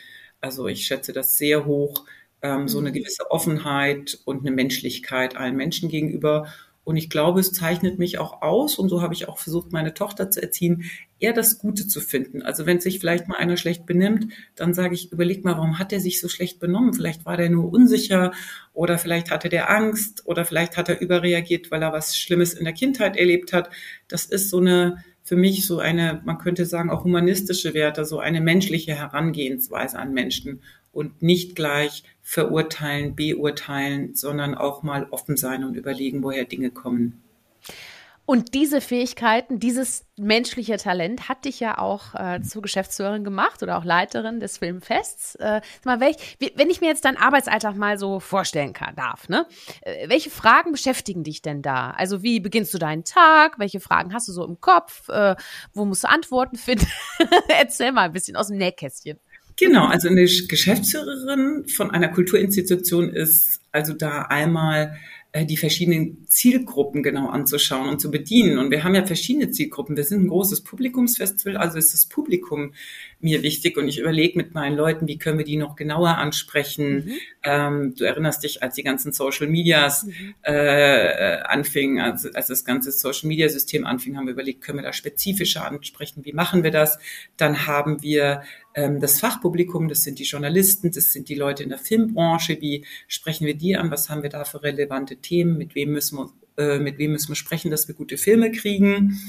also 0.41 0.67
ich 0.67 0.85
schätze 0.85 1.13
das 1.13 1.37
sehr 1.37 1.65
hoch, 1.65 2.05
ähm, 2.41 2.67
so 2.67 2.79
eine 2.79 2.89
mhm. 2.89 2.93
gewisse 2.93 3.31
Offenheit 3.31 4.19
und 4.25 4.41
eine 4.41 4.51
Menschlichkeit 4.51 5.35
allen 5.35 5.55
Menschen 5.55 5.89
gegenüber. 5.89 6.47
Und 6.89 6.97
ich 6.97 7.11
glaube, 7.11 7.39
es 7.39 7.51
zeichnet 7.51 7.99
mich 7.99 8.17
auch 8.17 8.41
aus, 8.41 8.79
und 8.79 8.89
so 8.89 9.03
habe 9.03 9.13
ich 9.13 9.29
auch 9.29 9.37
versucht, 9.37 9.71
meine 9.71 9.93
Tochter 9.93 10.31
zu 10.31 10.41
erziehen, 10.41 10.85
eher 11.19 11.33
das 11.33 11.59
Gute 11.59 11.85
zu 11.85 12.01
finden. 12.01 12.41
Also 12.41 12.65
wenn 12.65 12.79
sich 12.79 12.97
vielleicht 12.97 13.27
mal 13.27 13.37
einer 13.37 13.57
schlecht 13.57 13.85
benimmt, 13.85 14.33
dann 14.55 14.73
sage 14.73 14.95
ich, 14.95 15.11
überleg 15.11 15.45
mal, 15.45 15.53
warum 15.53 15.77
hat 15.77 15.93
er 15.93 15.99
sich 15.99 16.19
so 16.19 16.27
schlecht 16.27 16.59
benommen? 16.59 16.95
Vielleicht 16.95 17.27
war 17.27 17.37
der 17.37 17.51
nur 17.51 17.71
unsicher 17.71 18.31
oder 18.73 18.97
vielleicht 18.97 19.29
hatte 19.29 19.49
der 19.49 19.69
Angst 19.69 20.23
oder 20.25 20.45
vielleicht 20.45 20.77
hat 20.77 20.89
er 20.89 20.99
überreagiert, 20.99 21.69
weil 21.69 21.83
er 21.83 21.93
was 21.93 22.17
Schlimmes 22.17 22.55
in 22.55 22.63
der 22.63 22.73
Kindheit 22.73 23.17
erlebt 23.17 23.53
hat. 23.53 23.69
Das 24.07 24.25
ist 24.25 24.49
so 24.49 24.57
eine, 24.57 25.03
für 25.21 25.35
mich 25.35 25.67
so 25.67 25.77
eine, 25.77 26.23
man 26.25 26.39
könnte 26.39 26.65
sagen, 26.65 26.89
auch 26.89 27.03
humanistische 27.03 27.75
Werte, 27.75 28.03
so 28.03 28.17
eine 28.17 28.41
menschliche 28.41 28.95
Herangehensweise 28.95 29.99
an 29.99 30.11
Menschen 30.11 30.63
und 30.91 31.21
nicht 31.21 31.55
gleich 31.55 32.03
verurteilen, 32.21 33.15
beurteilen, 33.15 34.15
sondern 34.15 34.55
auch 34.55 34.83
mal 34.83 35.07
offen 35.11 35.37
sein 35.37 35.63
und 35.63 35.75
überlegen, 35.75 36.23
woher 36.23 36.45
Dinge 36.45 36.71
kommen. 36.71 37.21
Und 38.29 38.53
diese 38.53 38.79
Fähigkeiten, 38.79 39.57
dieses 39.57 40.05
menschliche 40.15 40.77
Talent 40.77 41.29
hat 41.29 41.45
dich 41.45 41.59
ja 41.59 41.79
auch 41.79 42.13
äh, 42.13 42.39
zur 42.43 42.61
Geschäftsführerin 42.61 43.23
gemacht 43.23 43.63
oder 43.63 43.75
auch 43.75 43.83
Leiterin 43.83 44.39
des 44.39 44.59
Filmfests. 44.59 45.33
Äh, 45.33 45.61
mal, 45.83 45.99
welch, 45.99 46.37
wenn 46.53 46.69
ich 46.69 46.79
mir 46.79 46.89
jetzt 46.89 47.05
deinen 47.05 47.17
Arbeitsalltag 47.17 47.75
mal 47.75 47.97
so 47.97 48.19
vorstellen 48.19 48.73
kann, 48.73 48.95
darf, 48.95 49.29
ne? 49.29 49.47
Äh, 49.81 50.09
welche 50.09 50.29
Fragen 50.29 50.71
beschäftigen 50.71 51.23
dich 51.23 51.41
denn 51.41 51.63
da? 51.63 51.89
Also 51.89 52.21
wie 52.21 52.39
beginnst 52.39 52.71
du 52.71 52.77
deinen 52.77 53.03
Tag? 53.03 53.57
Welche 53.57 53.79
Fragen 53.79 54.13
hast 54.13 54.27
du 54.27 54.31
so 54.31 54.45
im 54.45 54.61
Kopf? 54.61 55.09
Äh, 55.09 55.35
wo 55.73 55.85
musst 55.85 56.03
du 56.03 56.09
Antworten 56.09 56.57
finden? 56.57 56.85
Erzähl 57.47 57.91
mal 57.91 58.03
ein 58.03 58.13
bisschen 58.13 58.35
aus 58.35 58.49
dem 58.49 58.57
Nähkästchen. 58.57 59.19
Genau, 59.59 59.87
also 59.87 60.07
eine 60.07 60.23
Geschäftsführerin 60.23 61.67
von 61.67 61.91
einer 61.91 62.07
Kulturinstitution 62.07 63.09
ist 63.09 63.61
also 63.73 63.93
da 63.93 64.21
einmal 64.23 64.97
äh, 65.31 65.45
die 65.45 65.57
verschiedenen 65.57 66.25
Zielgruppen 66.27 67.03
genau 67.03 67.27
anzuschauen 67.27 67.87
und 67.87 67.99
zu 67.99 68.09
bedienen. 68.09 68.57
Und 68.57 68.71
wir 68.71 68.83
haben 68.83 68.95
ja 68.95 69.05
verschiedene 69.05 69.51
Zielgruppen. 69.51 69.95
Wir 69.95 70.03
sind 70.03 70.23
ein 70.23 70.27
großes 70.29 70.61
Publikumsfestival, 70.61 71.57
also 71.57 71.77
ist 71.77 71.93
das 71.93 72.07
Publikum 72.07 72.73
mir 73.19 73.43
wichtig 73.43 73.77
und 73.77 73.87
ich 73.87 73.99
überlege 73.99 74.37
mit 74.37 74.55
meinen 74.55 74.75
Leuten, 74.75 75.07
wie 75.07 75.19
können 75.19 75.37
wir 75.37 75.45
die 75.45 75.57
noch 75.57 75.75
genauer 75.75 76.17
ansprechen. 76.17 77.05
Mhm. 77.05 77.13
Ähm, 77.43 77.95
du 77.95 78.05
erinnerst 78.05 78.43
dich, 78.43 78.63
als 78.63 78.73
die 78.73 78.83
ganzen 78.83 79.11
Social 79.11 79.47
Medias 79.47 80.05
mhm. 80.05 80.35
äh, 80.41 81.41
anfingen, 81.41 81.99
also 81.99 82.29
als 82.33 82.47
das 82.47 82.65
ganze 82.65 82.91
Social 82.91 83.27
Media 83.27 83.49
System 83.49 83.85
anfing, 83.85 84.17
haben 84.17 84.25
wir 84.25 84.33
überlegt, 84.33 84.61
können 84.61 84.79
wir 84.79 84.83
da 84.83 84.93
spezifischer 84.93 85.63
ansprechen? 85.63 86.25
Wie 86.25 86.33
machen 86.33 86.63
wir 86.63 86.71
das? 86.71 86.97
Dann 87.37 87.67
haben 87.67 88.01
wir 88.01 88.41
ähm, 88.79 88.99
das 88.99 89.19
Fachpublikum, 89.19 89.89
das 89.89 90.03
sind 90.03 90.19
die 90.19 90.23
Journalisten, 90.23 90.91
das 90.91 91.11
sind 91.11 91.27
die 91.27 91.35
Leute 91.35 91.63
in 91.63 91.69
der 91.69 91.77
Filmbranche. 91.77 92.59
Wie 92.61 92.85
sprechen 93.07 93.45
wir 93.45 93.55
die 93.55 93.75
an? 93.75 93.91
Was 93.91 94.09
haben 94.09 94.23
wir 94.23 94.29
da 94.29 94.45
für 94.45 94.63
relevante 94.63 95.17
Themen? 95.17 95.57
Mit 95.57 95.75
wem 95.75 95.91
müssen 95.91 96.17
wir, 96.17 96.31
äh, 96.57 96.79
mit 96.79 96.97
wem 96.97 97.11
müssen 97.11 97.29
wir 97.29 97.35
sprechen, 97.35 97.71
dass 97.71 97.87
wir 97.87 97.95
gute 97.95 98.17
Filme 98.17 98.51
kriegen? 98.51 99.19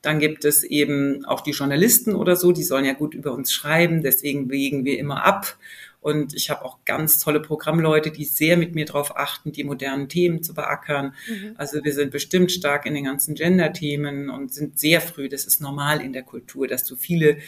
Dann 0.00 0.18
gibt 0.18 0.44
es 0.44 0.64
eben 0.64 1.24
auch 1.24 1.40
die 1.40 1.52
Journalisten 1.52 2.14
oder 2.14 2.36
so, 2.36 2.52
die 2.52 2.62
sollen 2.62 2.84
ja 2.84 2.92
gut 2.92 3.14
über 3.14 3.32
uns 3.32 3.52
schreiben, 3.52 4.02
deswegen 4.02 4.50
wägen 4.50 4.84
wir 4.84 4.98
immer 4.98 5.24
ab. 5.24 5.58
Und 6.00 6.34
ich 6.34 6.50
habe 6.50 6.66
auch 6.66 6.84
ganz 6.84 7.18
tolle 7.18 7.40
Programmleute, 7.40 8.10
die 8.10 8.26
sehr 8.26 8.58
mit 8.58 8.74
mir 8.74 8.84
darauf 8.84 9.16
achten, 9.16 9.52
die 9.52 9.64
modernen 9.64 10.10
Themen 10.10 10.42
zu 10.42 10.52
beackern. 10.52 11.14
Mhm. 11.26 11.54
Also 11.56 11.82
wir 11.82 11.94
sind 11.94 12.10
bestimmt 12.10 12.52
stark 12.52 12.84
in 12.84 12.92
den 12.92 13.04
ganzen 13.04 13.34
Gender-Themen 13.34 14.28
und 14.28 14.52
sind 14.52 14.78
sehr 14.78 15.00
früh, 15.00 15.30
das 15.30 15.46
ist 15.46 15.62
normal 15.62 16.02
in 16.02 16.12
der 16.12 16.22
Kultur, 16.22 16.68
dass 16.68 16.84
du 16.84 16.94
viele 16.94 17.38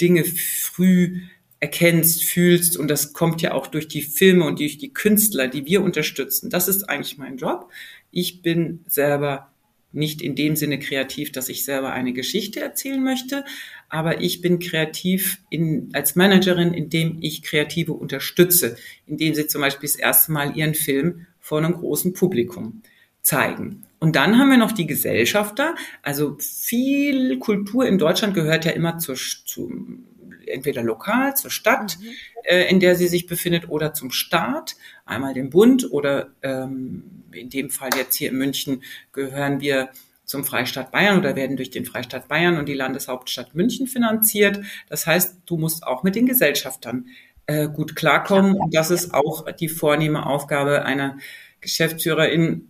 Dinge 0.00 0.24
früh 0.24 1.20
erkennst, 1.60 2.24
fühlst 2.24 2.76
und 2.76 2.88
das 2.88 3.12
kommt 3.12 3.40
ja 3.42 3.52
auch 3.52 3.66
durch 3.66 3.88
die 3.88 4.02
Filme 4.02 4.44
und 4.44 4.60
durch 4.60 4.78
die 4.78 4.92
Künstler, 4.92 5.48
die 5.48 5.64
wir 5.64 5.82
unterstützen. 5.82 6.50
Das 6.50 6.68
ist 6.68 6.88
eigentlich 6.88 7.18
mein 7.18 7.38
Job. 7.38 7.70
Ich 8.10 8.42
bin 8.42 8.84
selber 8.86 9.50
nicht 9.92 10.20
in 10.20 10.34
dem 10.34 10.56
Sinne 10.56 10.78
kreativ, 10.78 11.32
dass 11.32 11.48
ich 11.48 11.64
selber 11.64 11.92
eine 11.92 12.12
Geschichte 12.12 12.60
erzählen 12.60 13.02
möchte, 13.02 13.44
aber 13.88 14.20
ich 14.20 14.42
bin 14.42 14.58
kreativ 14.58 15.38
in, 15.48 15.88
als 15.94 16.16
Managerin, 16.16 16.74
indem 16.74 17.18
ich 17.22 17.42
Kreative 17.42 17.94
unterstütze, 17.94 18.76
indem 19.06 19.34
sie 19.34 19.46
zum 19.46 19.62
Beispiel 19.62 19.88
das 19.88 19.96
erste 19.96 20.32
Mal 20.32 20.56
ihren 20.56 20.74
Film 20.74 21.26
vor 21.40 21.58
einem 21.58 21.72
großen 21.72 22.12
Publikum 22.12 22.82
zeigen. 23.22 23.85
Und 24.06 24.14
dann 24.14 24.38
haben 24.38 24.50
wir 24.50 24.56
noch 24.56 24.70
die 24.70 24.86
Gesellschafter. 24.86 25.74
Also 26.00 26.36
viel 26.38 27.40
Kultur 27.40 27.88
in 27.88 27.98
Deutschland 27.98 28.34
gehört 28.34 28.64
ja 28.64 28.70
immer 28.70 28.98
zur, 28.98 29.16
zu, 29.16 29.68
entweder 30.46 30.84
lokal 30.84 31.34
zur 31.34 31.50
Stadt, 31.50 31.98
mhm. 31.98 32.06
äh, 32.44 32.70
in 32.70 32.78
der 32.78 32.94
sie 32.94 33.08
sich 33.08 33.26
befindet, 33.26 33.68
oder 33.68 33.94
zum 33.94 34.12
Staat, 34.12 34.76
einmal 35.06 35.34
dem 35.34 35.50
Bund 35.50 35.90
oder 35.90 36.28
ähm, 36.42 37.24
in 37.32 37.50
dem 37.50 37.68
Fall 37.68 37.90
jetzt 37.96 38.14
hier 38.14 38.30
in 38.30 38.38
München 38.38 38.84
gehören 39.10 39.60
wir 39.60 39.88
zum 40.24 40.44
Freistaat 40.44 40.92
Bayern 40.92 41.18
oder 41.18 41.34
werden 41.34 41.56
durch 41.56 41.70
den 41.70 41.84
Freistaat 41.84 42.28
Bayern 42.28 42.58
und 42.58 42.68
die 42.68 42.74
Landeshauptstadt 42.74 43.56
München 43.56 43.88
finanziert. 43.88 44.60
Das 44.88 45.08
heißt, 45.08 45.38
du 45.46 45.56
musst 45.56 45.84
auch 45.84 46.04
mit 46.04 46.14
den 46.14 46.26
Gesellschaftern 46.26 47.06
äh, 47.46 47.66
gut 47.66 47.96
klarkommen. 47.96 48.54
Und 48.54 48.72
das 48.72 48.92
ist 48.92 49.12
auch 49.14 49.50
die 49.50 49.68
vornehme 49.68 50.26
Aufgabe 50.26 50.84
einer 50.84 51.18
Geschäftsführerin, 51.60 52.68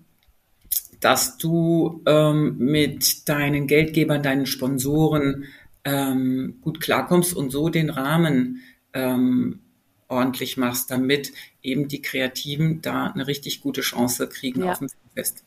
dass 1.00 1.38
du 1.38 2.02
ähm, 2.06 2.56
mit 2.58 3.28
deinen 3.28 3.66
Geldgebern, 3.66 4.22
deinen 4.22 4.46
Sponsoren 4.46 5.44
ähm, 5.84 6.58
gut 6.62 6.80
klarkommst 6.80 7.34
und 7.34 7.50
so 7.50 7.68
den 7.68 7.90
Rahmen 7.90 8.62
ähm, 8.92 9.60
ordentlich 10.08 10.56
machst, 10.56 10.90
damit 10.90 11.32
eben 11.62 11.88
die 11.88 12.02
Kreativen 12.02 12.80
da 12.82 13.06
eine 13.06 13.26
richtig 13.26 13.60
gute 13.60 13.80
Chance 13.80 14.28
kriegen 14.28 14.62
ja. 14.62 14.72
auf 14.72 14.78
dem 14.78 14.88
Fest. 15.14 15.45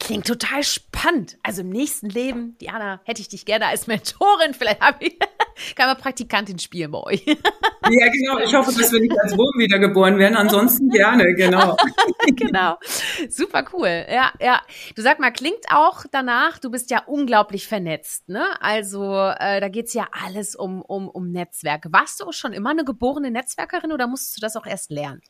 Klingt 0.00 0.26
total 0.26 0.62
spannend. 0.62 1.36
Also 1.42 1.62
im 1.62 1.70
nächsten 1.70 2.08
Leben, 2.08 2.56
Diana, 2.60 3.00
hätte 3.04 3.20
ich 3.20 3.28
dich 3.28 3.44
gerne 3.44 3.66
als 3.66 3.86
Mentorin. 3.86 4.54
Vielleicht 4.54 4.80
habe 4.80 5.04
ich, 5.04 5.18
kann 5.76 5.86
man 5.86 5.96
Praktikantin 5.96 6.58
spielen 6.58 6.90
bei 6.90 7.02
euch. 7.02 7.24
Ja, 7.90 8.08
genau. 8.08 8.38
Ich 8.38 8.54
hoffe, 8.54 8.72
dass 8.72 8.92
wir 8.92 9.00
nicht 9.00 9.12
als 9.20 9.36
Wurm 9.36 9.58
wiedergeboren 9.58 10.18
werden. 10.18 10.36
Ansonsten 10.36 10.88
gerne, 10.88 11.34
genau. 11.34 11.76
genau. 12.34 12.78
Super 13.28 13.64
cool. 13.74 14.06
Ja, 14.10 14.32
ja. 14.40 14.62
Du 14.96 15.02
sag 15.02 15.20
mal, 15.20 15.30
klingt 15.30 15.66
auch 15.70 16.04
danach, 16.10 16.58
du 16.58 16.70
bist 16.70 16.90
ja 16.90 17.02
unglaublich 17.06 17.68
vernetzt, 17.68 18.26
ne? 18.30 18.60
Also 18.62 19.02
äh, 19.38 19.60
da 19.60 19.68
geht's 19.68 19.92
ja 19.92 20.08
alles 20.12 20.56
um, 20.56 20.80
um, 20.80 21.10
um 21.10 21.30
Netzwerke. 21.30 21.92
Warst 21.92 22.20
du 22.20 22.24
auch 22.24 22.32
schon 22.32 22.54
immer 22.54 22.70
eine 22.70 22.86
geborene 22.86 23.30
Netzwerkerin 23.30 23.92
oder 23.92 24.06
musstest 24.06 24.38
du 24.38 24.40
das 24.40 24.56
auch 24.56 24.66
erst 24.66 24.90
lernen? 24.90 25.20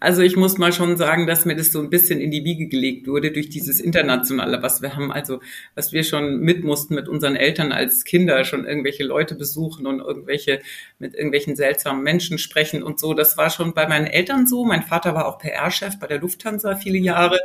Also 0.00 0.22
ich 0.22 0.36
muss 0.36 0.58
mal 0.58 0.72
schon 0.72 0.96
sagen, 0.96 1.26
dass 1.26 1.44
mir 1.44 1.56
das 1.56 1.72
so 1.72 1.80
ein 1.80 1.90
bisschen 1.90 2.20
in 2.20 2.30
die 2.30 2.44
Wiege 2.44 2.68
gelegt 2.68 3.06
wurde 3.06 3.30
durch 3.30 3.48
dieses 3.48 3.80
Internationale, 3.80 4.62
was 4.62 4.82
wir 4.82 4.96
haben, 4.96 5.12
also 5.12 5.40
was 5.74 5.92
wir 5.92 6.04
schon 6.04 6.40
mit 6.40 6.64
mussten 6.64 6.94
mit 6.94 7.08
unseren 7.08 7.36
Eltern 7.36 7.72
als 7.72 8.04
Kinder, 8.04 8.44
schon 8.44 8.64
irgendwelche 8.64 9.04
Leute 9.04 9.34
besuchen 9.34 9.86
und 9.86 10.00
irgendwelche 10.00 10.60
mit 10.98 11.14
irgendwelchen 11.14 11.56
seltsamen 11.56 12.02
Menschen 12.02 12.38
sprechen 12.38 12.82
und 12.82 12.98
so. 12.98 13.14
Das 13.14 13.36
war 13.36 13.50
schon 13.50 13.74
bei 13.74 13.86
meinen 13.86 14.06
Eltern 14.06 14.46
so. 14.46 14.64
Mein 14.64 14.82
Vater 14.82 15.14
war 15.14 15.26
auch 15.26 15.38
PR-Chef 15.38 15.98
bei 15.98 16.06
der 16.06 16.18
Lufthansa 16.18 16.76
viele 16.76 16.98
Jahre 16.98 17.38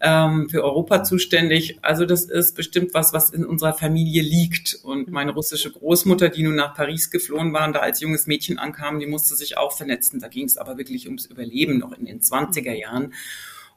ähm, 0.00 0.48
für 0.48 0.64
Europa 0.64 1.04
zuständig. 1.04 1.78
Also 1.82 2.06
das 2.06 2.24
ist 2.24 2.56
bestimmt 2.56 2.94
was, 2.94 3.12
was 3.12 3.30
in 3.30 3.44
unserer 3.44 3.74
Familie 3.74 4.22
liegt. 4.22 4.78
Und 4.82 5.10
meine 5.10 5.32
russische 5.32 5.70
Großmutter, 5.70 6.30
die 6.30 6.42
nun 6.42 6.54
nach 6.54 6.74
Paris 6.74 7.10
geflohen 7.10 7.52
war 7.52 7.66
und 7.66 7.74
da 7.74 7.80
als 7.80 8.00
junges 8.00 8.26
Mädchen 8.26 8.58
ankam, 8.58 8.98
die 8.98 9.06
musste 9.06 9.34
sich 9.34 9.58
auch 9.58 9.72
vernetzen. 9.72 10.20
Da 10.20 10.28
ging 10.28 10.46
es 10.46 10.56
aber 10.56 10.78
wirklich 10.78 11.06
ums 11.06 11.26
Überleben 11.26 11.49
noch 11.78 11.92
in 11.92 12.06
den 12.06 12.20
20er 12.20 12.72
Jahren. 12.72 13.14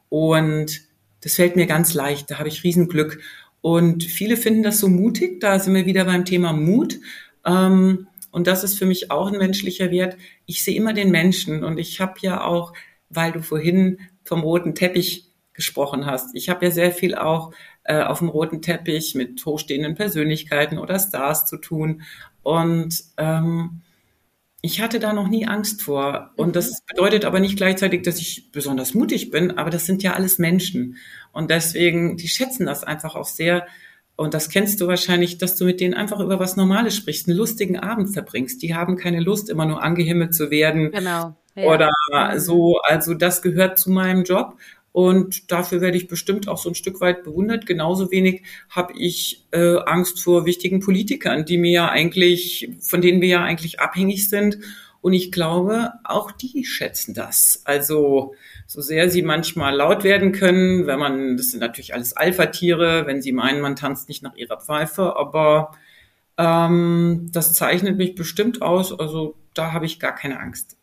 Und 0.08 0.82
das 1.22 1.34
fällt 1.34 1.56
mir 1.56 1.66
ganz 1.66 1.94
leicht. 1.94 2.30
Da 2.30 2.38
habe 2.38 2.48
ich 2.48 2.64
Riesenglück. 2.64 3.20
Und 3.60 4.04
viele 4.04 4.36
finden 4.36 4.62
das 4.62 4.78
so 4.78 4.88
mutig. 4.88 5.40
Da 5.40 5.58
sind 5.58 5.74
wir 5.74 5.86
wieder 5.86 6.04
beim 6.04 6.24
Thema 6.24 6.52
Mut. 6.52 7.00
Ähm, 7.44 8.06
und 8.30 8.46
das 8.46 8.64
ist 8.64 8.78
für 8.78 8.86
mich 8.86 9.10
auch 9.10 9.32
ein 9.32 9.38
menschlicher 9.38 9.90
Wert. 9.90 10.16
Ich 10.46 10.62
sehe 10.62 10.76
immer 10.76 10.92
den 10.92 11.10
Menschen. 11.10 11.64
Und 11.64 11.78
ich 11.78 12.00
habe 12.00 12.14
ja 12.20 12.44
auch, 12.44 12.74
weil 13.08 13.32
du 13.32 13.42
vorhin 13.42 13.98
vom 14.24 14.40
roten 14.40 14.74
Teppich 14.74 15.30
gesprochen 15.52 16.04
hast. 16.04 16.34
Ich 16.34 16.48
habe 16.48 16.66
ja 16.66 16.70
sehr 16.70 16.92
viel 16.92 17.14
auch 17.14 17.52
äh, 17.84 18.02
auf 18.02 18.18
dem 18.18 18.28
roten 18.28 18.60
Teppich 18.60 19.14
mit 19.14 19.44
hochstehenden 19.46 19.94
Persönlichkeiten 19.94 20.78
oder 20.78 20.98
Stars 20.98 21.46
zu 21.46 21.56
tun. 21.56 22.02
Und 22.42 23.02
ähm, 23.16 23.82
ich 24.64 24.80
hatte 24.80 24.98
da 24.98 25.12
noch 25.12 25.28
nie 25.28 25.46
Angst 25.46 25.82
vor. 25.82 26.30
Und 26.36 26.56
das 26.56 26.70
mhm. 26.70 26.76
bedeutet 26.88 27.26
aber 27.26 27.38
nicht 27.38 27.58
gleichzeitig, 27.58 28.00
dass 28.00 28.18
ich 28.18 28.50
besonders 28.50 28.94
mutig 28.94 29.30
bin, 29.30 29.58
aber 29.58 29.68
das 29.68 29.84
sind 29.84 30.02
ja 30.02 30.14
alles 30.14 30.38
Menschen. 30.38 30.96
Und 31.32 31.50
deswegen, 31.50 32.16
die 32.16 32.28
schätzen 32.28 32.64
das 32.64 32.82
einfach 32.82 33.14
auch 33.14 33.26
sehr. 33.26 33.66
Und 34.16 34.32
das 34.32 34.48
kennst 34.48 34.80
du 34.80 34.86
wahrscheinlich, 34.86 35.36
dass 35.36 35.56
du 35.56 35.66
mit 35.66 35.80
denen 35.80 35.92
einfach 35.92 36.18
über 36.18 36.38
was 36.40 36.56
Normales 36.56 36.96
sprichst, 36.96 37.28
einen 37.28 37.36
lustigen 37.36 37.78
Abend 37.78 38.14
verbringst. 38.14 38.62
Die 38.62 38.74
haben 38.74 38.96
keine 38.96 39.20
Lust, 39.20 39.50
immer 39.50 39.66
nur 39.66 39.82
angehimmelt 39.82 40.34
zu 40.34 40.50
werden. 40.50 40.92
Genau. 40.92 41.36
Ja. 41.56 41.64
Oder 41.64 41.90
mhm. 42.10 42.38
so. 42.38 42.80
Also 42.84 43.12
das 43.12 43.42
gehört 43.42 43.78
zu 43.78 43.90
meinem 43.90 44.24
Job. 44.24 44.56
Und 44.94 45.50
dafür 45.50 45.80
werde 45.80 45.96
ich 45.96 46.06
bestimmt 46.06 46.46
auch 46.46 46.56
so 46.56 46.68
ein 46.68 46.76
Stück 46.76 47.00
weit 47.00 47.24
bewundert. 47.24 47.66
Genauso 47.66 48.12
wenig 48.12 48.44
habe 48.70 48.92
ich 48.96 49.44
äh, 49.50 49.78
Angst 49.78 50.22
vor 50.22 50.46
wichtigen 50.46 50.78
Politikern, 50.78 51.44
die 51.44 51.58
mir 51.58 51.72
ja 51.72 51.88
eigentlich, 51.88 52.70
von 52.80 53.00
denen 53.00 53.20
wir 53.20 53.26
ja 53.26 53.42
eigentlich 53.42 53.80
abhängig 53.80 54.30
sind. 54.30 54.60
Und 55.00 55.12
ich 55.12 55.32
glaube, 55.32 55.94
auch 56.04 56.30
die 56.30 56.64
schätzen 56.64 57.12
das. 57.12 57.62
Also 57.64 58.36
so 58.68 58.82
sehr 58.82 59.10
sie 59.10 59.22
manchmal 59.22 59.74
laut 59.74 60.04
werden 60.04 60.30
können, 60.30 60.86
wenn 60.86 61.00
man, 61.00 61.36
das 61.36 61.50
sind 61.50 61.58
natürlich 61.58 61.92
alles 61.92 62.16
Alpha-Tiere, 62.16 63.04
wenn 63.04 63.20
sie 63.20 63.32
meinen, 63.32 63.60
man 63.60 63.74
tanzt 63.74 64.08
nicht 64.08 64.22
nach 64.22 64.36
ihrer 64.36 64.60
Pfeife, 64.60 65.16
aber 65.16 65.72
ähm, 66.38 67.30
das 67.32 67.52
zeichnet 67.52 67.96
mich 67.96 68.14
bestimmt 68.14 68.62
aus. 68.62 68.96
Also 68.96 69.34
da 69.54 69.72
habe 69.72 69.86
ich 69.86 70.00
gar 70.00 70.14
keine 70.14 70.40
Angst. 70.40 70.76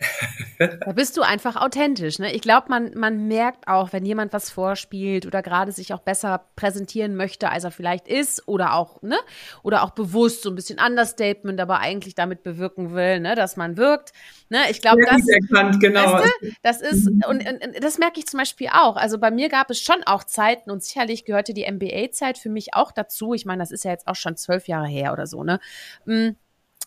da 0.60 0.92
bist 0.94 1.18
du 1.18 1.22
einfach 1.22 1.58
authentisch. 1.58 2.20
Ne? 2.20 2.34
Ich 2.34 2.42
glaube, 2.42 2.68
man, 2.70 2.92
man 2.96 3.28
merkt 3.28 3.68
auch, 3.68 3.92
wenn 3.92 4.06
jemand 4.06 4.32
was 4.32 4.50
vorspielt 4.50 5.26
oder 5.26 5.42
gerade 5.42 5.74
sich 5.74 5.94
auch 5.94 6.00
besser 6.00 6.46
präsentieren 6.56 7.16
möchte, 7.16 7.50
als 7.50 7.66
er 7.66 7.72
vielleicht 7.72 8.08
ist 8.08 8.48
oder 8.48 8.74
auch, 8.74 9.02
ne, 9.02 9.18
oder 9.62 9.84
auch 9.84 9.92
bewusst 9.92 10.44
so 10.44 10.50
ein 10.50 10.56
bisschen 10.56 10.80
Understatement, 10.80 11.60
aber 11.60 11.80
eigentlich 11.80 12.16
damit 12.16 12.44
bewirken 12.44 12.94
will, 12.94 13.20
ne, 13.20 13.36
dass 13.36 13.58
man 13.58 13.76
wirkt. 13.76 14.14
Ne? 14.50 14.60
Ich 14.70 14.82
glaube, 14.82 15.02
das, 15.06 15.22
erkannt, 15.28 15.82
genau. 15.82 16.14
Weißt 16.14 16.34
du, 16.42 16.50
das 16.64 16.82
ist, 16.82 17.10
mhm. 17.10 17.24
und, 17.28 17.48
und 17.48 17.84
das 17.84 17.98
merke 17.98 18.20
ich 18.20 18.28
zum 18.28 18.40
Beispiel 18.40 18.70
auch. 18.72 18.96
Also 18.96 19.20
bei 19.20 19.32
mir 19.32 19.50
gab 19.50 19.70
es 19.70 19.82
schon 19.82 20.04
auch 20.06 20.24
Zeiten 20.24 20.72
und 20.72 20.82
sicherlich 20.82 21.26
gehörte 21.26 21.54
die 21.54 21.70
MBA-Zeit 21.70 22.38
für 22.38 22.50
mich 22.50 22.74
auch 22.74 22.94
dazu. 22.94 23.34
Ich 23.34 23.46
meine, 23.46 23.62
das 23.62 23.72
ist 23.72 23.84
ja 23.84 23.92
jetzt 23.92 24.08
auch 24.08 24.16
schon 24.16 24.38
zwölf 24.38 24.68
Jahre 24.68 24.88
her 24.88 25.12
oder 25.12 25.28
so, 25.28 25.44
ne? 25.44 25.60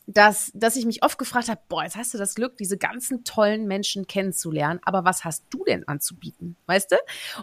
Dass, 0.07 0.51
dass 0.55 0.77
ich 0.77 0.85
mich 0.85 1.03
oft 1.03 1.19
gefragt 1.19 1.49
habe, 1.49 1.61
boah, 1.69 1.83
jetzt 1.85 1.97
hast 1.97 2.13
du 2.13 2.19
das 2.19 2.35
Glück, 2.35 2.59
diese 2.59 2.77
ganzen 2.77 3.25
tollen 3.25 3.67
Menschen 3.67 4.07
kennenzulernen, 4.07 4.79
aber 4.85 5.05
was 5.05 5.25
hast 5.25 5.47
du 5.49 5.65
denn 5.65 5.89
anzubieten, 5.89 6.57
weißt 6.67 6.93
du? 6.93 6.97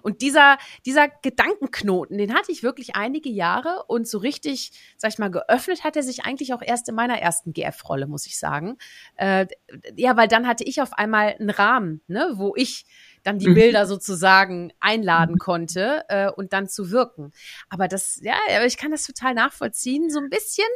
Und 0.03 0.21
dieser, 0.21 0.57
dieser 0.85 1.07
Gedankenknoten, 1.07 2.19
den 2.19 2.35
hatte 2.35 2.51
ich 2.51 2.61
wirklich 2.61 2.95
einige 2.95 3.29
Jahre 3.29 3.83
und 3.87 4.07
so 4.07 4.19
richtig, 4.19 4.71
sag 4.97 5.11
ich 5.11 5.17
mal, 5.17 5.31
geöffnet 5.31 5.83
hat 5.83 5.95
er 5.95 6.03
sich 6.03 6.23
eigentlich 6.23 6.53
auch 6.53 6.61
erst 6.61 6.87
in 6.87 6.95
meiner 6.95 7.19
ersten 7.19 7.51
GF-Rolle, 7.51 8.05
muss 8.05 8.27
ich 8.27 8.37
sagen. 8.37 8.77
Äh, 9.15 9.47
ja, 9.95 10.15
weil 10.15 10.27
dann 10.27 10.47
hatte 10.47 10.63
ich 10.63 10.81
auf 10.81 10.93
einmal 10.93 11.35
einen 11.39 11.49
Rahmen, 11.49 12.01
ne, 12.07 12.33
wo 12.35 12.53
ich 12.55 12.85
dann 13.23 13.39
die 13.39 13.49
mhm. 13.49 13.55
Bilder 13.55 13.85
sozusagen 13.85 14.71
einladen 14.79 15.37
konnte 15.37 16.03
äh, 16.09 16.29
und 16.29 16.53
dann 16.53 16.67
zu 16.67 16.91
wirken. 16.91 17.31
Aber 17.69 17.87
das, 17.87 18.19
ja, 18.23 18.35
ich 18.65 18.77
kann 18.77 18.91
das 18.91 19.05
total 19.05 19.33
nachvollziehen, 19.33 20.09
so 20.09 20.19
ein 20.19 20.29
bisschen, 20.29 20.67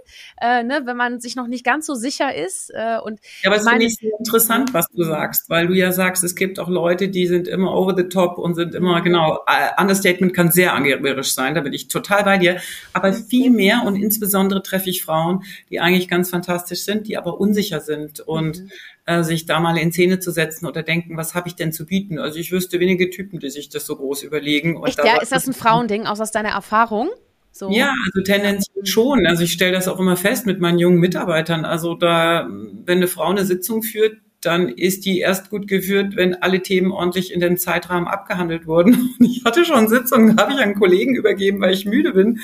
äh, 0.42 0.64
ne, 0.64 0.82
wenn 0.86 0.98
man 0.98 1.20
sich 1.20 1.36
noch 1.36 1.48
nicht 1.48 1.64
ganz 1.66 1.86
so 1.86 1.96
sicher 1.96 2.36
ist. 2.36 2.72
Äh, 2.74 2.98
und 3.04 3.20
ja, 3.44 3.50
aber 3.50 3.58
es 3.58 3.68
finde 3.68 3.86
ich 3.86 3.98
so 4.00 4.08
interessant, 4.18 4.74
was 4.74 4.88
du 4.90 5.04
sagst, 5.04 5.50
weil 5.50 5.68
du 5.68 5.74
ja 5.74 5.92
sagst, 5.92 6.24
es 6.24 6.36
gibt 6.36 6.60
auch 6.60 6.70
Leute, 6.70 7.10
die 7.10 7.28
sind 7.28 7.48
immer 7.48 7.74
over 7.74 7.96
the 7.96 8.08
top 8.10 8.38
und 8.38 8.56
sind 8.56 8.76
immer, 8.76 9.02
genau, 9.02 9.40
uh, 9.48 9.82
Understatement 9.82 10.34
kann 10.34 10.52
sehr 10.52 10.74
angeberisch 10.74 11.34
sein, 11.34 11.56
da 11.56 11.62
bin 11.62 11.74
ich 11.74 11.88
total 11.88 12.24
bei 12.24 12.38
dir. 12.38 12.60
Aber 12.94 13.14
viel 13.14 13.50
mehr 13.50 13.84
und 13.86 13.96
insbesondere 13.96 14.62
treffe 14.62 14.90
ich 14.90 15.04
Frauen, 15.04 15.44
die 15.70 15.80
eigentlich 15.80 16.08
ganz 16.08 16.30
fantastisch 16.30 16.84
sind, 16.84 17.08
die 17.08 17.18
aber 17.18 17.40
unsicher 17.40 17.80
sind 17.80 18.20
und 18.20 18.60
mhm 18.60 18.72
äh, 19.06 19.24
sich 19.24 19.46
da 19.46 19.60
mal 19.60 19.78
in 19.78 19.92
Szene 19.92 20.20
zu 20.20 20.32
setzen 20.32 20.66
oder 20.66 20.84
denken, 20.84 21.16
was 21.18 21.36
habe 21.36 21.48
ich 21.48 21.56
denn 21.56 21.72
zu 21.72 21.86
bieten? 21.86 22.20
Also 22.20 22.35
ich 22.40 22.52
wüsste 22.52 22.80
wenige 22.80 23.10
Typen, 23.10 23.40
die 23.40 23.50
sich 23.50 23.70
das 23.70 23.86
so 23.86 23.96
groß 23.96 24.24
überlegen. 24.24 24.82
Echt, 24.86 25.00
da 25.00 25.06
ja? 25.06 25.22
Ist 25.22 25.32
das 25.32 25.48
ein 25.48 25.54
Frauending, 25.54 26.06
aus, 26.06 26.20
aus 26.20 26.32
deiner 26.32 26.50
Erfahrung? 26.50 27.10
So. 27.52 27.70
Ja, 27.72 27.94
also 28.06 28.22
tendenziell 28.24 28.86
schon. 28.86 29.26
Also 29.26 29.44
ich 29.44 29.54
stelle 29.54 29.72
das 29.72 29.88
auch 29.88 30.00
immer 30.00 30.18
fest 30.18 30.46
mit 30.46 30.60
meinen 30.60 30.78
jungen 30.78 31.00
Mitarbeitern. 31.00 31.64
Also 31.64 31.96
da, 31.96 32.50
wenn 32.50 32.98
eine 32.98 33.08
Frau 33.08 33.30
eine 33.30 33.46
Sitzung 33.46 33.82
führt, 33.82 34.18
dann 34.42 34.70
ist 34.70 35.06
die 35.06 35.20
erst 35.20 35.50
gut 35.50 35.68
geführt, 35.68 36.16
wenn 36.16 36.36
alle 36.36 36.62
Themen 36.62 36.92
ordentlich 36.92 37.34
in 37.34 37.40
den 37.40 37.58
Zeitrahmen 37.58 38.08
abgehandelt 38.08 38.68
wurden. 38.68 39.16
Und 39.20 39.26
ich 39.26 39.44
hatte 39.46 39.66
schon 39.66 39.88
Sitzungen, 39.88 40.38
habe 40.38 40.54
ich 40.54 40.60
einen 40.60 40.76
Kollegen 40.76 41.16
übergeben, 41.16 41.62
weil 41.62 41.74
ich 41.74 41.86
müde 41.86 42.12
bin. 42.14 42.42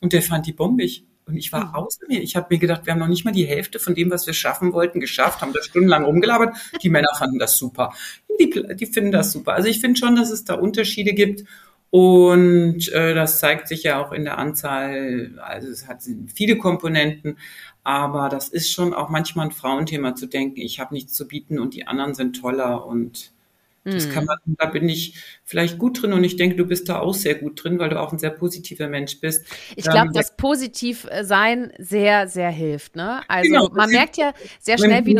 Und 0.00 0.12
der 0.12 0.22
fand 0.22 0.46
die 0.46 0.52
bombig. 0.52 1.04
Und 1.26 1.36
ich 1.36 1.52
war 1.52 1.66
mhm. 1.66 1.74
außer 1.74 2.06
mir. 2.08 2.22
Ich 2.22 2.36
habe 2.36 2.48
mir 2.50 2.58
gedacht, 2.58 2.84
wir 2.84 2.92
haben 2.92 3.00
noch 3.00 3.08
nicht 3.08 3.24
mal 3.24 3.32
die 3.32 3.46
Hälfte 3.46 3.78
von 3.78 3.94
dem, 3.94 4.10
was 4.10 4.26
wir 4.26 4.34
schaffen 4.34 4.72
wollten, 4.72 5.00
geschafft, 5.00 5.40
haben 5.40 5.52
da 5.52 5.62
stundenlang 5.62 6.04
rumgelabert. 6.04 6.56
Die 6.82 6.90
Männer 6.90 7.08
fanden 7.16 7.38
das 7.38 7.56
super. 7.56 7.92
Die, 8.40 8.50
die 8.74 8.86
finden 8.86 9.12
das 9.12 9.32
super. 9.32 9.54
Also 9.54 9.68
ich 9.68 9.80
finde 9.80 9.98
schon, 9.98 10.16
dass 10.16 10.30
es 10.30 10.44
da 10.44 10.54
Unterschiede 10.54 11.12
gibt. 11.12 11.44
Und 11.90 12.88
äh, 12.92 13.14
das 13.14 13.38
zeigt 13.38 13.68
sich 13.68 13.84
ja 13.84 14.04
auch 14.04 14.10
in 14.10 14.24
der 14.24 14.38
Anzahl, 14.38 15.38
also 15.40 15.68
es 15.68 15.86
hat 15.86 16.02
viele 16.34 16.58
Komponenten, 16.58 17.38
aber 17.84 18.28
das 18.28 18.48
ist 18.48 18.72
schon 18.72 18.92
auch 18.92 19.10
manchmal 19.10 19.46
ein 19.46 19.52
Frauenthema 19.52 20.16
zu 20.16 20.26
denken, 20.26 20.60
ich 20.60 20.80
habe 20.80 20.92
nichts 20.92 21.12
zu 21.12 21.28
bieten 21.28 21.60
und 21.60 21.74
die 21.74 21.86
anderen 21.86 22.14
sind 22.14 22.40
toller 22.40 22.84
und 22.84 23.33
das 23.84 24.08
kann 24.10 24.24
mhm. 24.24 24.28
man, 24.28 24.56
da 24.58 24.66
bin 24.66 24.88
ich 24.88 25.14
vielleicht 25.44 25.78
gut 25.78 26.00
drin 26.00 26.14
und 26.14 26.24
ich 26.24 26.36
denke, 26.36 26.56
du 26.56 26.64
bist 26.64 26.88
da 26.88 27.00
auch 27.00 27.14
sehr 27.14 27.34
gut 27.34 27.62
drin, 27.62 27.78
weil 27.78 27.90
du 27.90 28.00
auch 28.00 28.12
ein 28.12 28.18
sehr 28.18 28.30
positiver 28.30 28.88
Mensch 28.88 29.20
bist. 29.20 29.44
Ich 29.76 29.84
glaube, 29.84 30.08
ähm, 30.08 30.12
dass 30.12 30.36
positiv 30.36 31.06
äh, 31.10 31.24
sein 31.24 31.72
sehr, 31.78 32.26
sehr 32.28 32.50
hilft. 32.50 32.96
Ne? 32.96 33.20
Also 33.28 33.50
genau, 33.50 33.68
man 33.74 33.90
merkt 33.90 34.16
ja 34.16 34.32
sehr 34.58 34.78
schnell, 34.78 35.04
wie 35.04 35.14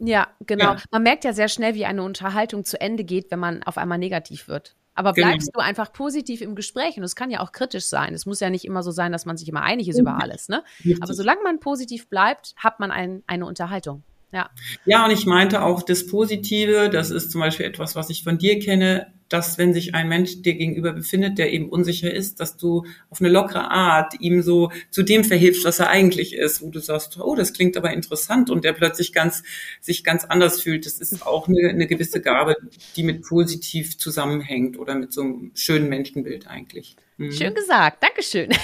ja, 0.00 0.28
genau. 0.46 0.72
Ja. 0.72 0.82
Man 0.90 1.02
merkt 1.04 1.24
ja 1.24 1.32
sehr 1.32 1.48
schnell, 1.48 1.74
wie 1.74 1.84
eine 1.84 2.02
Unterhaltung 2.02 2.64
zu 2.64 2.80
Ende 2.80 3.04
geht, 3.04 3.30
wenn 3.30 3.38
man 3.38 3.62
auf 3.62 3.78
einmal 3.78 3.98
negativ 3.98 4.48
wird. 4.48 4.74
Aber 4.94 5.12
genau. 5.12 5.28
bleibst 5.28 5.52
genau. 5.52 5.62
du 5.62 5.68
einfach 5.68 5.92
positiv 5.92 6.40
im 6.40 6.56
Gespräch 6.56 6.96
und 6.96 7.04
es 7.04 7.14
kann 7.14 7.30
ja 7.30 7.40
auch 7.40 7.52
kritisch 7.52 7.86
sein. 7.86 8.12
Es 8.12 8.26
muss 8.26 8.40
ja 8.40 8.50
nicht 8.50 8.64
immer 8.64 8.82
so 8.82 8.90
sein, 8.90 9.12
dass 9.12 9.24
man 9.24 9.36
sich 9.36 9.48
immer 9.48 9.62
einig 9.62 9.88
ist 9.88 9.98
über 9.98 10.20
alles. 10.20 10.48
Ne? 10.48 10.64
Aber 11.00 11.14
solange 11.14 11.42
man 11.42 11.60
positiv 11.60 12.08
bleibt, 12.08 12.54
hat 12.56 12.80
man 12.80 12.90
ein, 12.90 13.22
eine 13.26 13.46
Unterhaltung. 13.46 14.02
Ja. 14.32 14.50
ja, 14.84 15.04
und 15.04 15.10
ich 15.10 15.26
meinte 15.26 15.62
auch 15.62 15.82
das 15.82 16.06
Positive, 16.06 16.88
das 16.88 17.10
ist 17.10 17.30
zum 17.32 17.40
Beispiel 17.40 17.66
etwas, 17.66 17.96
was 17.96 18.10
ich 18.10 18.22
von 18.22 18.38
dir 18.38 18.58
kenne, 18.60 19.12
dass 19.30 19.56
wenn 19.56 19.72
sich 19.72 19.94
ein 19.94 20.08
Mensch 20.08 20.42
dir 20.42 20.54
gegenüber 20.54 20.92
befindet, 20.92 21.38
der 21.38 21.52
eben 21.52 21.70
unsicher 21.70 22.12
ist, 22.12 22.40
dass 22.40 22.56
du 22.56 22.84
auf 23.08 23.20
eine 23.20 23.30
lockere 23.30 23.70
Art 23.70 24.20
ihm 24.20 24.42
so 24.42 24.70
zu 24.90 25.02
dem 25.02 25.24
verhilfst, 25.24 25.64
was 25.64 25.78
er 25.78 25.88
eigentlich 25.88 26.34
ist, 26.34 26.60
wo 26.60 26.68
du 26.68 26.80
sagst, 26.80 27.18
oh, 27.18 27.34
das 27.34 27.52
klingt 27.52 27.76
aber 27.76 27.92
interessant 27.92 28.50
und 28.50 28.64
der 28.64 28.72
plötzlich 28.72 29.12
ganz, 29.12 29.42
sich 29.80 30.04
ganz 30.04 30.24
anders 30.24 30.60
fühlt. 30.60 30.84
Das 30.84 31.00
ist 31.00 31.24
auch 31.24 31.48
eine, 31.48 31.68
eine 31.68 31.86
gewisse 31.86 32.20
Gabe, 32.20 32.56
die 32.96 33.04
mit 33.04 33.22
positiv 33.22 33.96
zusammenhängt 33.96 34.78
oder 34.78 34.96
mit 34.96 35.12
so 35.12 35.22
einem 35.22 35.52
schönen 35.54 35.88
Menschenbild 35.88 36.48
eigentlich. 36.48 36.96
Mhm. 37.20 37.32
Schön 37.32 37.54
gesagt, 37.54 38.02
Dankeschön. 38.02 38.48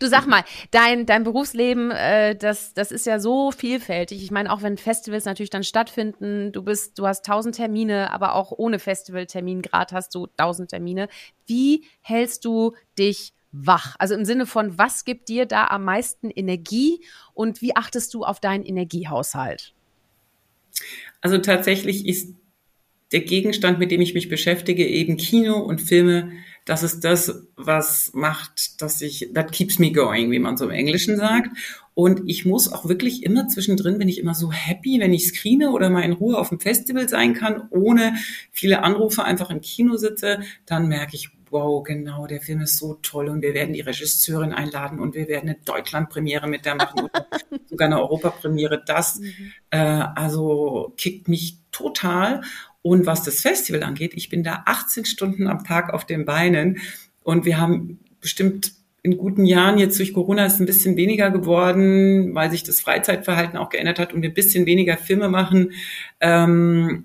Du 0.00 0.08
sag 0.08 0.26
mal, 0.26 0.42
dein, 0.72 1.06
dein 1.06 1.22
Berufsleben, 1.22 1.92
äh, 1.92 2.34
das, 2.34 2.74
das 2.74 2.90
ist 2.90 3.06
ja 3.06 3.20
so 3.20 3.52
vielfältig. 3.52 4.22
Ich 4.22 4.32
meine, 4.32 4.52
auch 4.52 4.62
wenn 4.62 4.76
Festivals 4.76 5.24
natürlich 5.24 5.50
dann 5.50 5.62
stattfinden, 5.62 6.50
du 6.50 6.62
bist, 6.62 6.98
du 6.98 7.06
hast 7.06 7.24
tausend 7.24 7.54
Termine, 7.54 8.10
aber 8.10 8.34
auch 8.34 8.50
ohne 8.50 8.80
Festivaltermin 8.80 9.62
gerade 9.62 9.93
hast 9.94 10.14
du 10.14 10.26
tausend 10.36 10.70
Termine. 10.70 11.08
Wie 11.46 11.84
hältst 12.02 12.44
du 12.44 12.74
dich 12.98 13.32
wach? 13.52 13.96
Also 13.98 14.14
im 14.14 14.24
Sinne 14.24 14.46
von, 14.46 14.76
was 14.76 15.04
gibt 15.04 15.28
dir 15.28 15.46
da 15.46 15.68
am 15.68 15.84
meisten 15.84 16.30
Energie 16.30 17.00
und 17.32 17.62
wie 17.62 17.76
achtest 17.76 18.12
du 18.12 18.24
auf 18.24 18.40
deinen 18.40 18.64
Energiehaushalt? 18.64 19.72
Also 21.20 21.38
tatsächlich 21.38 22.06
ist 22.06 22.34
der 23.12 23.20
Gegenstand, 23.20 23.78
mit 23.78 23.90
dem 23.90 24.00
ich 24.00 24.12
mich 24.14 24.28
beschäftige, 24.28 24.86
eben 24.86 25.16
Kino 25.16 25.58
und 25.58 25.80
Filme, 25.80 26.32
das 26.64 26.82
ist 26.82 27.00
das, 27.04 27.46
was 27.56 28.12
macht, 28.14 28.80
dass 28.82 29.00
ich, 29.00 29.30
that 29.34 29.52
keeps 29.52 29.78
me 29.78 29.92
going, 29.92 30.30
wie 30.30 30.38
man 30.38 30.56
so 30.56 30.64
im 30.64 30.70
Englischen 30.70 31.16
sagt. 31.16 31.56
Und 31.94 32.22
ich 32.26 32.44
muss 32.44 32.72
auch 32.72 32.88
wirklich 32.88 33.22
immer 33.22 33.46
zwischendrin, 33.46 33.98
bin 33.98 34.08
ich 34.08 34.18
immer 34.18 34.34
so 34.34 34.50
happy, 34.50 34.98
wenn 34.98 35.12
ich 35.12 35.28
screene 35.28 35.70
oder 35.70 35.90
mal 35.90 36.02
in 36.02 36.12
Ruhe 36.12 36.38
auf 36.38 36.48
dem 36.48 36.58
Festival 36.58 37.08
sein 37.08 37.34
kann, 37.34 37.68
ohne 37.70 38.14
viele 38.50 38.82
Anrufe 38.82 39.22
einfach 39.24 39.50
im 39.50 39.60
Kino 39.60 39.96
sitze, 39.96 40.40
dann 40.66 40.88
merke 40.88 41.14
ich, 41.14 41.30
wow, 41.50 41.84
genau, 41.84 42.26
der 42.26 42.40
Film 42.40 42.62
ist 42.62 42.78
so 42.78 42.94
toll 42.94 43.28
und 43.28 43.40
wir 43.40 43.54
werden 43.54 43.74
die 43.74 43.80
Regisseurin 43.80 44.52
einladen 44.52 44.98
und 44.98 45.14
wir 45.14 45.28
werden 45.28 45.48
eine 45.48 45.58
Deutschlandpremiere 45.64 46.48
mit 46.48 46.64
der 46.64 46.74
machen 46.74 47.02
oder 47.02 47.28
sogar 47.66 47.86
eine 47.86 48.00
Europapremiere. 48.00 48.82
Das 48.84 49.20
mhm. 49.20 49.52
äh, 49.70 49.78
also 49.78 50.92
kickt 50.96 51.28
mich 51.28 51.58
total. 51.70 52.42
Und 52.82 53.06
was 53.06 53.22
das 53.22 53.40
Festival 53.40 53.84
angeht, 53.84 54.14
ich 54.14 54.28
bin 54.28 54.42
da 54.42 54.64
18 54.66 55.04
Stunden 55.04 55.46
am 55.46 55.62
Tag 55.62 55.94
auf 55.94 56.04
den 56.04 56.24
Beinen 56.24 56.78
und 57.22 57.44
wir 57.44 57.58
haben 57.58 58.00
bestimmt 58.20 58.72
in 59.04 59.18
guten 59.18 59.44
Jahren, 59.44 59.76
jetzt 59.76 59.98
durch 59.98 60.14
Corona 60.14 60.46
ist 60.46 60.60
ein 60.60 60.66
bisschen 60.66 60.96
weniger 60.96 61.30
geworden, 61.30 62.34
weil 62.34 62.50
sich 62.50 62.62
das 62.62 62.80
Freizeitverhalten 62.80 63.58
auch 63.58 63.68
geändert 63.68 63.98
hat 63.98 64.14
und 64.14 64.22
wir 64.22 64.30
ein 64.30 64.34
bisschen 64.34 64.64
weniger 64.64 64.96
Filme 64.96 65.28
machen, 65.28 65.72
ähm, 66.20 67.04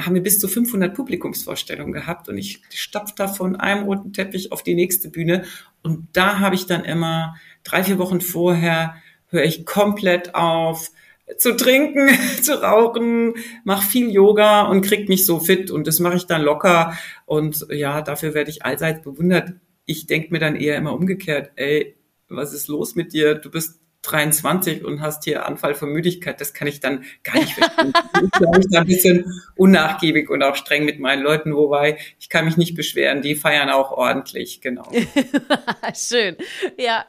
haben 0.00 0.14
wir 0.14 0.22
bis 0.22 0.38
zu 0.38 0.48
500 0.48 0.94
Publikumsvorstellungen 0.94 1.92
gehabt 1.92 2.30
und 2.30 2.38
ich 2.38 2.62
stapfe 2.70 3.12
da 3.18 3.28
von 3.28 3.54
einem 3.54 3.84
roten 3.84 4.14
Teppich 4.14 4.50
auf 4.50 4.62
die 4.62 4.74
nächste 4.74 5.10
Bühne 5.10 5.44
und 5.82 6.08
da 6.14 6.40
habe 6.40 6.54
ich 6.54 6.64
dann 6.64 6.84
immer 6.84 7.36
drei, 7.64 7.84
vier 7.84 7.98
Wochen 7.98 8.22
vorher 8.22 8.96
höre 9.28 9.44
ich 9.44 9.66
komplett 9.66 10.34
auf, 10.34 10.90
zu 11.36 11.54
trinken, 11.54 12.08
zu 12.42 12.62
rauchen, 12.62 13.34
mach 13.62 13.82
viel 13.82 14.08
Yoga 14.10 14.62
und 14.62 14.80
krieg 14.80 15.10
mich 15.10 15.26
so 15.26 15.38
fit 15.38 15.70
und 15.70 15.86
das 15.86 16.00
mache 16.00 16.16
ich 16.16 16.24
dann 16.24 16.40
locker 16.40 16.96
und 17.26 17.66
ja, 17.68 18.00
dafür 18.00 18.32
werde 18.32 18.50
ich 18.50 18.64
allseits 18.64 19.02
bewundert. 19.02 19.52
Ich 19.86 20.06
denke 20.06 20.32
mir 20.32 20.40
dann 20.40 20.56
eher 20.56 20.76
immer 20.76 20.92
umgekehrt, 20.92 21.52
ey, 21.56 21.96
was 22.28 22.52
ist 22.52 22.68
los 22.68 22.94
mit 22.94 23.12
dir? 23.12 23.36
Du 23.36 23.50
bist 23.50 23.80
23 24.06 24.84
und 24.84 25.00
hast 25.00 25.24
hier 25.24 25.46
Anfall 25.46 25.74
von 25.74 25.90
Müdigkeit, 25.90 26.40
das 26.40 26.54
kann 26.54 26.68
ich 26.68 26.80
dann 26.80 27.04
gar 27.24 27.34
nicht 27.36 27.54
verstehen. 27.54 27.92
ich 28.24 28.30
glaube, 28.30 28.60
ich 28.60 28.66
da 28.70 28.80
ein 28.80 28.86
bisschen 28.86 29.42
unnachgiebig 29.56 30.30
und 30.30 30.42
auch 30.42 30.56
streng 30.56 30.84
mit 30.84 31.00
meinen 31.00 31.22
Leuten, 31.22 31.54
wobei 31.54 31.98
ich 32.18 32.28
kann 32.28 32.44
mich 32.44 32.56
nicht 32.56 32.74
beschweren, 32.74 33.22
die 33.22 33.34
feiern 33.34 33.68
auch 33.70 33.90
ordentlich, 33.90 34.60
genau. 34.60 34.88
Schön, 35.94 36.36
ja. 36.78 37.04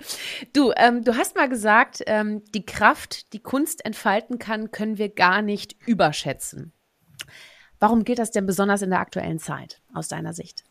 Du, 0.54 0.72
ähm, 0.76 1.04
du 1.04 1.16
hast 1.16 1.36
mal 1.36 1.50
gesagt, 1.50 2.04
ähm, 2.08 2.44
die 2.54 2.66
Kraft, 2.66 3.34
die 3.34 3.40
Kunst 3.40 3.86
entfalten 3.86 4.40
kann, 4.40 4.72
können 4.72 4.98
wir 4.98 5.10
gar 5.10 5.42
nicht 5.42 5.76
überschätzen. 5.86 6.74
Warum 7.80 8.04
gilt 8.06 8.20
das 8.20 8.32
denn 8.32 8.48
besonders 8.48 8.82
in 8.82 8.90
der 8.90 9.00
aktuellen 9.00 9.40
Zeit 9.40 9.82
aus 9.94 10.08
deiner 10.08 10.34
Sicht? 10.34 10.64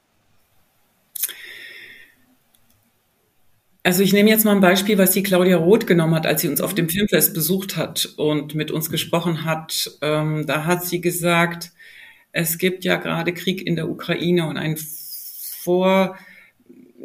Also 3.87 4.03
ich 4.03 4.13
nehme 4.13 4.29
jetzt 4.29 4.45
mal 4.45 4.51
ein 4.51 4.61
Beispiel, 4.61 4.99
was 4.99 5.13
die 5.13 5.23
Claudia 5.23 5.59
Roth 5.59 5.87
genommen 5.87 6.17
hat, 6.17 6.27
als 6.27 6.41
sie 6.41 6.49
uns 6.49 6.61
auf 6.61 6.75
dem 6.75 6.89
Filmfest 6.89 7.33
besucht 7.35 7.77
hat 7.77 8.15
und 8.17 8.57
mit 8.57 8.73
uns 8.73 8.91
gesprochen 8.91 9.45
hat. 9.45 9.93
Ähm, 10.03 10.45
da 10.45 10.65
hat 10.65 10.85
sie 10.85 11.01
gesagt, 11.01 11.71
es 12.33 12.59
gibt 12.59 12.85
ja 12.85 12.97
gerade 12.97 13.33
Krieg 13.33 13.65
in 13.65 13.77
der 13.77 13.89
Ukraine 13.89 14.49
und 14.49 14.57
ein 14.57 14.77
Vor 14.77 16.17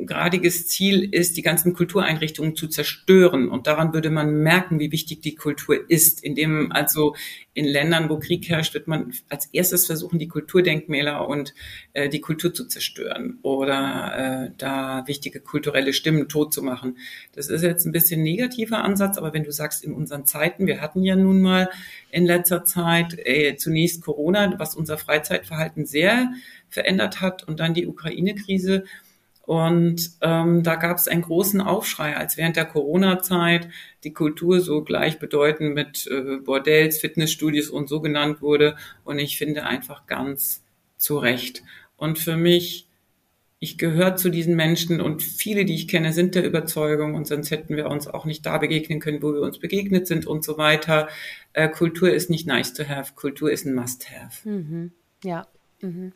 gradiges 0.06 0.68
Ziel 0.68 1.04
ist, 1.14 1.38
die 1.38 1.42
ganzen 1.42 1.74
Kultureinrichtungen 1.74 2.56
zu 2.56 2.68
zerstören. 2.68 3.50
Und 3.50 3.68
daran 3.68 3.94
würde 3.94 4.10
man 4.10 4.42
merken, 4.42 4.80
wie 4.80 4.92
wichtig 4.92 5.22
die 5.22 5.36
Kultur 5.36 5.78
ist. 5.90 6.24
Indem 6.24 6.72
also 6.72 7.16
in 7.54 7.66
Ländern, 7.66 8.10
wo 8.10 8.18
Krieg 8.18 8.48
herrscht, 8.48 8.74
wird 8.74 8.88
man 8.88 9.14
als 9.30 9.48
erstes 9.48 9.86
versuchen, 9.86 10.20
die 10.20 10.28
Kulturdenkmäler 10.28 11.28
und 11.28 11.54
äh, 11.94 12.08
die 12.08 12.22
Kultur 12.22 12.54
zu 12.54 12.66
zerstören 12.66 13.40
oder 13.42 14.48
äh, 14.48 14.52
da 14.58 15.04
wichtige 15.08 15.42
kulturelle 15.42 15.94
Stimmen 15.94 16.30
tot 16.30 16.54
zu 16.54 16.62
machen. 16.62 16.98
Das 17.34 17.48
ist 17.48 17.62
jetzt 17.62 17.86
ein 17.86 17.92
bisschen 17.92 18.24
negativer 18.24 18.84
Ansatz, 18.84 19.18
aber 19.18 19.34
wenn 19.34 19.44
du 19.44 19.52
sagst, 19.52 19.84
in 19.84 19.94
unseren 19.94 20.26
Zeiten, 20.26 20.66
wir 20.66 20.82
hatten 20.82 21.04
ja 21.04 21.16
nun 21.16 21.42
mal 21.42 21.70
in 22.10 22.26
letzter 22.26 22.64
Zeit 22.64 23.18
äh, 23.18 23.56
zunächst 23.58 24.02
Corona, 24.02 24.58
was 24.58 24.76
unser 24.76 24.98
Freizeitverhalten 24.98 25.86
sehr 25.86 26.32
verändert 26.70 27.20
hat 27.20 27.44
und 27.48 27.60
dann 27.60 27.74
die 27.74 27.86
Ukraine-Krise, 27.86 28.86
und 29.52 30.12
ähm, 30.22 30.64
da 30.64 30.76
gab 30.78 30.96
es 30.96 31.10
einen 31.10 31.24
großen 31.24 31.60
Aufschrei, 31.60 32.16
als 32.16 32.38
während 32.38 32.56
der 32.56 32.64
Corona-Zeit 32.64 33.68
die 34.06 34.14
Kultur 34.14 34.62
so 34.62 34.82
gleichbedeutend 34.82 35.76
mit 35.76 36.08
äh, 36.08 36.38
Bordells, 36.38 37.00
Fitnessstudios 37.00 37.70
und 37.70 37.90
so 37.90 38.00
genannt 38.00 38.42
wurde. 38.42 38.78
Und 39.04 39.20
ich 39.20 39.38
finde 39.38 39.66
einfach 39.66 40.08
ganz 40.08 40.64
zu 40.96 41.18
Recht. 41.18 41.64
Und 41.98 42.18
für 42.18 42.38
mich, 42.38 42.88
ich 43.60 43.78
gehöre 43.78 44.16
zu 44.16 44.30
diesen 44.30 44.56
Menschen 44.56 45.02
und 45.02 45.22
viele, 45.22 45.66
die 45.66 45.76
ich 45.76 45.90
kenne, 45.90 46.14
sind 46.14 46.36
der 46.36 46.46
Überzeugung 46.46 47.16
und 47.16 47.28
sonst 47.28 47.52
hätten 47.52 47.76
wir 47.76 47.90
uns 47.90 48.08
auch 48.08 48.24
nicht 48.24 48.46
da 48.46 48.58
begegnen 48.58 49.02
können, 49.02 49.22
wo 49.22 49.34
wir 49.34 49.42
uns 49.42 49.60
begegnet 49.60 50.08
sind 50.08 50.26
und 50.26 50.46
so 50.46 50.58
weiter. 50.58 51.10
Äh, 51.52 51.68
Kultur 51.68 52.10
ist 52.14 52.30
nicht 52.30 52.48
nice 52.48 52.74
to 52.74 52.88
have, 52.88 53.16
Kultur 53.16 53.52
ist 53.52 53.66
ein 53.66 53.76
must 53.76 54.10
have. 54.10 54.48
Mhm. 54.48 54.94
Ja. 55.26 55.46
Mhm. 55.82 56.14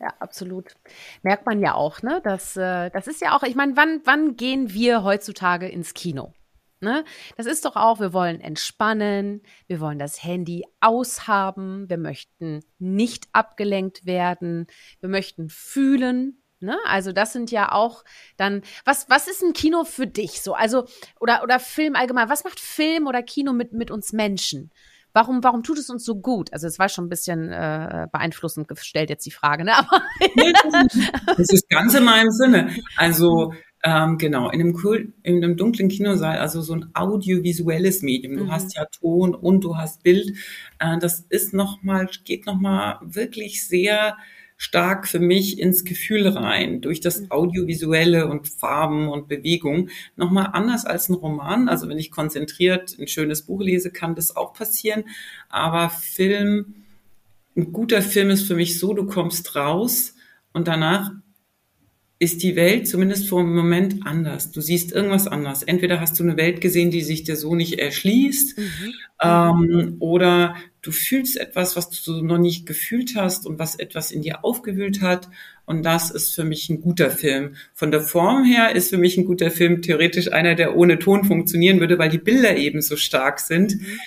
Ja, 0.00 0.14
absolut. 0.20 0.76
Merkt 1.22 1.44
man 1.46 1.60
ja 1.60 1.74
auch, 1.74 2.02
ne? 2.02 2.20
Das, 2.22 2.56
äh, 2.56 2.90
das 2.90 3.08
ist 3.08 3.20
ja 3.20 3.36
auch, 3.36 3.42
ich 3.42 3.56
meine, 3.56 3.76
wann, 3.76 4.00
wann 4.04 4.36
gehen 4.36 4.72
wir 4.72 5.02
heutzutage 5.02 5.68
ins 5.68 5.92
Kino? 5.92 6.32
Ne? 6.80 7.04
Das 7.36 7.46
ist 7.46 7.64
doch 7.64 7.74
auch, 7.74 7.98
wir 7.98 8.12
wollen 8.12 8.40
entspannen, 8.40 9.42
wir 9.66 9.80
wollen 9.80 9.98
das 9.98 10.22
Handy 10.22 10.64
aushaben, 10.80 11.90
wir 11.90 11.98
möchten 11.98 12.60
nicht 12.78 13.26
abgelenkt 13.32 14.06
werden, 14.06 14.68
wir 15.00 15.08
möchten 15.08 15.48
fühlen. 15.48 16.40
Ne? 16.60 16.76
Also 16.86 17.10
das 17.10 17.32
sind 17.32 17.50
ja 17.50 17.72
auch 17.72 18.04
dann, 18.36 18.62
was, 18.84 19.10
was 19.10 19.26
ist 19.26 19.42
ein 19.42 19.54
Kino 19.54 19.82
für 19.82 20.06
dich 20.06 20.40
so? 20.40 20.54
Also, 20.54 20.86
oder, 21.18 21.42
oder 21.42 21.58
Film 21.58 21.96
allgemein, 21.96 22.28
was 22.28 22.44
macht 22.44 22.60
Film 22.60 23.08
oder 23.08 23.24
Kino 23.24 23.52
mit, 23.52 23.72
mit 23.72 23.90
uns 23.90 24.12
Menschen? 24.12 24.70
Warum, 25.12 25.42
warum 25.42 25.62
tut 25.62 25.78
es 25.78 25.90
uns 25.90 26.04
so 26.04 26.16
gut? 26.16 26.52
Also 26.52 26.66
es 26.66 26.78
war 26.78 26.88
schon 26.88 27.06
ein 27.06 27.08
bisschen 27.08 27.50
äh, 27.50 28.06
beeinflussend 28.12 28.68
gestellt 28.68 29.10
jetzt 29.10 29.26
die 29.26 29.30
Frage, 29.30 29.64
ne? 29.64 29.76
Aber 29.76 30.02
das 31.36 31.50
ist 31.50 31.68
ganz 31.68 31.94
in 31.94 32.04
meinem 32.04 32.30
Sinne. 32.30 32.70
Also 32.96 33.52
ähm, 33.84 34.18
genau, 34.18 34.50
in 34.50 34.60
einem, 34.60 34.80
cool, 34.82 35.12
in 35.22 35.36
einem 35.36 35.56
dunklen 35.56 35.88
Kinosaal, 35.88 36.38
also 36.38 36.60
so 36.62 36.74
ein 36.74 36.90
audiovisuelles 36.94 38.02
Medium. 38.02 38.36
Du 38.36 38.44
mhm. 38.44 38.52
hast 38.52 38.76
ja 38.76 38.84
Ton 38.86 39.34
und 39.34 39.62
du 39.62 39.76
hast 39.76 40.02
Bild. 40.02 40.36
Äh, 40.78 40.98
das 40.98 41.20
ist 41.28 41.54
nochmal, 41.54 42.08
geht 42.24 42.46
nochmal 42.46 42.98
wirklich 43.02 43.66
sehr 43.66 44.16
stark 44.58 45.06
für 45.06 45.20
mich 45.20 45.60
ins 45.60 45.84
Gefühl 45.84 46.26
rein, 46.26 46.80
durch 46.80 47.00
das 47.00 47.20
mhm. 47.20 47.30
Audiovisuelle 47.30 48.26
und 48.26 48.48
Farben 48.48 49.08
und 49.08 49.28
Bewegung. 49.28 49.88
Nochmal 50.16 50.50
anders 50.52 50.84
als 50.84 51.08
ein 51.08 51.14
Roman. 51.14 51.68
Also 51.68 51.88
wenn 51.88 51.96
ich 51.96 52.10
konzentriert 52.10 52.96
ein 52.98 53.06
schönes 53.06 53.42
Buch 53.42 53.62
lese, 53.62 53.90
kann 53.90 54.16
das 54.16 54.36
auch 54.36 54.52
passieren. 54.52 55.04
Aber 55.48 55.90
Film, 55.90 56.74
ein 57.56 57.72
guter 57.72 58.02
Film 58.02 58.30
ist 58.30 58.48
für 58.48 58.56
mich 58.56 58.78
so, 58.78 58.92
du 58.92 59.06
kommst 59.06 59.54
raus 59.54 60.16
und 60.52 60.66
danach 60.66 61.12
ist 62.18 62.42
die 62.42 62.56
Welt 62.56 62.88
zumindest 62.88 63.28
vor 63.28 63.38
einem 63.40 63.54
Moment 63.54 64.04
anders. 64.04 64.50
Du 64.50 64.60
siehst 64.60 64.90
irgendwas 64.90 65.28
anders. 65.28 65.62
Entweder 65.62 66.00
hast 66.00 66.18
du 66.18 66.24
eine 66.24 66.36
Welt 66.36 66.60
gesehen, 66.60 66.90
die 66.90 67.02
sich 67.02 67.22
dir 67.22 67.36
so 67.36 67.54
nicht 67.54 67.78
erschließt, 67.78 68.58
mhm. 68.58 68.94
ähm, 69.22 69.96
oder 70.00 70.56
du 70.82 70.92
fühlst 70.92 71.36
etwas, 71.36 71.76
was 71.76 71.90
du 71.90 72.22
noch 72.22 72.38
nicht 72.38 72.66
gefühlt 72.66 73.14
hast 73.16 73.46
und 73.46 73.58
was 73.58 73.74
etwas 73.74 74.10
in 74.10 74.22
dir 74.22 74.44
aufgewühlt 74.44 75.00
hat. 75.00 75.28
Und 75.66 75.82
das 75.82 76.10
ist 76.10 76.34
für 76.34 76.44
mich 76.44 76.68
ein 76.70 76.80
guter 76.80 77.10
Film. 77.10 77.56
Von 77.74 77.90
der 77.90 78.00
Form 78.00 78.44
her 78.44 78.74
ist 78.74 78.90
für 78.90 78.98
mich 78.98 79.18
ein 79.18 79.24
guter 79.24 79.50
Film 79.50 79.82
theoretisch 79.82 80.32
einer, 80.32 80.54
der 80.54 80.76
ohne 80.76 80.98
Ton 80.98 81.24
funktionieren 81.24 81.80
würde, 81.80 81.98
weil 81.98 82.08
die 82.08 82.18
Bilder 82.18 82.56
eben 82.56 82.80
so 82.80 82.96
stark 82.96 83.40
sind. 83.40 83.76
Mhm. 83.76 83.98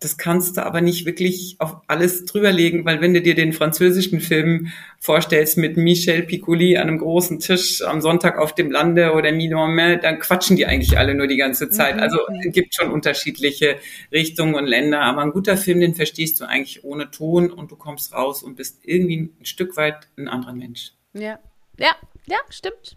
Das 0.00 0.16
kannst 0.16 0.56
du 0.56 0.64
aber 0.64 0.80
nicht 0.80 1.04
wirklich 1.04 1.56
auf 1.58 1.76
alles 1.86 2.24
drüberlegen, 2.24 2.86
weil 2.86 3.02
wenn 3.02 3.12
du 3.12 3.20
dir 3.20 3.34
den 3.34 3.52
französischen 3.52 4.20
Film 4.20 4.68
vorstellst 4.98 5.58
mit 5.58 5.76
Michel 5.76 6.22
Piccoli 6.22 6.78
an 6.78 6.88
einem 6.88 6.98
großen 6.98 7.38
Tisch 7.38 7.82
am 7.82 8.00
Sonntag 8.00 8.38
auf 8.38 8.54
dem 8.54 8.70
Lande 8.70 9.12
oder 9.12 9.30
Milorme, 9.30 9.98
dann 9.98 10.18
quatschen 10.18 10.56
die 10.56 10.64
eigentlich 10.64 10.96
alle 10.96 11.14
nur 11.14 11.26
die 11.26 11.36
ganze 11.36 11.68
Zeit. 11.68 11.96
Mhm. 11.96 12.02
Also 12.02 12.18
es 12.46 12.50
gibt 12.54 12.74
schon 12.74 12.90
unterschiedliche 12.90 13.76
Richtungen 14.10 14.54
und 14.54 14.66
Länder, 14.66 15.02
aber 15.02 15.20
ein 15.20 15.32
guter 15.32 15.58
Film, 15.58 15.80
den 15.80 15.94
verstehst 15.94 16.40
du 16.40 16.48
eigentlich 16.48 16.82
ohne 16.82 17.10
Ton 17.10 17.50
und 17.50 17.70
du 17.70 17.76
kommst 17.76 18.14
raus 18.14 18.42
und 18.42 18.56
bist 18.56 18.80
irgendwie 18.84 19.30
ein 19.38 19.44
Stück 19.44 19.76
weit 19.76 20.08
ein 20.16 20.28
anderer 20.28 20.54
Mensch. 20.54 20.92
Ja, 21.12 21.38
ja, 21.78 21.94
ja, 22.26 22.38
stimmt. 22.48 22.96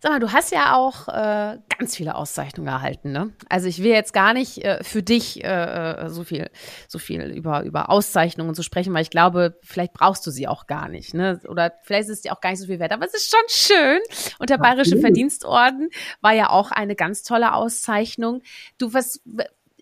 Sag 0.00 0.12
mal, 0.12 0.20
du 0.20 0.32
hast 0.32 0.52
ja 0.52 0.74
auch 0.76 1.08
äh, 1.08 1.58
ganz 1.78 1.96
viele 1.96 2.14
Auszeichnungen 2.14 2.68
erhalten, 2.68 3.12
ne? 3.12 3.32
Also 3.48 3.66
ich 3.68 3.82
will 3.82 3.92
jetzt 3.92 4.12
gar 4.12 4.34
nicht 4.34 4.64
äh, 4.64 4.82
für 4.84 5.02
dich 5.02 5.42
äh, 5.42 6.04
äh, 6.06 6.08
so 6.10 6.24
viel, 6.24 6.50
so 6.88 6.98
viel 6.98 7.22
über 7.22 7.62
über 7.62 7.90
Auszeichnungen 7.90 8.54
zu 8.54 8.62
sprechen, 8.62 8.92
weil 8.94 9.02
ich 9.02 9.10
glaube, 9.10 9.58
vielleicht 9.62 9.92
brauchst 9.92 10.26
du 10.26 10.30
sie 10.30 10.48
auch 10.48 10.66
gar 10.66 10.88
nicht, 10.88 11.14
ne? 11.14 11.40
Oder 11.48 11.72
vielleicht 11.82 12.08
ist 12.08 12.16
es 12.16 12.20
dir 12.22 12.32
auch 12.32 12.40
gar 12.40 12.50
nicht 12.50 12.60
so 12.60 12.66
viel 12.66 12.78
wert. 12.78 12.92
Aber 12.92 13.06
es 13.06 13.14
ist 13.14 13.30
schon 13.30 13.40
schön. 13.48 14.00
Und 14.38 14.50
der 14.50 14.58
Bayerische 14.58 14.98
Verdienstorden 14.98 15.90
war 16.20 16.32
ja 16.32 16.50
auch 16.50 16.70
eine 16.70 16.96
ganz 16.96 17.22
tolle 17.22 17.54
Auszeichnung. 17.54 18.42
Du 18.78 18.92
was 18.92 19.20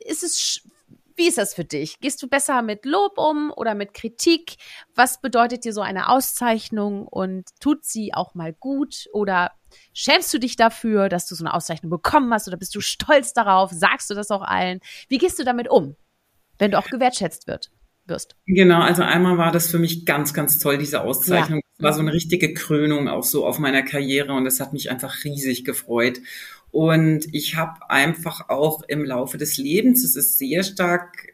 ist 0.05 0.23
es 0.23 0.63
Wie 1.17 1.29
ist 1.29 1.39
das 1.39 1.55
für 1.55 1.65
dich? 1.65 2.01
Gehst 2.01 2.23
du 2.23 2.29
besser 2.29 2.63
mit 2.63 2.85
Lob 2.85 3.19
um 3.19 3.53
oder 3.57 3.75
mit 3.75 3.95
Kritik? 3.95 4.57
Was 4.95 5.21
bedeutet 5.21 5.65
dir 5.65 5.73
so 5.73 5.81
eine 5.81 6.09
Auszeichnung 6.09 7.07
und 7.07 7.49
tut 7.61 7.85
sie 7.85 8.15
auch 8.15 8.35
mal 8.35 8.53
gut 8.53 9.09
oder 9.13 9.53
schämst 9.93 10.33
du 10.33 10.39
dich 10.39 10.57
dafür, 10.57 11.09
dass 11.09 11.27
du 11.27 11.35
so 11.35 11.45
eine 11.45 11.55
Auszeichnung 11.55 11.91
bekommen 11.91 12.33
hast 12.33 12.49
oder 12.49 12.57
bist 12.57 12.75
du 12.75 12.81
stolz 12.81 13.33
darauf? 13.33 13.71
Sagst 13.73 14.11
du 14.11 14.15
das 14.15 14.31
auch 14.31 14.43
allen? 14.43 14.81
Wie 15.09 15.19
gehst 15.19 15.39
du 15.39 15.45
damit 15.45 15.69
um, 15.69 15.97
wenn 16.59 16.71
du 16.71 16.79
auch 16.79 16.87
gewertschätzt 16.87 17.47
wird, 17.47 17.71
wirst? 18.07 18.37
Genau, 18.47 18.81
also 18.81 19.03
einmal 19.03 19.39
war 19.39 19.53
das 19.53 19.71
für 19.71 19.79
mich 19.79 20.07
ganz, 20.07 20.35
ganz 20.35 20.59
toll, 20.59 20.79
diese 20.79 21.03
Auszeichnung. 21.03 21.61
Ja. 21.79 21.85
war 21.85 21.93
so 21.93 22.01
eine 22.01 22.13
richtige 22.13 22.55
Krönung 22.55 23.09
auch 23.09 23.25
so 23.25 23.47
auf 23.47 23.59
meiner 23.59 23.83
Karriere 23.83 24.33
und 24.33 24.47
es 24.47 24.61
hat 24.61 24.73
mich 24.73 24.91
einfach 24.91 25.25
riesig 25.25 25.65
gefreut. 25.65 26.21
Und 26.71 27.33
ich 27.33 27.55
habe 27.55 27.89
einfach 27.89 28.49
auch 28.49 28.83
im 28.89 29.05
Laufe 29.05 29.39
des 29.39 29.59
Lebens, 29.59 30.03
es 30.03 30.17
ist 30.17 30.39
sehr 30.39 30.65
stark 30.65 31.34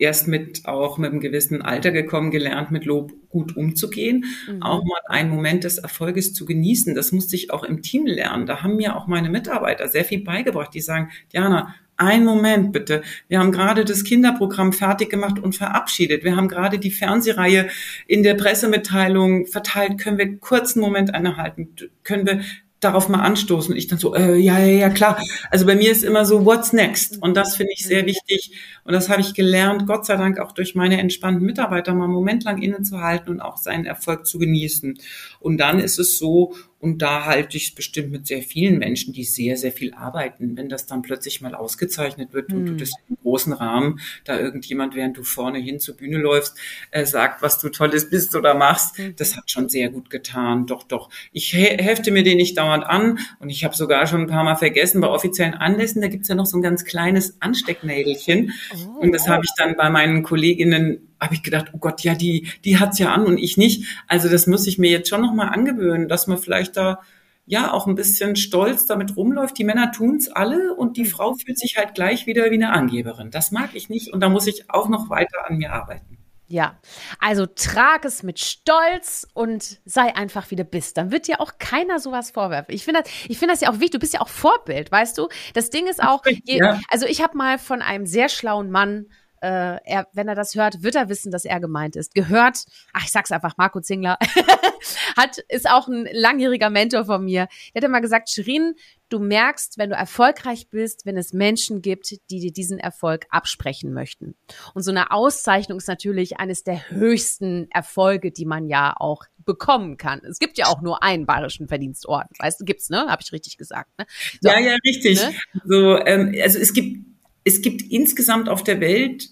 erst 0.00 0.28
mit 0.28 0.66
auch 0.66 0.98
mit 0.98 1.10
einem 1.10 1.20
gewissen 1.20 1.62
Alter 1.62 1.92
gekommen, 1.92 2.30
gelernt, 2.30 2.70
mit 2.70 2.84
Lob 2.84 3.12
gut 3.28 3.56
umzugehen, 3.56 4.24
mhm. 4.48 4.62
auch 4.62 4.82
mal 4.82 5.00
einen 5.06 5.30
Moment 5.30 5.64
des 5.64 5.78
Erfolges 5.78 6.32
zu 6.32 6.46
genießen. 6.46 6.94
Das 6.94 7.12
musste 7.12 7.36
ich 7.36 7.52
auch 7.52 7.62
im 7.62 7.82
Team 7.82 8.06
lernen. 8.06 8.46
Da 8.46 8.62
haben 8.62 8.76
mir 8.76 8.96
auch 8.96 9.06
meine 9.06 9.30
Mitarbeiter 9.30 9.88
sehr 9.88 10.04
viel 10.04 10.24
beigebracht. 10.24 10.74
Die 10.74 10.80
sagen, 10.80 11.10
Diana, 11.32 11.74
ein 11.96 12.24
Moment 12.24 12.72
bitte. 12.72 13.02
Wir 13.28 13.40
haben 13.40 13.52
gerade 13.52 13.84
das 13.84 14.04
Kinderprogramm 14.04 14.72
fertig 14.72 15.10
gemacht 15.10 15.38
und 15.38 15.54
verabschiedet. 15.54 16.24
Wir 16.24 16.34
haben 16.34 16.48
gerade 16.48 16.78
die 16.78 16.90
Fernsehreihe 16.90 17.68
in 18.06 18.22
der 18.22 18.34
Pressemitteilung 18.34 19.46
verteilt. 19.46 19.98
Können 19.98 20.16
wir 20.16 20.38
kurzen 20.38 20.80
Moment 20.80 21.14
einhalten? 21.14 21.76
Können 22.02 22.26
wir 22.26 22.40
darauf 22.80 23.08
mal 23.08 23.20
anstoßen. 23.20 23.76
Ich 23.76 23.86
dann 23.86 23.98
so, 23.98 24.14
äh, 24.14 24.36
ja, 24.36 24.58
ja, 24.58 24.66
ja, 24.66 24.90
klar. 24.90 25.20
Also 25.50 25.66
bei 25.66 25.74
mir 25.74 25.92
ist 25.92 26.02
immer 26.02 26.24
so, 26.24 26.44
what's 26.44 26.72
next? 26.72 27.22
Und 27.22 27.36
das 27.36 27.56
finde 27.56 27.72
ich 27.74 27.86
sehr 27.86 28.06
wichtig. 28.06 28.52
Und 28.84 28.94
das 28.94 29.08
habe 29.08 29.20
ich 29.20 29.34
gelernt, 29.34 29.86
Gott 29.86 30.06
sei 30.06 30.16
Dank 30.16 30.38
auch 30.38 30.52
durch 30.52 30.74
meine 30.74 30.98
entspannten 30.98 31.44
Mitarbeiter, 31.44 31.94
mal 31.94 32.04
einen 32.04 32.14
Moment 32.14 32.44
lang 32.44 32.60
innezuhalten 32.62 33.30
und 33.34 33.40
auch 33.40 33.58
seinen 33.58 33.84
Erfolg 33.84 34.26
zu 34.26 34.38
genießen. 34.38 34.98
Und 35.38 35.58
dann 35.58 35.78
ist 35.78 35.98
es 35.98 36.18
so, 36.18 36.54
und 36.80 37.02
da 37.02 37.26
halte 37.26 37.58
ich 37.58 37.68
es 37.68 37.74
bestimmt 37.74 38.10
mit 38.10 38.26
sehr 38.26 38.42
vielen 38.42 38.78
Menschen, 38.78 39.12
die 39.12 39.24
sehr, 39.24 39.58
sehr 39.58 39.70
viel 39.70 39.92
arbeiten. 39.92 40.56
Wenn 40.56 40.70
das 40.70 40.86
dann 40.86 41.02
plötzlich 41.02 41.42
mal 41.42 41.54
ausgezeichnet 41.54 42.32
wird 42.32 42.52
und 42.54 42.64
du 42.64 42.72
hm. 42.72 42.78
das 42.78 42.92
im 43.08 43.18
großen 43.22 43.52
Rahmen, 43.52 44.00
da 44.24 44.40
irgendjemand, 44.40 44.94
während 44.94 45.16
du 45.18 45.22
vorne 45.22 45.58
hin 45.58 45.78
zur 45.78 45.96
Bühne 45.96 46.16
läufst, 46.16 46.56
äh, 46.90 47.04
sagt, 47.04 47.42
was 47.42 47.58
du 47.58 47.68
Tolles 47.68 48.08
bist 48.08 48.34
oder 48.34 48.54
machst, 48.54 48.98
mhm. 48.98 49.14
das 49.16 49.36
hat 49.36 49.50
schon 49.50 49.68
sehr 49.68 49.90
gut 49.90 50.08
getan. 50.08 50.66
Doch, 50.66 50.84
doch. 50.84 51.10
Ich 51.32 51.52
hefte 51.52 52.10
mir 52.10 52.22
den 52.22 52.38
nicht 52.38 52.56
dauernd 52.56 52.84
an 52.84 53.18
und 53.40 53.50
ich 53.50 53.64
habe 53.64 53.76
sogar 53.76 54.06
schon 54.06 54.22
ein 54.22 54.26
paar 54.26 54.44
Mal 54.44 54.56
vergessen, 54.56 55.02
bei 55.02 55.08
offiziellen 55.08 55.54
Anlässen, 55.54 56.00
da 56.00 56.08
gibt's 56.08 56.28
ja 56.28 56.34
noch 56.34 56.46
so 56.46 56.56
ein 56.56 56.62
ganz 56.62 56.84
kleines 56.84 57.36
Anstecknädelchen. 57.40 58.52
Oh. 58.74 59.00
Und 59.00 59.12
das 59.12 59.28
habe 59.28 59.44
ich 59.44 59.50
dann 59.58 59.76
bei 59.76 59.90
meinen 59.90 60.22
Kolleginnen 60.22 61.09
habe 61.20 61.34
ich 61.34 61.42
gedacht, 61.42 61.66
oh 61.72 61.78
Gott, 61.78 62.02
ja, 62.02 62.14
die, 62.14 62.48
die 62.64 62.78
hat's 62.78 62.98
ja 62.98 63.12
an 63.12 63.26
und 63.26 63.38
ich 63.38 63.56
nicht. 63.56 63.84
Also 64.08 64.28
das 64.28 64.46
muss 64.46 64.66
ich 64.66 64.78
mir 64.78 64.90
jetzt 64.90 65.08
schon 65.08 65.20
nochmal 65.20 65.50
angewöhnen, 65.50 66.08
dass 66.08 66.26
man 66.26 66.38
vielleicht 66.38 66.76
da 66.76 67.00
ja 67.46 67.72
auch 67.72 67.86
ein 67.86 67.96
bisschen 67.96 68.36
stolz 68.36 68.86
damit 68.86 69.16
rumläuft. 69.16 69.58
Die 69.58 69.64
Männer 69.64 69.90
tun's 69.92 70.28
alle 70.28 70.74
und 70.74 70.96
die 70.96 71.04
Frau 71.04 71.34
fühlt 71.34 71.58
sich 71.58 71.76
halt 71.76 71.94
gleich 71.94 72.26
wieder 72.26 72.50
wie 72.50 72.54
eine 72.54 72.72
Angeberin. 72.72 73.30
Das 73.30 73.50
mag 73.50 73.70
ich 73.74 73.88
nicht 73.88 74.12
und 74.12 74.20
da 74.20 74.28
muss 74.28 74.46
ich 74.46 74.70
auch 74.70 74.88
noch 74.88 75.10
weiter 75.10 75.48
an 75.48 75.58
mir 75.58 75.72
arbeiten. 75.72 76.18
Ja, 76.46 76.80
also 77.20 77.46
trag 77.46 78.04
es 78.04 78.24
mit 78.24 78.40
Stolz 78.40 79.24
und 79.34 79.78
sei 79.84 80.16
einfach 80.16 80.50
wie 80.50 80.56
du 80.56 80.64
bist. 80.64 80.96
Dann 80.96 81.12
wird 81.12 81.28
dir 81.28 81.40
auch 81.40 81.58
keiner 81.58 82.00
sowas 82.00 82.32
vorwerfen. 82.32 82.74
Ich 82.74 82.84
finde 82.84 83.02
das, 83.02 83.12
ich 83.28 83.38
finde 83.38 83.54
das 83.54 83.60
ja 83.60 83.70
auch 83.70 83.74
wichtig. 83.74 83.92
Du 83.92 83.98
bist 84.00 84.14
ja 84.14 84.20
auch 84.20 84.28
Vorbild, 84.28 84.90
weißt 84.90 85.16
du? 85.16 85.28
Das 85.54 85.70
Ding 85.70 85.86
ist 85.86 86.02
auch, 86.02 86.24
je, 86.44 86.60
also 86.88 87.06
ich 87.06 87.22
habe 87.22 87.36
mal 87.36 87.56
von 87.58 87.82
einem 87.82 88.04
sehr 88.04 88.28
schlauen 88.28 88.72
Mann 88.72 89.06
äh, 89.40 89.78
er, 89.84 90.06
wenn 90.12 90.28
er 90.28 90.34
das 90.34 90.54
hört, 90.54 90.82
wird 90.82 90.94
er 90.94 91.08
wissen, 91.08 91.30
dass 91.30 91.44
er 91.44 91.60
gemeint 91.60 91.96
ist. 91.96 92.14
Gehört, 92.14 92.64
ach, 92.92 93.04
ich 93.04 93.12
sag's 93.12 93.32
einfach, 93.32 93.56
Marco 93.56 93.80
Zingler, 93.80 94.18
hat, 95.16 95.38
ist 95.48 95.68
auch 95.68 95.88
ein 95.88 96.08
langjähriger 96.12 96.70
Mentor 96.70 97.04
von 97.06 97.24
mir. 97.24 97.48
Der 97.74 97.82
hat 97.82 97.88
immer 97.88 98.00
gesagt, 98.00 98.30
Shirin, 98.30 98.74
du 99.08 99.18
merkst, 99.18 99.78
wenn 99.78 99.90
du 99.90 99.96
erfolgreich 99.96 100.68
bist, 100.68 101.04
wenn 101.04 101.16
es 101.16 101.32
Menschen 101.32 101.82
gibt, 101.82 102.10
die 102.30 102.40
dir 102.40 102.52
diesen 102.52 102.78
Erfolg 102.78 103.26
absprechen 103.30 103.92
möchten. 103.92 104.36
Und 104.74 104.82
so 104.82 104.90
eine 104.90 105.10
Auszeichnung 105.10 105.78
ist 105.78 105.88
natürlich 105.88 106.38
eines 106.38 106.62
der 106.62 106.90
höchsten 106.90 107.68
Erfolge, 107.70 108.30
die 108.30 108.46
man 108.46 108.68
ja 108.68 108.94
auch 108.96 109.24
bekommen 109.44 109.96
kann. 109.96 110.20
Es 110.24 110.38
gibt 110.38 110.58
ja 110.58 110.66
auch 110.66 110.80
nur 110.80 111.02
einen 111.02 111.26
bayerischen 111.26 111.66
Verdienstorden. 111.66 112.28
Weißt 112.38 112.60
du, 112.60 112.64
gibt's, 112.64 112.90
ne? 112.90 113.06
Habe 113.08 113.22
ich 113.22 113.32
richtig 113.32 113.56
gesagt, 113.56 113.90
ne? 113.98 114.06
So, 114.40 114.48
ja, 114.48 114.60
ja, 114.60 114.76
richtig. 114.84 115.20
Ne? 115.20 115.34
So, 115.64 115.98
ähm, 115.98 116.34
also 116.42 116.58
es 116.58 116.72
gibt 116.72 117.09
es 117.44 117.62
gibt 117.62 117.82
insgesamt 117.90 118.48
auf 118.48 118.62
der 118.62 118.80
Welt 118.80 119.28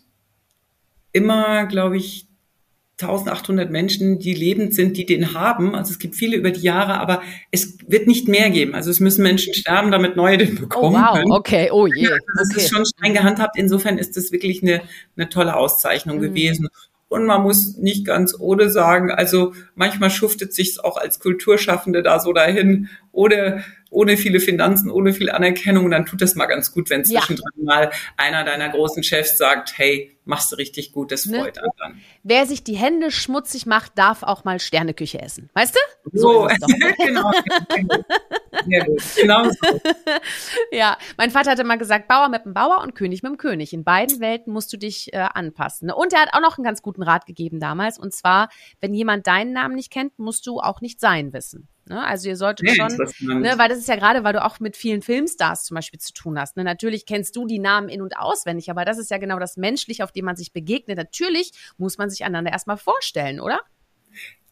immer, 1.13 1.67
glaube 1.67 1.97
ich, 1.97 2.29
1800 3.01 3.71
Menschen, 3.71 4.19
die 4.19 4.35
lebend 4.35 4.75
sind, 4.75 4.97
die 4.97 5.07
den 5.07 5.33
haben. 5.33 5.77
Also 5.77 5.93
es 5.93 6.01
gibt 6.01 6.17
viele 6.17 6.37
über 6.37 6.51
die 6.51 6.63
Jahre, 6.63 6.99
aber 6.99 7.23
es 7.53 7.79
wird 7.87 8.09
nicht 8.09 8.27
mehr 8.27 8.51
geben. 8.51 8.75
Also 8.75 8.91
es 8.91 8.99
müssen 8.99 9.23
Menschen 9.23 9.55
sterben, 9.55 9.93
damit 9.93 10.17
neue 10.17 10.37
den 10.37 10.57
bekommen 10.57 10.97
oh, 10.97 10.99
wow. 10.99 11.15
können. 11.15 11.31
Okay, 11.31 11.71
oh 11.71 11.87
je. 11.87 12.09
Das 12.37 12.51
okay. 12.51 12.61
ist 12.61 12.75
schon 12.75 12.85
streng 12.85 13.15
gehandhabt. 13.15 13.57
Insofern 13.57 13.99
ist 13.99 14.17
das 14.17 14.33
wirklich 14.33 14.63
eine, 14.63 14.83
eine 15.17 15.29
tolle 15.29 15.55
Auszeichnung 15.55 16.17
mhm. 16.17 16.23
gewesen. 16.23 16.69
Und 17.09 17.25
man 17.25 17.43
muss 17.43 17.77
nicht 17.77 18.05
ganz 18.05 18.35
ohne 18.39 18.69
sagen, 18.69 19.13
also 19.13 19.55
manchmal 19.77 20.11
schuftet 20.11 20.53
sich's 20.53 20.79
auch 20.79 20.97
als 20.97 21.21
Kulturschaffende 21.21 22.03
da 22.03 22.19
so 22.19 22.33
dahin, 22.33 22.89
ohne 23.19 23.65
ohne 23.91 24.17
viele 24.17 24.39
Finanzen, 24.39 24.91
ohne 24.91 25.13
viel 25.13 25.31
Anerkennung, 25.31 25.91
dann 25.91 26.05
tut 26.05 26.21
das 26.21 26.35
mal 26.35 26.47
ganz 26.47 26.73
gut, 26.73 26.91
wenn 26.91 27.05
zwischendrin 27.05 27.53
ja. 27.57 27.65
mal 27.65 27.91
einer 28.17 28.45
deiner 28.45 28.69
großen 28.69 29.03
Chefs 29.03 29.39
sagt, 29.39 29.79
hey, 29.79 30.19
machst 30.25 30.53
du 30.53 30.57
richtig 30.57 30.93
gut, 30.93 31.11
das 31.11 31.25
ne? 31.25 31.39
freut 31.39 31.57
ne? 31.57 31.63
dann. 31.79 32.01
Wer 32.23 32.45
sich 32.45 32.63
die 32.63 32.77
Hände 32.77 33.11
schmutzig 33.11 33.65
macht, 33.65 33.93
darf 33.97 34.23
auch 34.23 34.45
mal 34.45 34.61
Sterneküche 34.61 35.23
essen. 35.23 35.49
Weißt 35.55 35.75
du? 35.75 36.11
So, 36.13 36.49
so 36.49 36.67
genau. 36.99 37.31
Sehr 38.69 38.85
gut. 38.85 39.03
Genau 39.17 39.45
so. 39.45 39.81
Ja, 40.71 40.99
mein 41.17 41.31
Vater 41.31 41.53
hatte 41.53 41.65
mal 41.65 41.79
gesagt, 41.79 42.09
Bauer 42.09 42.29
mit 42.29 42.45
dem 42.45 42.53
Bauer 42.53 42.83
und 42.83 42.95
König 42.95 43.23
mit 43.23 43.33
dem 43.33 43.39
König. 43.39 43.73
In 43.73 43.85
beiden 43.85 44.21
Welten 44.21 44.53
musst 44.53 44.71
du 44.73 44.77
dich 44.77 45.15
äh, 45.15 45.17
anpassen. 45.17 45.91
Und 45.91 46.13
er 46.13 46.21
hat 46.21 46.35
auch 46.35 46.43
noch 46.43 46.59
einen 46.59 46.65
ganz 46.65 46.83
guten 46.83 47.03
Rat 47.03 47.25
gegeben 47.25 47.59
damals. 47.59 47.99
Und 47.99 48.15
zwar, 48.15 48.51
wenn 48.83 48.93
jemand 48.93 49.27
deinen 49.27 49.55
Namen 49.55 49.77
nicht 49.77 49.91
kennt, 49.91 50.19
musst 50.19 50.47
du 50.47 50.61
auch 50.61 50.83
nicht 50.83 51.01
sein 51.01 51.33
wissen. 51.33 51.69
Ne? 51.89 52.05
Also 52.05 52.29
ihr 52.29 52.37
solltet 52.37 52.67
nee, 52.67 52.75
schon, 52.75 53.41
ne, 53.41 53.55
weil 53.57 53.69
das 53.69 53.79
ist 53.79 53.89
ja 53.89 53.97
gerade, 53.97 54.25
weil 54.25 54.33
du 54.33 54.45
auch 54.45 54.61
mit 54.61 54.77
vielen 54.77 55.03
Filmstars 55.03 55.65
zum 55.65 55.75
Beispiel 55.75 56.01
zu 56.01 56.13
tun 56.13 56.39
hast. 56.39 56.57
Ne? 56.57 56.65
Natürlich 56.65 57.07
kennst 57.07 57.37
du 57.37 57.47
die 57.47 57.59
Namen 57.59 57.89
in- 57.89 58.03
und 58.03 58.17
auswendig, 58.17 58.71
aber 58.71 58.85
das 58.85 58.99
ist 58.99 59.11
ja 59.11 59.19
genau 59.19 59.39
das 59.39 59.57
Menschliche, 59.57 60.05
auf 60.05 60.13
dem 60.13 60.25
man 60.25 60.37
sich 60.37 60.53
begegnet. 60.53 60.97
Natürlich 60.99 61.53
muss 61.77 61.99
man 61.99 62.11
sich 62.11 62.25
einander 62.25 62.53
erstmal 62.53 62.77
vorstellen, 62.77 63.41
oder? 63.41 63.61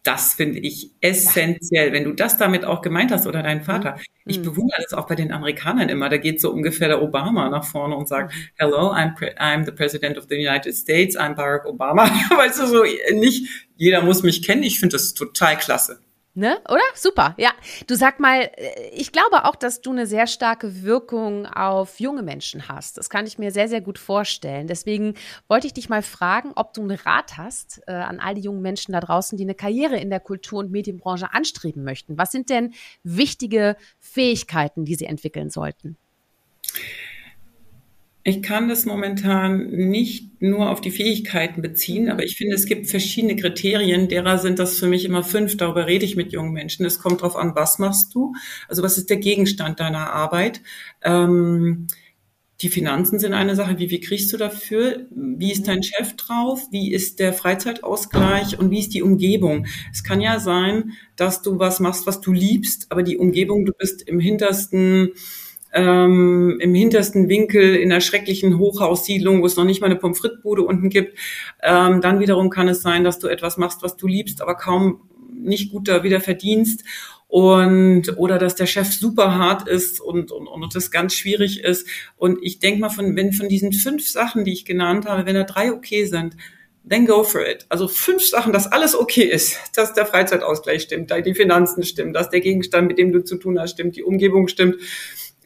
Das 0.07 0.35
finde 0.35 0.61
ich 0.61 0.93
essentiell. 1.01 1.89
Ja. 1.89 1.93
Wenn 1.93 2.05
du 2.05 2.13
das 2.13 2.39
damit 2.39 2.65
auch 2.65 2.81
gemeint 2.81 3.11
hast 3.11 3.27
oder 3.27 3.43
dein 3.43 3.65
Vater. 3.65 3.97
Mhm. 3.97 4.31
Ich 4.31 4.41
bewundere 4.41 4.81
das 4.81 4.93
auch 4.93 5.09
bei 5.09 5.17
den 5.17 5.33
Amerikanern 5.33 5.89
immer. 5.89 6.09
Da 6.09 6.17
geht 6.17 6.41
so 6.41 6.53
ungefähr 6.53 6.87
der 6.87 7.03
Obama 7.03 7.49
nach 7.49 7.65
vorne 7.65 7.97
und 7.97 8.07
sagt, 8.07 8.33
mhm. 8.33 8.39
hello, 8.55 8.93
I'm, 8.93 9.17
I'm 9.37 9.65
the 9.65 9.73
President 9.73 10.17
of 10.17 10.27
the 10.29 10.37
United 10.37 10.77
States, 10.77 11.19
I'm 11.19 11.35
Barack 11.35 11.67
Obama. 11.67 12.05
weißt 12.37 12.61
du, 12.61 12.67
so 12.67 12.85
nicht 13.15 13.49
jeder 13.75 14.03
muss 14.03 14.23
mich 14.23 14.45
kennen. 14.45 14.63
Ich 14.63 14.79
finde 14.79 14.95
das 14.95 15.13
total 15.15 15.57
klasse. 15.57 15.99
Ne? 16.39 16.59
Oder? 16.69 16.83
Super. 16.95 17.35
Ja. 17.39 17.51
Du 17.87 17.95
sag 17.95 18.21
mal, 18.21 18.43
äh, 18.43 18.91
ich 18.93 19.11
glaube 19.11 19.47
auch, 19.47 19.57
dass 19.57 19.81
du 19.81 19.91
eine 19.91 20.07
sehr 20.07 20.27
starke 20.27 20.83
Wirkung 20.83 21.47
auf 21.47 21.99
junge 21.99 22.23
Menschen 22.23 22.69
hast. 22.69 22.99
Das 22.99 23.09
kann 23.09 23.27
ich 23.27 23.39
mir 23.39 23.51
sehr, 23.53 23.69
sehr 23.69 23.81
gut 23.81 23.99
vorstellen. 23.99 24.67
Deswegen 24.67 25.15
wollte 25.49 25.67
ich 25.67 25.73
dich 25.73 25.89
mal 25.89 26.03
fragen, 26.03 26.53
ob 26.55 26.75
du 26.75 26.83
einen 26.83 26.99
Rat 26.99 27.39
hast 27.39 27.81
äh, 27.87 27.93
an 27.93 28.21
all 28.21 28.35
die 28.35 28.43
jungen 28.43 28.61
Menschen 28.61 28.93
da 28.93 29.01
draußen, 29.01 29.39
die 29.39 29.45
eine 29.45 29.55
Karriere 29.55 29.97
in 29.97 30.11
der 30.11 30.21
Kultur- 30.21 30.59
und 30.59 30.71
Medienbranche 30.71 31.33
anstreben 31.33 31.85
möchten. 31.85 32.19
Was 32.19 32.33
sind 32.33 32.51
denn 32.51 32.75
wichtige 33.03 33.79
Fähigkeiten, 33.99 34.85
die 34.85 34.95
sie 34.95 35.07
entwickeln 35.07 35.49
sollten? 35.49 35.97
Ich 38.29 38.43
kann 38.43 38.69
das 38.69 38.87
momentan 38.87 39.69
nicht 39.69 40.43
nur 40.43 40.71
auf 40.71 40.81
die 40.81 40.91
Fähigkeiten 40.91 41.63
beziehen, 41.63 42.11
aber 42.11 42.25
ich 42.25 42.37
finde, 42.37 42.57
es 42.57 42.67
gibt 42.67 42.89
verschiedene 42.91 43.37
Kriterien. 43.37 44.09
Derer 44.09 44.39
sind 44.39 44.59
das 44.59 44.81
für 44.81 44.89
mich 44.89 45.05
immer 45.05 45.23
fünf. 45.23 45.57
Darüber 45.57 45.87
rede 45.87 46.05
ich 46.05 46.17
mit 46.17 46.33
jungen 46.33 46.53
Menschen. 46.53 46.85
Es 46.85 46.99
kommt 46.99 47.21
darauf 47.21 47.37
an, 47.37 47.55
was 47.55 47.79
machst 47.79 48.17
du? 48.17 48.35
Also 48.67 48.83
was 48.83 48.99
ist 48.99 49.11
der 49.11 49.19
Gegenstand 49.19 49.79
deiner 49.79 50.13
Arbeit? 50.13 50.61
Ähm, 51.05 51.87
die 52.63 52.69
Finanzen 52.69 53.21
sind 53.21 53.33
eine 53.33 53.55
Sache. 53.55 53.79
Wie 53.79 53.89
viel 53.89 54.01
kriegst 54.01 54.33
du 54.33 54.37
dafür? 54.37 55.07
Wie 55.13 55.53
ist 55.53 55.69
dein 55.69 55.85
Chef 55.85 56.17
drauf? 56.17 56.63
Wie 56.73 56.93
ist 56.93 57.21
der 57.21 57.33
Freizeitausgleich? 57.33 58.59
Und 58.59 58.73
wie 58.73 58.81
ist 58.81 58.93
die 58.93 59.05
Umgebung? 59.05 59.69
Es 59.93 60.03
kann 60.03 60.21
ja 60.21 60.41
sein, 60.41 60.95
dass 61.15 61.43
du 61.43 61.61
was 61.61 61.79
machst, 61.79 62.09
was 62.09 62.21
du 62.21 62.33
liebst, 62.33 62.91
aber 62.91 63.05
die 63.05 63.19
Umgebung, 63.19 63.67
du 63.67 63.73
bist 63.73 64.03
im 64.03 64.19
hintersten 64.19 65.13
ähm, 65.77 66.59
im 66.59 66.75
hintersten 66.75 67.29
Winkel 67.29 67.77
in 67.77 67.93
einer 67.93 68.01
schrecklichen 68.01 68.59
Hochhaussiedlung, 68.59 69.43
wo 69.43 69.47
es 69.47 69.57
noch 69.57 69.65
nicht 69.65 69.83
mal 69.83 69.89
eine 69.89 69.97
Pommes 69.97 70.19
frites 70.19 70.41
Bude 70.41 70.63
unten 70.63 70.89
gibt. 70.89 71.19
Ähm, 71.63 72.01
dann 72.01 72.19
wiederum 72.19 72.49
kann 72.49 72.69
es 72.69 72.81
sein, 72.81 73.05
dass 73.05 73.19
du 73.19 73.29
etwas 73.29 73.59
machst, 73.59 73.83
was 73.83 73.97
du 73.97 74.07
liebst, 74.07 74.41
aber 74.41 74.55
kaum 74.55 75.03
nicht 75.31 75.71
gut 75.71 75.87
da 75.87 76.03
wieder 76.03 76.21
verdienst 76.21 76.83
und 77.29 78.17
oder 78.17 78.39
dass 78.39 78.55
der 78.55 78.67
Chef 78.67 78.91
super 78.91 79.37
hart 79.37 79.69
ist 79.69 80.01
und, 80.01 80.33
und, 80.33 80.47
und 80.47 80.75
das 80.75 80.91
ganz 80.91 81.15
schwierig 81.15 81.63
ist. 81.63 81.87
Und 82.17 82.39
ich 82.41 82.59
denke 82.59 82.81
mal, 82.81 82.89
von, 82.89 83.15
wenn 83.15 83.33
von 83.33 83.49
diesen 83.49 83.73
fünf 83.73 84.09
Sachen, 84.09 84.45
die 84.45 84.55
ich 84.55 84.65
genannt 84.65 85.07
habe, 85.07 85.27
wenn 85.27 85.35
da 85.35 85.45
drei 85.45 85.73
okay 85.73 86.07
sind, 86.07 86.37
then 86.89 87.05
go 87.05 87.23
for 87.23 87.47
it. 87.47 87.67
Also 87.69 87.87
fünf 87.89 88.25
Sachen, 88.25 88.53
dass 88.55 88.73
alles 88.73 88.95
okay 88.95 89.25
ist, 89.25 89.59
dass 89.75 89.93
der 89.93 90.07
Freizeitausgleich 90.07 90.83
stimmt, 90.83 91.13
die 91.27 91.35
Finanzen 91.35 91.83
stimmen, 91.83 92.15
dass 92.15 92.31
der 92.31 92.41
Gegenstand, 92.41 92.89
mit 92.89 92.97
dem 92.97 93.13
du 93.13 93.23
zu 93.23 93.37
tun 93.37 93.59
hast, 93.59 93.73
stimmt, 93.73 93.97
die 93.97 94.05
Umgebung 94.05 94.49
stimmt 94.49 94.77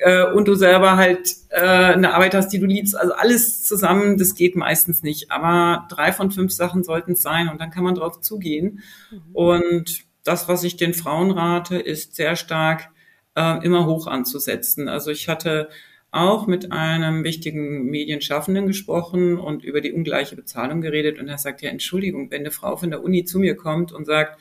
äh, 0.00 0.24
und 0.32 0.48
du 0.48 0.54
selber 0.54 0.96
halt 0.96 1.36
äh, 1.50 1.60
eine 1.60 2.14
Arbeit 2.14 2.34
hast, 2.34 2.48
die 2.48 2.58
du 2.58 2.66
liebst. 2.66 2.96
Also 2.96 3.12
alles 3.12 3.64
zusammen, 3.64 4.16
das 4.18 4.34
geht 4.34 4.56
meistens 4.56 5.02
nicht. 5.02 5.30
Aber 5.30 5.86
drei 5.88 6.12
von 6.12 6.30
fünf 6.30 6.52
Sachen 6.52 6.82
sollten 6.82 7.12
es 7.12 7.22
sein 7.22 7.48
und 7.48 7.60
dann 7.60 7.70
kann 7.70 7.84
man 7.84 7.94
drauf 7.94 8.20
zugehen. 8.20 8.80
Mhm. 9.10 9.20
Und 9.32 10.04
das, 10.24 10.48
was 10.48 10.64
ich 10.64 10.76
den 10.76 10.94
Frauen 10.94 11.30
rate, 11.30 11.76
ist 11.76 12.16
sehr 12.16 12.36
stark 12.36 12.88
äh, 13.36 13.64
immer 13.64 13.86
hoch 13.86 14.06
anzusetzen. 14.06 14.88
Also 14.88 15.10
ich 15.10 15.28
hatte 15.28 15.68
auch 16.12 16.46
mit 16.46 16.72
einem 16.72 17.22
wichtigen 17.22 17.84
Medienschaffenden 17.84 18.66
gesprochen 18.66 19.38
und 19.38 19.62
über 19.62 19.80
die 19.80 19.92
ungleiche 19.92 20.34
Bezahlung 20.34 20.80
geredet. 20.80 21.20
Und 21.20 21.28
er 21.28 21.38
sagt, 21.38 21.62
ja, 21.62 21.70
Entschuldigung, 21.70 22.30
wenn 22.30 22.40
eine 22.40 22.50
Frau 22.50 22.76
von 22.76 22.90
der 22.90 23.04
Uni 23.04 23.24
zu 23.24 23.38
mir 23.38 23.54
kommt 23.54 23.92
und 23.92 24.06
sagt, 24.06 24.40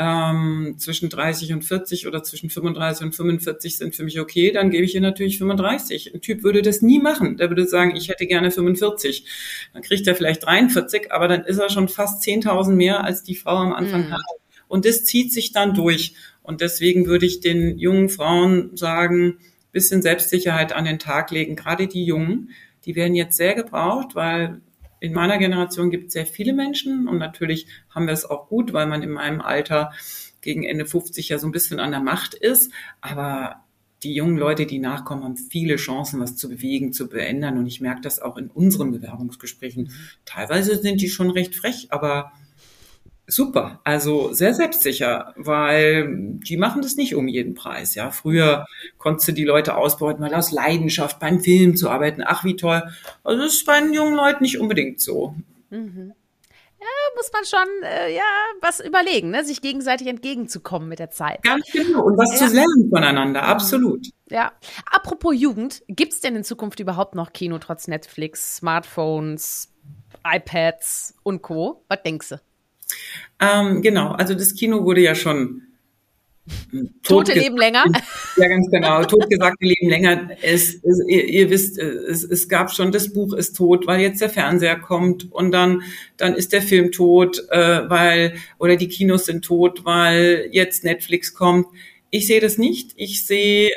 ähm, 0.00 0.76
zwischen 0.78 1.10
30 1.10 1.52
und 1.52 1.62
40 1.62 2.06
oder 2.06 2.22
zwischen 2.22 2.48
35 2.48 3.04
und 3.04 3.14
45 3.14 3.76
sind 3.76 3.94
für 3.94 4.02
mich 4.02 4.18
okay, 4.18 4.50
dann 4.50 4.70
gebe 4.70 4.84
ich 4.84 4.94
ihr 4.94 5.02
natürlich 5.02 5.36
35. 5.36 6.14
Ein 6.14 6.22
Typ 6.22 6.42
würde 6.42 6.62
das 6.62 6.80
nie 6.80 6.98
machen. 6.98 7.36
Der 7.36 7.50
würde 7.50 7.66
sagen, 7.66 7.94
ich 7.94 8.08
hätte 8.08 8.26
gerne 8.26 8.50
45. 8.50 9.26
Dann 9.74 9.82
kriegt 9.82 10.06
er 10.06 10.14
vielleicht 10.14 10.46
43, 10.46 11.12
aber 11.12 11.28
dann 11.28 11.44
ist 11.44 11.58
er 11.58 11.68
schon 11.68 11.88
fast 11.88 12.24
10.000 12.24 12.70
mehr, 12.70 13.04
als 13.04 13.22
die 13.22 13.34
Frau 13.34 13.56
am 13.56 13.74
Anfang 13.74 14.06
mhm. 14.06 14.12
hat. 14.12 14.20
Und 14.68 14.86
das 14.86 15.04
zieht 15.04 15.34
sich 15.34 15.52
dann 15.52 15.74
durch. 15.74 16.14
Und 16.42 16.62
deswegen 16.62 17.06
würde 17.06 17.26
ich 17.26 17.40
den 17.40 17.78
jungen 17.78 18.08
Frauen 18.08 18.76
sagen, 18.78 19.36
bisschen 19.72 20.00
Selbstsicherheit 20.00 20.72
an 20.72 20.86
den 20.86 20.98
Tag 20.98 21.30
legen, 21.30 21.56
gerade 21.56 21.88
die 21.88 22.04
Jungen. 22.04 22.50
Die 22.86 22.96
werden 22.96 23.14
jetzt 23.14 23.36
sehr 23.36 23.54
gebraucht, 23.54 24.14
weil 24.14 24.62
in 25.00 25.14
meiner 25.14 25.38
Generation 25.38 25.90
gibt 25.90 26.08
es 26.08 26.12
sehr 26.12 26.26
viele 26.26 26.52
Menschen 26.52 27.08
und 27.08 27.18
natürlich 27.18 27.66
haben 27.88 28.06
wir 28.06 28.12
es 28.12 28.24
auch 28.24 28.48
gut, 28.48 28.72
weil 28.72 28.86
man 28.86 29.02
in 29.02 29.10
meinem 29.10 29.40
Alter 29.40 29.92
gegen 30.42 30.64
Ende 30.64 30.86
50 30.86 31.28
ja 31.28 31.38
so 31.38 31.46
ein 31.48 31.52
bisschen 31.52 31.80
an 31.80 31.90
der 31.90 32.00
Macht 32.00 32.34
ist. 32.34 32.72
Aber 33.00 33.64
die 34.02 34.14
jungen 34.14 34.38
Leute, 34.38 34.66
die 34.66 34.78
nachkommen, 34.78 35.24
haben 35.24 35.36
viele 35.36 35.76
Chancen, 35.76 36.20
was 36.20 36.36
zu 36.36 36.48
bewegen, 36.48 36.92
zu 36.92 37.08
beändern. 37.08 37.58
Und 37.58 37.66
ich 37.66 37.80
merke 37.80 38.00
das 38.00 38.20
auch 38.20 38.36
in 38.36 38.48
unseren 38.48 38.92
Bewerbungsgesprächen. 38.92 39.92
Teilweise 40.24 40.76
sind 40.76 41.00
die 41.00 41.08
schon 41.08 41.30
recht 41.30 41.54
frech, 41.54 41.88
aber 41.90 42.32
super, 43.30 43.80
also 43.84 44.32
sehr 44.32 44.54
selbstsicher, 44.54 45.32
weil 45.36 46.38
die 46.46 46.56
machen 46.56 46.82
das 46.82 46.96
nicht 46.96 47.14
um 47.14 47.28
jeden 47.28 47.54
Preis. 47.54 47.94
Ja, 47.94 48.10
früher 48.10 48.66
konntest 48.98 49.28
du 49.28 49.32
die 49.32 49.44
Leute 49.44 49.76
ausbeuten, 49.76 50.20
mal 50.20 50.34
aus 50.34 50.52
Leidenschaft 50.52 51.18
beim 51.20 51.40
Film 51.40 51.76
zu 51.76 51.88
arbeiten. 51.90 52.22
Ach, 52.24 52.44
wie 52.44 52.56
toll. 52.56 52.82
Also 53.24 53.42
das 53.42 53.54
ist 53.54 53.66
bei 53.66 53.80
den 53.80 53.92
jungen 53.92 54.14
Leuten 54.14 54.42
nicht 54.42 54.58
unbedingt 54.58 55.00
so. 55.00 55.34
Mhm. 55.70 56.12
Ja, 56.80 56.86
muss 57.14 57.30
man 57.30 57.44
schon 57.44 57.82
äh, 57.82 58.14
ja 58.14 58.22
was 58.62 58.80
überlegen, 58.80 59.30
ne? 59.30 59.44
sich 59.44 59.60
gegenseitig 59.60 60.06
entgegenzukommen 60.06 60.88
mit 60.88 60.98
der 60.98 61.10
Zeit. 61.10 61.42
Ganz 61.42 61.66
genau 61.70 62.04
und 62.04 62.16
was 62.16 62.40
ja. 62.40 62.46
zu 62.46 62.54
lernen 62.54 62.88
voneinander, 62.88 63.42
absolut. 63.42 64.06
Ja. 64.30 64.52
Apropos 64.90 65.34
Jugend, 65.36 65.82
gibt 65.88 66.14
es 66.14 66.20
denn 66.20 66.36
in 66.36 66.44
Zukunft 66.44 66.80
überhaupt 66.80 67.14
noch 67.14 67.34
Kino 67.34 67.58
trotz 67.58 67.86
Netflix, 67.86 68.56
Smartphones, 68.56 69.70
iPads 70.24 71.14
und 71.22 71.42
Co? 71.42 71.84
Was 71.88 72.02
denkst 72.02 72.30
du? 72.30 72.40
Ähm, 73.40 73.82
genau, 73.82 74.12
also 74.12 74.34
das 74.34 74.54
Kino 74.54 74.84
wurde 74.84 75.00
ja 75.00 75.14
schon 75.14 75.62
Tote 77.02 77.32
leben 77.32 77.56
länger. 77.56 77.84
Ja, 78.36 78.48
ganz 78.48 78.70
genau. 78.70 79.04
Totgesagte 79.04 79.66
leben 79.66 79.90
länger. 79.90 80.30
Es, 80.40 80.74
es, 80.74 81.02
ihr, 81.06 81.26
ihr 81.26 81.50
wisst, 81.50 81.78
es, 81.78 82.22
es 82.22 82.48
gab 82.48 82.72
schon, 82.72 82.90
das 82.90 83.12
Buch 83.12 83.34
ist 83.34 83.56
tot, 83.56 83.86
weil 83.86 84.00
jetzt 84.00 84.20
der 84.20 84.30
Fernseher 84.30 84.78
kommt 84.78 85.30
und 85.30 85.50
dann, 85.50 85.82
dann 86.16 86.34
ist 86.34 86.52
der 86.52 86.62
Film 86.62 86.90
tot, 86.92 87.44
äh, 87.50 87.88
weil, 87.90 88.34
oder 88.58 88.76
die 88.76 88.88
Kinos 88.88 89.26
sind 89.26 89.44
tot, 89.44 89.84
weil 89.84 90.48
jetzt 90.52 90.84
Netflix 90.84 91.34
kommt. 91.34 91.66
Ich 92.10 92.26
sehe 92.26 92.40
das 92.40 92.56
nicht. 92.56 92.92
Ich 92.96 93.26
sehe 93.26 93.72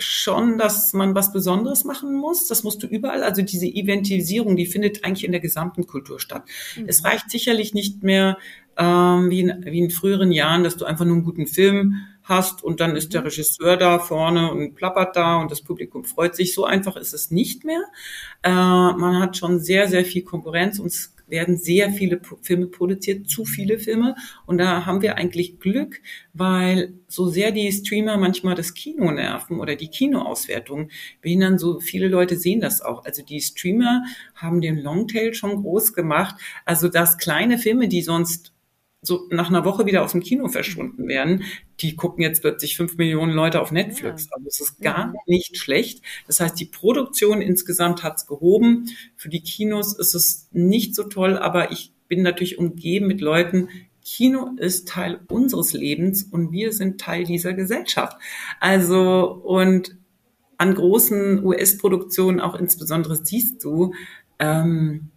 schon, 0.00 0.58
dass 0.58 0.92
man 0.92 1.14
was 1.14 1.32
Besonderes 1.32 1.84
machen 1.84 2.14
muss. 2.14 2.46
Das 2.46 2.64
musst 2.64 2.82
du 2.82 2.86
überall. 2.86 3.22
Also 3.22 3.42
diese 3.42 3.66
Eventisierung, 3.66 4.56
die 4.56 4.66
findet 4.66 5.04
eigentlich 5.04 5.24
in 5.24 5.32
der 5.32 5.40
gesamten 5.40 5.86
Kultur 5.86 6.20
statt. 6.20 6.44
Mhm. 6.76 6.84
Es 6.88 7.04
reicht 7.04 7.30
sicherlich 7.30 7.74
nicht 7.74 8.02
mehr 8.02 8.38
ähm, 8.76 9.30
wie, 9.30 9.40
in, 9.40 9.64
wie 9.64 9.78
in 9.78 9.90
früheren 9.90 10.32
Jahren, 10.32 10.64
dass 10.64 10.76
du 10.76 10.84
einfach 10.84 11.04
nur 11.04 11.16
einen 11.16 11.24
guten 11.24 11.46
Film 11.46 11.96
hast 12.22 12.62
und 12.62 12.80
dann 12.80 12.96
ist 12.96 13.12
der 13.12 13.22
mhm. 13.22 13.26
Regisseur 13.26 13.76
da 13.76 13.98
vorne 13.98 14.50
und 14.50 14.74
plappert 14.74 15.16
da 15.16 15.36
und 15.36 15.50
das 15.50 15.62
Publikum 15.62 16.04
freut 16.04 16.34
sich. 16.34 16.54
So 16.54 16.64
einfach 16.64 16.96
ist 16.96 17.12
es 17.12 17.30
nicht 17.30 17.64
mehr. 17.64 17.82
Äh, 18.42 18.50
man 18.50 19.20
hat 19.20 19.36
schon 19.36 19.60
sehr, 19.60 19.88
sehr 19.88 20.04
viel 20.04 20.22
Konkurrenz 20.22 20.78
und 20.78 20.86
es 20.86 21.14
werden 21.30 21.56
sehr 21.56 21.90
viele 21.92 22.20
Filme 22.42 22.66
produziert, 22.66 23.28
zu 23.28 23.44
viele 23.44 23.78
Filme. 23.78 24.14
Und 24.46 24.58
da 24.58 24.86
haben 24.86 25.02
wir 25.02 25.16
eigentlich 25.16 25.58
Glück, 25.60 26.00
weil 26.32 26.94
so 27.08 27.28
sehr 27.28 27.52
die 27.52 27.70
Streamer 27.72 28.16
manchmal 28.16 28.54
das 28.54 28.74
Kino 28.74 29.10
nerven 29.10 29.60
oder 29.60 29.76
die 29.76 29.88
Kinoauswertung 29.88 30.90
behindern, 31.20 31.58
so 31.58 31.80
viele 31.80 32.08
Leute 32.08 32.36
sehen 32.36 32.60
das 32.60 32.82
auch. 32.82 33.04
Also 33.04 33.22
die 33.22 33.40
Streamer 33.40 34.04
haben 34.34 34.60
den 34.60 34.78
Longtail 34.78 35.34
schon 35.34 35.62
groß 35.62 35.92
gemacht. 35.92 36.36
Also 36.64 36.88
dass 36.88 37.18
kleine 37.18 37.58
Filme, 37.58 37.88
die 37.88 38.02
sonst 38.02 38.52
so 39.02 39.26
nach 39.30 39.48
einer 39.48 39.64
Woche 39.64 39.86
wieder 39.86 40.02
aus 40.02 40.12
dem 40.12 40.20
Kino 40.20 40.48
verschwunden 40.48 41.08
werden, 41.08 41.44
die 41.80 41.96
gucken 41.96 42.22
jetzt 42.22 42.42
plötzlich 42.42 42.76
fünf 42.76 42.96
Millionen 42.98 43.32
Leute 43.32 43.60
auf 43.60 43.72
Netflix. 43.72 44.30
Also 44.30 44.46
es 44.46 44.60
ist 44.60 44.80
gar 44.80 45.14
nicht 45.26 45.56
schlecht. 45.56 46.02
Das 46.26 46.40
heißt, 46.40 46.60
die 46.60 46.66
Produktion 46.66 47.40
insgesamt 47.40 48.02
hat's 48.02 48.26
gehoben. 48.26 48.90
Für 49.16 49.30
die 49.30 49.42
Kinos 49.42 49.98
ist 49.98 50.14
es 50.14 50.48
nicht 50.52 50.94
so 50.94 51.04
toll, 51.04 51.38
aber 51.38 51.72
ich 51.72 51.94
bin 52.08 52.22
natürlich 52.22 52.58
umgeben 52.58 53.06
mit 53.06 53.20
Leuten, 53.20 53.68
Kino 54.04 54.50
ist 54.56 54.88
Teil 54.88 55.20
unseres 55.28 55.72
Lebens 55.72 56.24
und 56.24 56.52
wir 56.52 56.72
sind 56.72 57.00
Teil 57.00 57.24
dieser 57.24 57.52
Gesellschaft. 57.54 58.16
Also, 58.58 59.40
und 59.44 59.96
an 60.58 60.74
großen 60.74 61.44
US-Produktionen 61.44 62.40
auch 62.40 62.54
insbesondere 62.54 63.16
siehst 63.24 63.62
du, 63.62 63.94
ähm, 64.38 65.10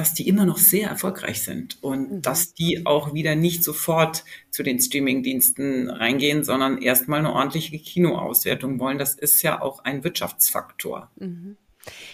dass 0.00 0.14
die 0.14 0.26
immer 0.26 0.46
noch 0.46 0.56
sehr 0.56 0.88
erfolgreich 0.88 1.42
sind 1.42 1.76
und 1.82 2.10
mhm. 2.10 2.22
dass 2.22 2.54
die 2.54 2.86
auch 2.86 3.12
wieder 3.12 3.34
nicht 3.34 3.62
sofort 3.62 4.24
zu 4.50 4.62
den 4.62 4.80
Streamingdiensten 4.80 5.90
reingehen, 5.90 6.42
sondern 6.42 6.80
erstmal 6.80 7.18
eine 7.18 7.34
ordentliche 7.34 7.78
Kinoauswertung 7.78 8.80
wollen. 8.80 8.96
Das 8.96 9.14
ist 9.14 9.42
ja 9.42 9.60
auch 9.60 9.84
ein 9.84 10.02
Wirtschaftsfaktor. 10.02 11.10
Mhm. 11.16 11.58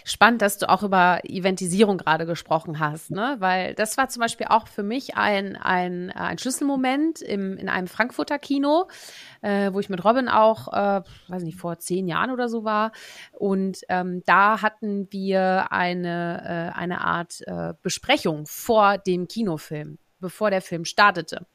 Spannend, 0.04 0.42
dass 0.42 0.58
du 0.58 0.68
auch 0.68 0.82
über 0.82 1.20
Eventisierung 1.24 1.98
gerade 1.98 2.24
gesprochen 2.24 2.78
hast, 2.78 3.10
ne? 3.10 3.36
Weil 3.40 3.74
das 3.74 3.96
war 3.96 4.08
zum 4.08 4.20
Beispiel 4.20 4.46
auch 4.48 4.68
für 4.68 4.82
mich 4.82 5.16
ein, 5.16 5.56
ein, 5.56 6.10
ein 6.12 6.38
Schlüsselmoment 6.38 7.20
im, 7.20 7.56
in 7.56 7.68
einem 7.68 7.88
Frankfurter 7.88 8.38
Kino, 8.38 8.88
äh, 9.42 9.72
wo 9.72 9.80
ich 9.80 9.88
mit 9.88 10.04
Robin 10.04 10.28
auch, 10.28 10.72
äh, 10.72 11.02
weiß 11.28 11.42
nicht, 11.42 11.58
vor 11.58 11.78
zehn 11.78 12.06
Jahren 12.06 12.30
oder 12.30 12.48
so 12.48 12.64
war. 12.64 12.92
Und 13.32 13.80
ähm, 13.88 14.22
da 14.24 14.62
hatten 14.62 15.08
wir 15.10 15.72
eine, 15.72 16.72
äh, 16.74 16.78
eine 16.78 17.00
Art 17.00 17.42
äh, 17.46 17.74
Besprechung 17.82 18.46
vor 18.46 18.98
dem 18.98 19.26
Kinofilm, 19.26 19.98
bevor 20.20 20.50
der 20.50 20.62
Film 20.62 20.84
startete 20.84 21.46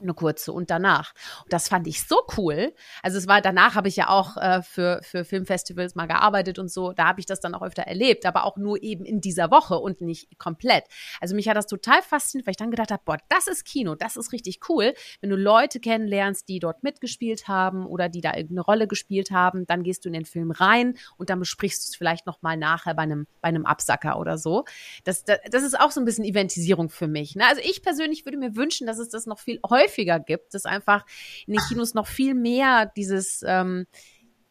eine 0.00 0.14
kurze 0.14 0.52
und 0.52 0.70
danach. 0.70 1.14
Und 1.44 1.52
das 1.52 1.68
fand 1.68 1.86
ich 1.86 2.06
so 2.06 2.20
cool. 2.36 2.72
Also 3.02 3.18
es 3.18 3.26
war 3.26 3.40
danach 3.40 3.74
habe 3.74 3.88
ich 3.88 3.96
ja 3.96 4.08
auch 4.08 4.36
äh, 4.36 4.62
für 4.62 5.00
für 5.02 5.24
Filmfestivals 5.24 5.94
mal 5.94 6.06
gearbeitet 6.06 6.58
und 6.58 6.70
so. 6.70 6.92
Da 6.92 7.06
habe 7.06 7.20
ich 7.20 7.26
das 7.26 7.40
dann 7.40 7.54
auch 7.54 7.62
öfter 7.62 7.82
erlebt, 7.82 8.26
aber 8.26 8.44
auch 8.44 8.56
nur 8.56 8.82
eben 8.82 9.04
in 9.04 9.20
dieser 9.20 9.50
Woche 9.50 9.78
und 9.78 10.00
nicht 10.00 10.38
komplett. 10.38 10.84
Also 11.20 11.34
mich 11.34 11.48
hat 11.48 11.56
das 11.56 11.66
total 11.66 12.02
fasziniert, 12.02 12.46
weil 12.46 12.52
ich 12.52 12.56
dann 12.56 12.70
gedacht 12.70 12.90
habe, 12.90 13.02
boah, 13.04 13.18
das 13.28 13.46
ist 13.46 13.64
Kino, 13.64 13.94
das 13.94 14.16
ist 14.16 14.32
richtig 14.32 14.60
cool, 14.68 14.94
wenn 15.20 15.30
du 15.30 15.36
Leute 15.36 15.80
kennenlernst, 15.80 16.48
die 16.48 16.58
dort 16.58 16.82
mitgespielt 16.82 17.48
haben 17.48 17.86
oder 17.86 18.08
die 18.08 18.20
da 18.20 18.34
irgendeine 18.34 18.62
Rolle 18.62 18.86
gespielt 18.86 19.30
haben, 19.30 19.66
dann 19.66 19.82
gehst 19.82 20.04
du 20.04 20.08
in 20.08 20.14
den 20.14 20.24
Film 20.24 20.50
rein 20.50 20.96
und 21.16 21.30
dann 21.30 21.38
besprichst 21.38 21.86
du 21.86 21.90
es 21.90 21.96
vielleicht 21.96 22.26
noch 22.26 22.42
mal 22.42 22.56
nachher 22.56 22.94
bei 22.94 23.02
einem 23.02 23.26
bei 23.40 23.48
einem 23.48 23.66
Absacker 23.66 24.18
oder 24.18 24.38
so. 24.38 24.64
Das, 25.04 25.24
das 25.24 25.38
das 25.50 25.62
ist 25.62 25.78
auch 25.78 25.90
so 25.90 26.00
ein 26.00 26.04
bisschen 26.04 26.24
Eventisierung 26.24 26.88
für 26.88 27.08
mich. 27.08 27.36
Ne? 27.36 27.46
Also 27.46 27.62
ich 27.64 27.82
persönlich 27.82 28.24
würde 28.24 28.38
mir 28.38 28.56
wünschen, 28.56 28.86
dass 28.86 28.98
es 28.98 29.08
das 29.08 29.26
noch 29.26 29.38
viel 29.38 29.60
häufiger 29.68 29.85
häufiger 29.86 30.20
gibt, 30.20 30.54
dass 30.54 30.64
einfach 30.64 31.04
in 31.46 31.54
den 31.54 31.62
Kinos 31.68 31.94
noch 31.94 32.06
viel 32.06 32.34
mehr 32.34 32.90
dieses 32.96 33.42
ähm, 33.46 33.86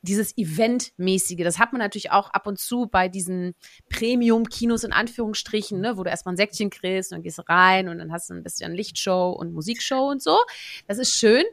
dieses 0.05 0.37
Eventmäßige, 0.37 1.43
das 1.43 1.59
hat 1.59 1.73
man 1.73 1.79
natürlich 1.79 2.11
auch 2.11 2.29
ab 2.29 2.47
und 2.47 2.59
zu 2.59 2.87
bei 2.87 3.09
diesen 3.09 3.55
Premium-Kinos 3.89 4.83
in 4.83 4.93
Anführungsstrichen, 4.93 5.81
ne, 5.81 5.97
wo 5.97 6.03
du 6.03 6.09
erstmal 6.09 6.33
ein 6.33 6.37
Säckchen 6.37 6.69
kriegst 6.69 7.11
und 7.11 7.17
dann 7.17 7.23
gehst 7.23 7.41
rein 7.49 7.89
und 7.89 7.97
dann 7.97 8.11
hast 8.11 8.29
du 8.29 8.33
ein 8.33 8.43
bisschen 8.43 8.73
Lichtshow 8.73 9.31
und 9.31 9.53
Musikshow 9.53 10.09
und 10.09 10.21
so. 10.21 10.37
Das 10.87 10.97
ist 10.97 11.13
schön. 11.13 11.43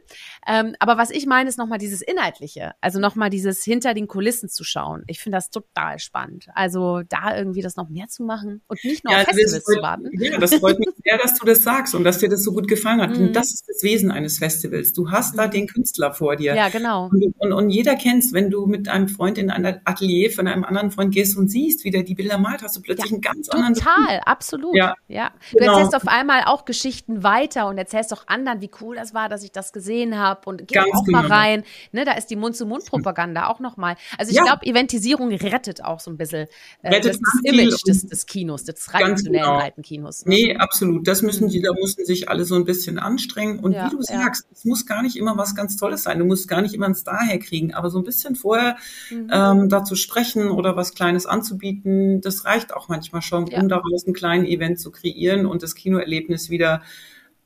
Ähm, 0.47 0.75
aber 0.79 0.97
was 0.97 1.09
ich 1.09 1.25
meine, 1.25 1.49
ist 1.49 1.57
nochmal 1.57 1.79
dieses 1.79 2.01
Inhaltliche. 2.01 2.73
Also 2.81 2.99
nochmal 2.99 3.29
dieses 3.29 3.63
hinter 3.63 3.93
den 3.93 4.07
Kulissen 4.07 4.49
zu 4.49 4.63
schauen. 4.63 5.03
Ich 5.07 5.19
finde 5.19 5.37
das 5.37 5.49
total 5.49 5.99
spannend. 5.99 6.47
Also 6.53 7.01
da 7.09 7.35
irgendwie 7.37 7.61
das 7.61 7.75
noch 7.75 7.89
mehr 7.89 8.07
zu 8.07 8.23
machen 8.23 8.61
und 8.67 8.83
nicht 8.83 9.03
nur 9.03 9.13
ja, 9.13 9.21
auf 9.21 9.25
Festivals 9.25 9.63
zu 9.63 9.81
warten. 9.81 10.09
Ja, 10.19 10.37
das 10.37 10.55
freut 10.55 10.79
mich 10.79 10.89
sehr, 11.03 11.17
dass 11.17 11.37
du 11.37 11.45
das 11.45 11.63
sagst 11.63 11.95
und 11.95 12.03
dass 12.03 12.19
dir 12.19 12.29
das 12.29 12.43
so 12.43 12.53
gut 12.53 12.67
gefallen 12.67 13.01
hat. 13.01 13.17
Mhm. 13.17 13.27
Und 13.27 13.35
das 13.35 13.53
ist 13.53 13.67
das 13.67 13.83
Wesen 13.83 14.11
eines 14.11 14.37
Festivals. 14.37 14.93
Du 14.93 15.11
hast 15.11 15.37
da 15.37 15.47
mhm. 15.47 15.51
den 15.51 15.67
Künstler 15.67 16.13
vor 16.13 16.35
dir. 16.35 16.55
Ja, 16.55 16.69
genau. 16.69 17.09
Und, 17.09 17.33
und, 17.37 17.53
und 17.53 17.69
jeder 17.69 17.95
kennst, 17.95 18.33
wenn 18.33 18.42
du 18.49 18.65
mit 18.65 18.87
einem 18.87 19.07
Freund 19.07 19.37
in 19.37 19.49
ein 19.49 19.81
Atelier 19.85 20.31
von 20.31 20.47
einem 20.47 20.63
anderen 20.63 20.91
Freund 20.91 21.13
gehst 21.13 21.37
und 21.37 21.49
siehst, 21.49 21.83
wie 21.83 21.91
der 21.91 22.03
die 22.03 22.15
Bilder 22.15 22.37
malt, 22.37 22.63
hast 22.63 22.75
du 22.75 22.81
plötzlich 22.81 23.11
ja, 23.11 23.15
einen 23.15 23.21
ganz 23.21 23.47
total, 23.47 23.65
anderen. 23.65 23.85
Total, 23.85 24.19
absolut. 24.25 24.75
Ja. 24.75 24.95
ja. 25.07 25.31
Du 25.51 25.57
genau. 25.57 25.73
erzählst 25.73 25.95
auf 25.95 26.07
einmal 26.07 26.43
auch 26.45 26.65
Geschichten 26.65 27.23
weiter 27.23 27.67
und 27.67 27.77
erzählst 27.77 28.13
auch 28.13 28.27
anderen, 28.27 28.61
wie 28.61 28.71
cool 28.81 28.95
das 28.95 29.13
war, 29.13 29.29
dass 29.29 29.43
ich 29.43 29.51
das 29.51 29.73
gesehen 29.73 30.17
habe 30.17 30.49
und 30.49 30.67
geh 30.67 30.79
auch 30.79 31.03
genau. 31.05 31.21
mal 31.21 31.27
rein. 31.27 31.63
Ne, 31.91 32.05
da 32.05 32.13
ist 32.13 32.27
die 32.27 32.35
Mund-zu-Mund-Propaganda 32.35 33.47
auch 33.47 33.59
nochmal. 33.59 33.95
Also 34.17 34.31
ich 34.31 34.37
ja. 34.37 34.43
glaube, 34.43 34.65
Eventisierung 34.65 35.31
rettet 35.31 35.83
auch 35.83 35.99
so 35.99 36.11
ein 36.11 36.17
bisschen 36.17 36.47
äh, 36.81 37.01
das, 37.01 37.19
Image 37.43 37.81
des, 37.87 38.07
des 38.07 38.25
Kinos, 38.25 38.63
des 38.63 38.75
traditionellen 38.75 39.45
genau. 39.45 39.59
alten 39.59 39.81
Kinos. 39.81 40.25
Ne? 40.25 40.35
Nee, 40.35 40.55
absolut. 40.55 41.07
Das 41.07 41.21
müssen 41.21 41.49
die, 41.49 41.61
da 41.61 41.71
mussten 41.73 42.05
sich 42.05 42.29
alle 42.29 42.45
so 42.45 42.55
ein 42.55 42.65
bisschen 42.65 42.99
anstrengen. 42.99 43.59
Und 43.59 43.73
wie 43.73 43.89
du 43.89 44.01
sagst, 44.01 44.45
es 44.51 44.65
muss 44.65 44.85
gar 44.85 45.01
nicht 45.01 45.15
immer 45.15 45.37
was 45.37 45.55
ganz 45.55 45.77
Tolles 45.77 46.03
sein. 46.03 46.19
Du 46.19 46.25
musst 46.25 46.47
gar 46.47 46.61
nicht 46.61 46.73
immer 46.73 46.85
einen 46.85 46.95
Star 46.95 47.23
herkriegen, 47.23 47.73
aber 47.73 47.89
so 47.89 47.97
ein 47.97 48.03
bisschen 48.03 48.32
vorher 48.35 48.77
mhm. 49.09 49.29
ähm, 49.31 49.69
dazu 49.69 49.95
sprechen 49.95 50.49
oder 50.49 50.75
was 50.75 50.93
Kleines 50.93 51.25
anzubieten, 51.25 52.21
das 52.21 52.45
reicht 52.45 52.73
auch 52.73 52.89
manchmal 52.89 53.21
schon, 53.21 53.45
um 53.53 53.69
daraus 53.69 54.05
einen 54.05 54.13
kleinen 54.13 54.45
Event 54.45 54.79
zu 54.79 54.91
kreieren 54.91 55.45
und 55.45 55.63
das 55.63 55.75
Kinoerlebnis 55.75 56.49
wieder 56.49 56.81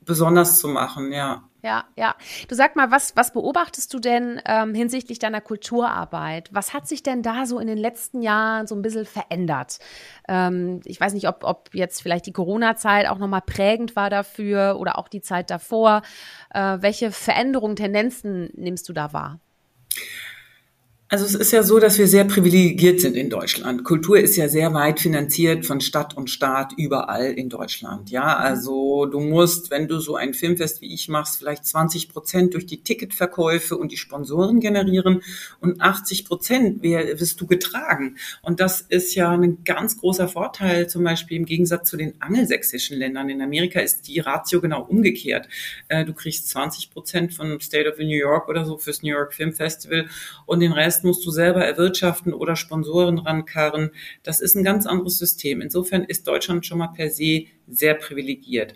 besonders 0.08 0.58
zu 0.58 0.68
machen, 0.68 1.12
ja. 1.12 1.44
Ja, 1.64 1.84
ja. 1.98 2.16
Du 2.48 2.56
sag 2.56 2.76
mal, 2.76 2.92
was, 2.92 3.18
was 3.18 3.34
beobachtest 3.34 3.94
du 3.94 4.00
denn 4.00 4.40
ähm, 4.46 4.74
hinsichtlich 4.74 5.20
deiner 5.20 5.42
Kulturarbeit? 5.42 6.50
Was 6.54 6.74
hat 6.74 6.88
sich 6.88 7.04
denn 7.04 7.24
da 7.24 7.46
so 7.46 7.60
in 7.60 7.68
den 7.68 7.78
letzten 7.78 8.22
Jahren 8.22 8.68
so 8.68 8.76
ein 8.76 8.82
bisschen 8.82 9.06
verändert? 9.06 9.80
Ähm, 10.30 10.80
ich 10.86 11.02
weiß 11.02 11.14
nicht, 11.14 11.28
ob, 11.28 11.44
ob 11.44 11.70
jetzt 11.74 12.02
vielleicht 12.02 12.26
die 12.26 12.32
Corona-Zeit 12.32 13.08
auch 13.08 13.18
nochmal 13.18 13.42
prägend 13.42 13.98
war 13.98 14.10
dafür 14.10 14.78
oder 14.80 14.98
auch 14.98 15.10
die 15.10 15.22
Zeit 15.22 15.50
davor. 15.50 16.04
Äh, 16.54 16.78
welche 16.80 17.12
Veränderungen, 17.12 17.76
Tendenzen 17.76 18.50
nimmst 18.54 18.88
du 18.88 18.94
da 18.94 19.12
wahr? 19.12 19.40
Also 21.10 21.24
es 21.24 21.36
ist 21.36 21.54
ja 21.54 21.64
so, 21.64 21.80
dass 21.80 21.98
wir 21.98 22.06
sehr 22.06 22.26
privilegiert 22.26 23.00
sind 23.00 23.16
in 23.16 23.30
Deutschland. 23.30 23.86
Kultur 23.86 24.20
ist 24.20 24.36
ja 24.36 24.50
sehr 24.50 24.74
weit 24.74 25.00
finanziert 25.00 25.66
von 25.66 25.80
Stadt 25.80 26.18
und 26.18 26.30
Staat 26.30 26.74
überall 26.76 27.32
in 27.32 27.48
Deutschland. 27.48 28.10
Ja, 28.10 28.36
also 28.36 29.06
du 29.06 29.22
musst, 29.22 29.72
wenn 29.72 29.88
du 29.88 30.02
so 30.02 30.18
ein 30.18 30.34
Filmfest 30.34 30.82
wie 30.82 30.94
ich 30.94 31.08
machst, 31.08 31.38
vielleicht 31.38 31.66
20 31.66 32.10
Prozent 32.10 32.56
durch 32.56 32.66
die 32.66 32.84
Ticketverkäufe 32.84 33.78
und 33.78 33.94
die 33.94 33.98
Sponsoren 33.98 34.60
generieren 34.60 35.22
und 35.62 35.80
80 35.80 36.26
Prozent 36.26 36.84
wirst 36.84 37.40
du 37.40 37.48
getragen. 37.48 38.18
Und 38.42 38.60
das 38.60 38.82
ist 38.82 39.16
ja 39.16 39.32
ein 39.32 39.64
ganz 39.64 39.98
großer 39.98 40.28
Vorteil, 40.28 40.90
zum 40.90 41.06
Beispiel 41.06 41.38
im 41.38 41.46
Gegensatz 41.46 41.90
zu 41.90 41.96
den 41.96 42.22
angelsächsischen 42.22 42.98
Ländern. 42.98 43.30
In 43.30 43.42
Amerika 43.42 43.80
ist 43.80 44.10
die 44.10 44.20
Ratio 44.20 44.60
genau 44.60 44.84
umgekehrt. 44.84 45.48
Äh, 45.88 46.04
du 46.04 46.14
kriegst 46.14 46.50
20 46.50 46.92
Prozent 46.92 47.34
von 47.34 47.62
State 47.62 47.90
of 47.90 47.98
New 47.98 48.08
York 48.08 48.50
oder 48.50 48.66
so 48.66 48.78
fürs 48.78 49.04
New 49.04 49.14
York 49.14 49.34
Film 49.34 49.54
Festival 49.54 50.10
und 50.46 50.60
den 50.60 50.74
Rest 50.74 50.97
Rest 50.98 51.04
musst 51.04 51.26
du 51.26 51.32
selber 51.32 51.64
erwirtschaften 51.64 52.34
oder 52.34 52.56
Sponsoren 52.56 53.20
rankarren. 53.20 53.92
Das 54.24 54.42
ist 54.42 54.56
ein 54.56 54.64
ganz 54.64 54.88
anderes 54.88 55.20
System. 55.20 55.62
Insofern 55.62 56.04
ist 56.04 56.28
Deutschland 56.28 56.66
schon 56.66 56.80
mal 56.80 56.88
per 56.88 57.12
se 57.12 57.46
sehr 57.68 57.94
privilegiert. 57.94 58.74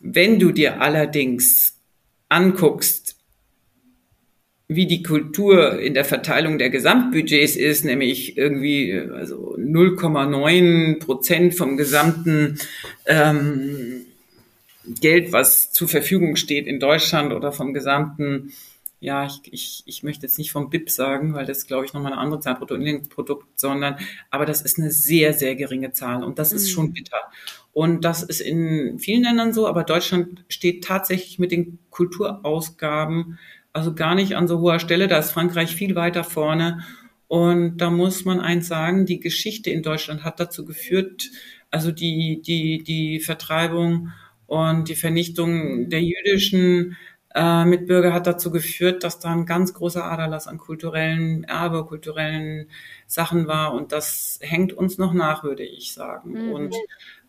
Wenn 0.00 0.38
du 0.38 0.50
dir 0.50 0.80
allerdings 0.80 1.74
anguckst, 2.30 3.16
wie 4.66 4.86
die 4.86 5.02
Kultur 5.02 5.78
in 5.78 5.94
der 5.94 6.04
Verteilung 6.04 6.58
der 6.58 6.70
Gesamtbudgets 6.70 7.56
ist, 7.56 7.84
nämlich 7.84 8.36
irgendwie 8.36 8.98
also 9.14 9.56
0,9 9.58 11.00
Prozent 11.00 11.54
vom 11.54 11.76
gesamten 11.76 12.58
ähm, 13.06 14.06
Geld, 15.00 15.32
was 15.32 15.70
zur 15.70 15.88
Verfügung 15.88 16.36
steht 16.36 16.66
in 16.66 16.80
Deutschland 16.80 17.32
oder 17.32 17.52
vom 17.52 17.74
gesamten 17.74 18.52
ja, 19.00 19.26
ich, 19.26 19.40
ich, 19.52 19.82
ich 19.86 20.02
möchte 20.02 20.26
jetzt 20.26 20.38
nicht 20.38 20.50
vom 20.50 20.70
BIP 20.70 20.90
sagen, 20.90 21.34
weil 21.34 21.46
das, 21.46 21.66
glaube 21.66 21.84
ich, 21.84 21.92
nochmal 21.92 22.12
eine 22.12 22.20
andere 22.20 22.40
Zahl, 22.40 22.56
Bruttoinlandsprodukt, 22.56 23.58
sondern, 23.58 23.96
aber 24.30 24.44
das 24.44 24.62
ist 24.62 24.78
eine 24.78 24.90
sehr, 24.90 25.32
sehr 25.34 25.54
geringe 25.54 25.92
Zahl 25.92 26.24
und 26.24 26.38
das 26.38 26.52
ist 26.52 26.68
mhm. 26.68 26.72
schon 26.72 26.92
bitter. 26.92 27.20
Und 27.72 28.04
das 28.04 28.22
ist 28.22 28.40
in 28.40 28.98
vielen 28.98 29.22
Ländern 29.22 29.52
so, 29.52 29.68
aber 29.68 29.84
Deutschland 29.84 30.44
steht 30.48 30.82
tatsächlich 30.82 31.38
mit 31.38 31.52
den 31.52 31.78
Kulturausgaben 31.90 33.38
also 33.72 33.94
gar 33.94 34.14
nicht 34.14 34.36
an 34.36 34.48
so 34.48 34.60
hoher 34.60 34.80
Stelle. 34.80 35.08
Da 35.08 35.18
ist 35.18 35.30
Frankreich 35.30 35.74
viel 35.74 35.94
weiter 35.94 36.24
vorne. 36.24 36.84
Und 37.28 37.76
da 37.76 37.90
muss 37.90 38.24
man 38.24 38.40
eins 38.40 38.68
sagen, 38.68 39.06
die 39.06 39.20
Geschichte 39.20 39.70
in 39.70 39.82
Deutschland 39.82 40.24
hat 40.24 40.40
dazu 40.40 40.64
geführt, 40.64 41.30
also 41.70 41.92
die, 41.92 42.40
die, 42.42 42.82
die 42.82 43.20
Vertreibung 43.20 44.12
und 44.46 44.88
die 44.88 44.94
Vernichtung 44.94 45.90
der 45.90 46.02
jüdischen 46.02 46.96
äh, 47.34 47.64
Mitbürger 47.64 48.12
hat 48.12 48.26
dazu 48.26 48.50
geführt, 48.50 49.04
dass 49.04 49.18
da 49.18 49.30
ein 49.30 49.46
ganz 49.46 49.74
großer 49.74 50.04
Aderlass 50.04 50.46
an 50.46 50.58
kulturellen 50.58 51.44
Erbe, 51.44 51.84
kulturellen 51.84 52.68
Sachen 53.06 53.46
war 53.46 53.74
und 53.74 53.92
das 53.92 54.38
hängt 54.42 54.72
uns 54.72 54.98
noch 54.98 55.12
nach, 55.12 55.44
würde 55.44 55.64
ich 55.64 55.92
sagen. 55.92 56.46
Mhm. 56.46 56.52
Und 56.52 56.76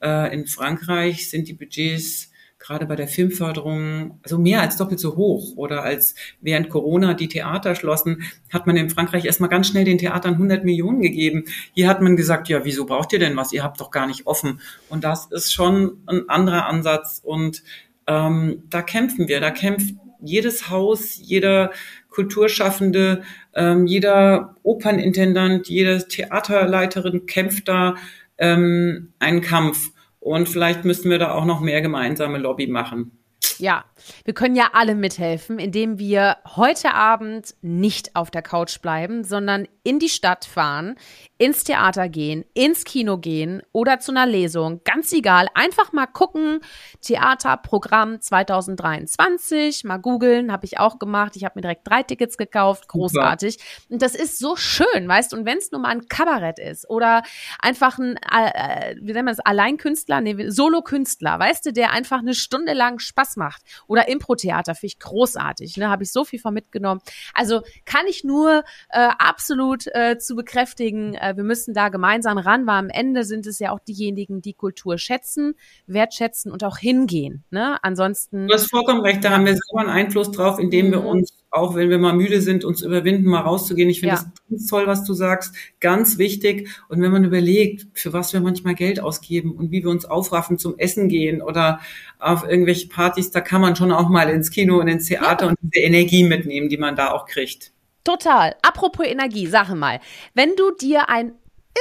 äh, 0.02 0.34
in 0.34 0.48
Frankreich 0.48 1.30
sind 1.30 1.48
die 1.48 1.54
Budgets 1.54 2.32
gerade 2.60 2.86
bei 2.86 2.98
der 2.98 3.08
Filmförderung 3.08 4.20
also 4.22 4.38
mehr 4.38 4.62
als 4.62 4.76
doppelt 4.76 5.00
so 5.00 5.16
hoch 5.16 5.56
oder 5.56 5.84
als 5.84 6.16
während 6.42 6.70
Corona 6.70 7.14
die 7.14 7.30
Theater 7.30 7.74
schlossen, 7.74 8.24
hat 8.52 8.68
man 8.68 8.76
in 8.76 8.90
Frankreich 8.90 9.26
erstmal 9.26 9.50
ganz 9.50 9.68
schnell 9.68 9.86
den 9.86 9.98
Theatern 9.98 10.34
100 10.34 10.66
Millionen 10.66 11.02
gegeben. 11.02 11.46
Hier 11.74 11.88
hat 11.88 12.02
man 12.02 12.18
gesagt, 12.18 12.50
ja, 12.50 12.66
wieso 12.66 12.86
braucht 12.86 13.14
ihr 13.14 13.20
denn 13.20 13.38
was? 13.38 13.54
Ihr 13.54 13.64
habt 13.64 13.80
doch 13.80 13.92
gar 13.92 14.08
nicht 14.08 14.28
offen. 14.28 14.60
Und 14.90 15.06
das 15.06 15.28
ist 15.28 15.54
schon 15.54 16.04
ein 16.06 16.28
anderer 16.28 16.68
Ansatz 16.68 17.22
und 17.24 17.64
ähm, 18.10 18.64
da 18.70 18.82
kämpfen 18.82 19.28
wir, 19.28 19.40
da 19.40 19.52
kämpft 19.52 19.94
jedes 20.20 20.70
Haus, 20.70 21.16
jeder 21.22 21.72
Kulturschaffende, 22.10 23.22
ähm, 23.54 23.86
jeder 23.86 24.56
Opernintendant, 24.64 25.70
jede 25.70 26.08
Theaterleiterin 26.08 27.28
kämpft 27.28 27.68
da 27.68 27.96
ähm, 28.38 29.14
einen 29.20 29.42
Kampf. 29.42 29.92
Und 30.20 30.50
vielleicht 30.50 30.86
müssen 30.86 31.12
wir 31.12 31.20
da 31.20 31.32
auch 31.34 31.46
noch 31.46 31.62
mehr 31.62 31.82
gemeinsame 31.82 32.40
Lobby 32.40 32.68
machen. 32.68 33.12
Ja, 33.58 33.86
wir 34.26 34.34
können 34.34 34.56
ja 34.56 34.72
alle 34.74 34.96
mithelfen, 34.96 35.60
indem 35.60 36.00
wir 36.00 36.38
heute 36.56 36.94
Abend 36.94 37.56
nicht 37.62 38.16
auf 38.16 38.32
der 38.32 38.42
Couch 38.42 38.82
bleiben, 38.82 39.24
sondern 39.24 39.68
in 39.84 40.00
die 40.00 40.10
Stadt 40.10 40.46
fahren, 40.46 40.96
ins 41.40 41.64
Theater 41.64 42.10
gehen, 42.10 42.44
ins 42.54 42.84
Kino 42.84 43.18
gehen 43.18 43.64
oder 43.72 44.00
zu 44.00 44.12
einer 44.12 44.26
Lesung. 44.26 44.82
Ganz 44.84 45.14
egal. 45.14 45.48
Einfach 45.54 45.94
mal 45.94 46.06
gucken. 46.06 46.60
Theaterprogramm 47.02 48.20
2023. 48.20 49.86
Mal 49.86 50.00
googeln. 50.00 50.52
Habe 50.52 50.66
ich 50.66 50.80
auch 50.80 51.00
gemacht. 51.00 51.38
Ich 51.38 51.46
habe 51.46 51.54
mir 51.56 51.62
direkt 51.62 51.88
drei 51.88 52.04
Tickets 52.04 52.38
gekauft. 52.38 52.90
Großartig. 52.90 53.58
Und 53.90 54.02
das 54.02 54.16
ist 54.16 54.38
so 54.38 54.58
schön, 54.58 55.08
weißt 55.08 55.34
Und 55.34 55.46
wenn 55.46 55.60
es 55.60 55.72
nur 55.72 55.80
mal 55.80 55.92
ein 55.92 56.10
Kabarett 56.10 56.60
ist 56.60 56.90
oder 56.90 57.24
einfach 57.60 57.98
ein, 58.00 58.18
äh, 58.18 58.96
wie 58.98 59.14
nennt 59.14 59.26
man 59.26 59.36
das, 59.38 59.40
Alleinkünstler, 59.40 60.20
nee, 60.20 60.50
Solokünstler, 60.50 61.40
weißt 61.40 61.68
du, 61.68 61.72
der 61.72 61.92
einfach 61.92 62.20
eine 62.20 62.34
Stunde 62.34 62.74
lang 62.74 63.00
Spaß 63.00 63.38
macht. 63.38 63.62
Oder 63.88 64.10
Impro-Theater, 64.10 64.76
finde 64.76 64.88
ich 64.88 65.00
großartig. 65.00 65.78
Ne? 65.78 65.90
Habe 65.90 66.04
ich 66.04 66.12
so 66.12 66.26
viel 66.26 66.40
von 66.40 66.54
mitgenommen. 66.54 67.00
Also 67.34 67.62
kann 67.86 68.08
ich 68.08 68.26
nur 68.26 68.66
äh, 68.90 69.08
absolut 69.18 69.88
äh, 69.96 70.18
zu 70.18 70.36
bekräftigen, 70.36 71.14
äh, 71.14 71.29
äh, 71.30 71.38
wir 71.38 71.44
müssen 71.44 71.74
da 71.74 71.90
gemeinsam 71.90 72.38
ran, 72.38 72.66
weil 72.68 72.80
am 72.80 72.90
Ende 72.90 73.24
sind 73.24 73.48
es 73.48 73.60
ja 73.60 73.72
auch 73.72 73.80
diejenigen, 73.80 74.42
die 74.42 74.54
Kultur 74.54 74.98
schätzen, 74.98 75.56
wertschätzen 75.88 76.52
und 76.52 76.64
auch 76.64 76.78
hingehen. 76.78 77.44
Ne? 77.52 77.78
Ansonsten. 77.84 78.48
Du 78.48 78.54
hast 78.54 78.70
vollkommen 78.70 79.02
recht, 79.02 79.24
da 79.24 79.32
haben 79.32 79.46
wir 79.46 79.54
selber 79.54 79.82
einen 79.82 79.90
Einfluss 79.90 80.32
drauf, 80.32 80.60
indem 80.60 80.88
mhm. 80.88 80.92
wir 80.92 81.06
uns, 81.06 81.34
auch 81.52 81.76
wenn 81.76 81.90
wir 81.90 81.98
mal 81.98 82.14
müde 82.14 82.42
sind, 82.42 82.64
uns 82.64 82.82
überwinden, 82.82 83.30
mal 83.30 83.42
rauszugehen. 83.42 83.90
Ich 83.90 84.02
finde 84.02 84.16
ja. 84.16 84.22
das 84.22 84.50
ganz 84.50 84.68
toll, 84.68 84.88
was 84.88 85.04
du 85.04 85.14
sagst, 85.14 85.56
ganz 85.80 86.18
wichtig. 86.18 86.70
Und 86.90 87.02
wenn 87.02 87.12
man 87.12 87.24
überlegt, 87.24 87.88
für 87.94 88.14
was 88.14 88.34
wir 88.34 88.42
manchmal 88.42 88.76
Geld 88.76 89.00
ausgeben 89.00 89.52
und 89.54 89.72
wie 89.72 89.84
wir 89.84 89.90
uns 89.90 90.06
aufraffen 90.06 90.58
zum 90.58 90.78
Essen 90.78 91.10
gehen 91.10 91.42
oder 91.42 91.80
auf 92.20 92.44
irgendwelche 92.44 92.88
Partys, 92.88 93.32
da 93.32 93.42
kann 93.42 93.62
man 93.62 93.76
schon 93.76 93.92
auch 93.92 94.10
mal 94.10 94.30
ins 94.30 94.52
Kino 94.52 94.80
und 94.80 94.88
ins 94.88 95.08
Theater 95.08 95.46
ja. 95.46 95.50
und 95.52 95.58
diese 95.62 95.84
Energie 95.84 96.24
mitnehmen, 96.24 96.70
die 96.70 96.78
man 96.78 96.96
da 96.96 97.12
auch 97.12 97.26
kriegt. 97.26 97.72
Total. 98.04 98.56
Apropos 98.62 99.06
Energie, 99.06 99.48
sag 99.48 99.74
mal, 99.74 100.00
wenn 100.34 100.56
du 100.56 100.72
dir 100.72 101.10
ein 101.10 101.34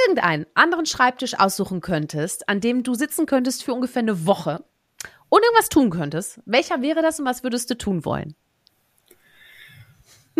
irgendeinen 0.05 0.45
anderen 0.53 0.85
Schreibtisch 0.85 1.39
aussuchen 1.39 1.81
könntest, 1.81 2.47
an 2.47 2.61
dem 2.61 2.83
du 2.83 2.93
sitzen 2.93 3.25
könntest 3.25 3.63
für 3.63 3.73
ungefähr 3.73 4.01
eine 4.01 4.25
Woche 4.25 4.63
und 5.29 5.43
irgendwas 5.43 5.69
tun 5.69 5.89
könntest, 5.89 6.39
welcher 6.45 6.81
wäre 6.81 7.01
das 7.01 7.19
und 7.19 7.25
was 7.25 7.43
würdest 7.43 7.69
du 7.69 7.77
tun 7.77 8.05
wollen? 8.05 8.35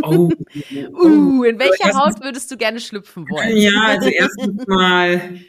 Oh, 0.01 0.29
uh, 0.93 1.43
in 1.43 1.59
welche 1.59 1.85
also 1.85 1.99
Haut 1.99 2.23
würdest 2.23 2.49
du 2.51 2.57
gerne 2.57 2.79
schlüpfen 2.79 3.25
wollen? 3.29 3.57
Ja, 3.57 3.83
also 3.87 4.07
erstens 4.07 4.65
mal 4.67 5.39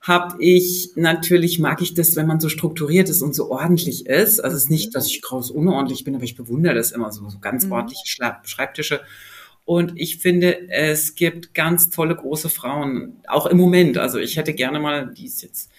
habe 0.00 0.42
ich 0.42 0.90
natürlich 0.96 1.60
mag 1.60 1.80
ich 1.80 1.94
das, 1.94 2.16
wenn 2.16 2.26
man 2.26 2.40
so 2.40 2.48
strukturiert 2.48 3.08
ist 3.08 3.22
und 3.22 3.34
so 3.34 3.50
ordentlich 3.50 4.06
ist. 4.06 4.40
Also 4.40 4.56
es 4.56 4.64
ist 4.64 4.70
nicht, 4.70 4.94
dass 4.96 5.06
ich 5.06 5.22
kraus 5.22 5.50
unordentlich 5.50 6.02
bin, 6.02 6.16
aber 6.16 6.24
ich 6.24 6.34
bewundere 6.34 6.74
das 6.74 6.90
immer 6.90 7.12
so, 7.12 7.28
so 7.28 7.38
ganz 7.38 7.66
mhm. 7.66 7.72
ordentliche 7.72 8.06
Schreibtische. 8.44 9.00
Und 9.64 9.92
ich 9.96 10.18
finde, 10.18 10.68
es 10.70 11.14
gibt 11.14 11.54
ganz 11.54 11.90
tolle 11.90 12.16
große 12.16 12.48
Frauen, 12.48 13.20
auch 13.28 13.46
im 13.46 13.58
Moment. 13.58 13.96
Also 13.96 14.18
ich 14.18 14.36
hätte 14.36 14.54
gerne 14.54 14.80
mal, 14.80 15.12
die 15.14 15.26
ist 15.26 15.42
jetzt 15.42 15.70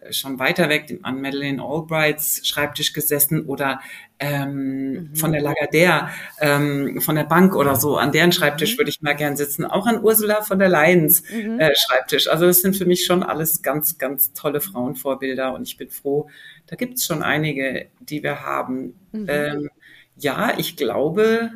äh, 0.00 0.12
schon 0.12 0.38
weiter 0.38 0.68
weg, 0.68 1.00
an 1.02 1.20
Madeleine 1.20 1.60
Albrights 1.60 2.46
Schreibtisch 2.46 2.92
gesessen 2.92 3.44
oder 3.46 3.80
ähm, 4.20 4.92
mhm. 4.92 5.16
von 5.16 5.32
der 5.32 5.42
Lagardère, 5.42 6.10
ähm, 6.40 7.00
von 7.00 7.16
der 7.16 7.24
Bank 7.24 7.56
oder 7.56 7.74
so, 7.74 7.96
an 7.96 8.12
deren 8.12 8.30
Schreibtisch 8.30 8.74
mhm. 8.74 8.78
würde 8.78 8.90
ich 8.90 9.02
mal 9.02 9.14
gern 9.14 9.36
sitzen. 9.36 9.64
Auch 9.64 9.86
an 9.86 10.02
Ursula 10.04 10.42
von 10.42 10.60
der 10.60 10.68
Leyens 10.68 11.24
mhm. 11.28 11.58
äh, 11.58 11.72
Schreibtisch. 11.76 12.28
Also 12.28 12.46
das 12.46 12.60
sind 12.60 12.76
für 12.76 12.86
mich 12.86 13.04
schon 13.04 13.24
alles 13.24 13.62
ganz, 13.62 13.98
ganz 13.98 14.32
tolle 14.32 14.60
Frauenvorbilder 14.60 15.54
und 15.54 15.66
ich 15.66 15.76
bin 15.76 15.90
froh, 15.90 16.28
da 16.68 16.76
gibt 16.76 16.98
es 16.98 17.04
schon 17.04 17.24
einige, 17.24 17.88
die 17.98 18.22
wir 18.22 18.42
haben. 18.42 18.94
Mhm. 19.10 19.26
Ähm, 19.28 19.70
ja, 20.16 20.54
ich 20.56 20.76
glaube, 20.76 21.50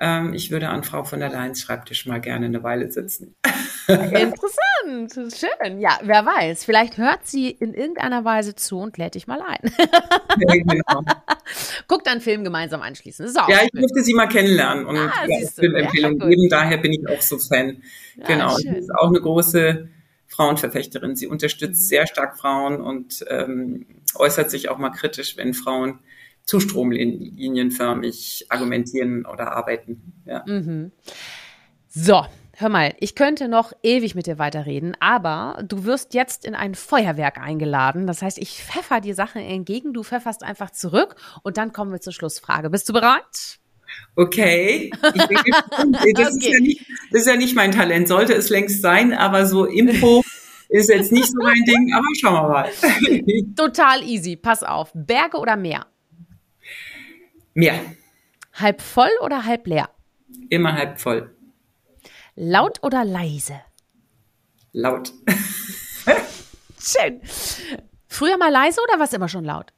ähm, 0.00 0.34
ich 0.34 0.50
würde 0.50 0.68
an 0.68 0.84
Frau 0.84 1.04
von 1.04 1.20
der 1.20 1.30
Leyen's 1.30 1.60
Schreibtisch 1.60 2.06
mal 2.06 2.20
gerne 2.20 2.46
eine 2.46 2.62
Weile 2.62 2.90
sitzen. 2.90 3.34
Interessant, 3.88 5.34
schön. 5.34 5.80
Ja, 5.80 5.98
wer 6.02 6.24
weiß, 6.24 6.64
vielleicht 6.64 6.98
hört 6.98 7.26
sie 7.26 7.50
in 7.50 7.72
irgendeiner 7.74 8.24
Weise 8.24 8.54
zu 8.54 8.78
und 8.80 8.98
lädt 8.98 9.14
dich 9.14 9.26
mal 9.26 9.40
ein. 9.40 9.72
ja, 9.78 10.54
genau. 10.54 11.04
Guckt 11.88 12.06
einen 12.08 12.20
Film 12.20 12.44
gemeinsam 12.44 12.82
anschließend. 12.82 13.30
ja, 13.48 13.60
ich 13.62 13.70
durfte 13.70 14.02
sie 14.02 14.14
mal 14.14 14.26
kennenlernen 14.26 14.86
und 14.86 14.96
ah, 14.96 15.24
ja, 15.26 15.48
Filmempfehlungen 15.48 16.20
ja, 16.20 16.28
geben. 16.28 16.48
Daher 16.50 16.76
bin 16.78 16.92
ich 16.92 17.08
auch 17.08 17.22
so 17.22 17.38
Fan. 17.38 17.82
Ja, 18.16 18.26
genau. 18.26 18.50
Schön. 18.50 18.74
Sie 18.74 18.78
ist 18.80 18.94
auch 18.94 19.08
eine 19.08 19.20
große 19.20 19.88
Frauenverfechterin. 20.26 21.16
Sie 21.16 21.26
unterstützt 21.26 21.82
mhm. 21.82 21.86
sehr 21.86 22.06
stark 22.06 22.38
Frauen 22.38 22.80
und 22.80 23.24
ähm, 23.28 23.86
äußert 24.14 24.50
sich 24.50 24.68
auch 24.68 24.78
mal 24.78 24.90
kritisch, 24.90 25.36
wenn 25.36 25.54
Frauen 25.54 26.00
zu 26.48 26.60
stromlinienförmig 26.60 28.46
argumentieren 28.48 29.26
oder 29.26 29.52
arbeiten. 29.52 30.14
Ja. 30.24 30.44
Mhm. 30.46 30.92
So, 31.88 32.24
hör 32.56 32.70
mal, 32.70 32.94
ich 33.00 33.14
könnte 33.14 33.48
noch 33.48 33.74
ewig 33.82 34.14
mit 34.14 34.26
dir 34.26 34.38
weiterreden, 34.38 34.96
aber 34.98 35.62
du 35.68 35.84
wirst 35.84 36.14
jetzt 36.14 36.46
in 36.46 36.54
ein 36.54 36.74
Feuerwerk 36.74 37.36
eingeladen. 37.36 38.06
Das 38.06 38.22
heißt, 38.22 38.38
ich 38.38 38.62
pfeffer 38.64 39.02
dir 39.02 39.14
Sachen 39.14 39.42
entgegen, 39.42 39.92
du 39.92 40.02
pfefferst 40.02 40.42
einfach 40.42 40.70
zurück 40.70 41.16
und 41.42 41.58
dann 41.58 41.74
kommen 41.74 41.92
wir 41.92 42.00
zur 42.00 42.14
Schlussfrage. 42.14 42.70
Bist 42.70 42.88
du 42.88 42.94
bereit? 42.94 43.58
Okay. 44.16 44.90
das, 45.02 45.12
okay. 45.12 46.12
Ist 46.12 46.44
ja 46.44 46.60
nicht, 46.60 46.86
das 47.12 47.20
ist 47.20 47.26
ja 47.26 47.36
nicht 47.36 47.56
mein 47.56 47.72
Talent, 47.72 48.08
sollte 48.08 48.32
es 48.32 48.48
längst 48.48 48.80
sein, 48.80 49.12
aber 49.12 49.44
so 49.44 49.66
Info 49.66 50.24
ist 50.70 50.88
jetzt 50.88 51.12
nicht 51.12 51.26
so 51.26 51.42
mein 51.42 51.62
Ding, 51.66 51.92
aber 51.94 52.06
schauen 52.18 52.32
wir 52.32 52.48
mal. 52.48 52.70
Total 53.54 54.02
easy. 54.02 54.36
Pass 54.36 54.62
auf. 54.62 54.92
Berge 54.94 55.36
oder 55.36 55.54
Meer? 55.54 55.86
Mehr. 57.58 57.80
Halb 58.52 58.80
voll 58.80 59.10
oder 59.20 59.44
halb 59.44 59.66
leer? 59.66 59.90
Immer 60.48 60.74
halb 60.74 61.00
voll. 61.00 61.34
Laut 62.36 62.78
oder 62.84 63.04
leise? 63.04 63.60
Laut. 64.70 65.12
Schön. 66.80 67.20
Früher 68.06 68.38
mal 68.38 68.52
leise 68.52 68.80
oder 68.80 69.00
was 69.00 69.12
immer 69.12 69.28
schon 69.28 69.44
laut? 69.44 69.72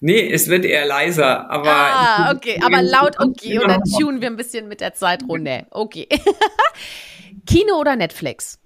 Nee, 0.00 0.30
es 0.30 0.48
wird 0.48 0.66
eher 0.66 0.84
leiser, 0.84 1.48
aber. 1.48 1.70
Ah, 1.70 2.32
okay, 2.36 2.60
aber 2.62 2.82
laut, 2.82 3.18
okay. 3.18 3.58
Und 3.58 3.68
dann 3.68 3.82
tunen 3.84 4.20
wir 4.20 4.28
ein 4.28 4.36
bisschen 4.36 4.68
mit 4.68 4.82
der 4.82 4.92
Zeit 4.92 5.22
runter. 5.26 5.66
Okay. 5.70 6.06
Kino 7.46 7.80
oder 7.80 7.96
Netflix? 7.96 8.60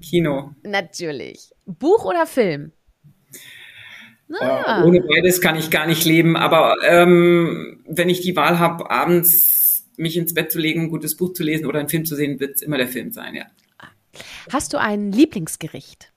Kino. 0.00 0.54
Natürlich. 0.62 1.50
Buch 1.66 2.04
oder 2.04 2.24
Film? 2.24 2.70
Ah. 4.40 4.82
Äh, 4.82 4.86
ohne 4.86 5.00
beides 5.00 5.40
kann 5.40 5.56
ich 5.56 5.70
gar 5.70 5.86
nicht 5.86 6.04
leben. 6.04 6.36
Aber 6.36 6.76
ähm, 6.86 7.80
wenn 7.86 8.08
ich 8.08 8.20
die 8.20 8.36
Wahl 8.36 8.58
habe, 8.58 8.90
abends 8.90 9.86
mich 9.96 10.16
ins 10.16 10.34
Bett 10.34 10.52
zu 10.52 10.58
legen, 10.58 10.82
ein 10.82 10.90
gutes 10.90 11.16
Buch 11.16 11.32
zu 11.32 11.42
lesen 11.42 11.66
oder 11.66 11.80
einen 11.80 11.88
Film 11.88 12.04
zu 12.04 12.14
sehen, 12.14 12.40
wird 12.40 12.56
es 12.56 12.62
immer 12.62 12.78
der 12.78 12.88
Film 12.88 13.12
sein, 13.12 13.34
ja. 13.34 13.46
Hast 14.52 14.72
du 14.72 14.78
ein 14.78 15.12
Lieblingsgericht? 15.12 16.12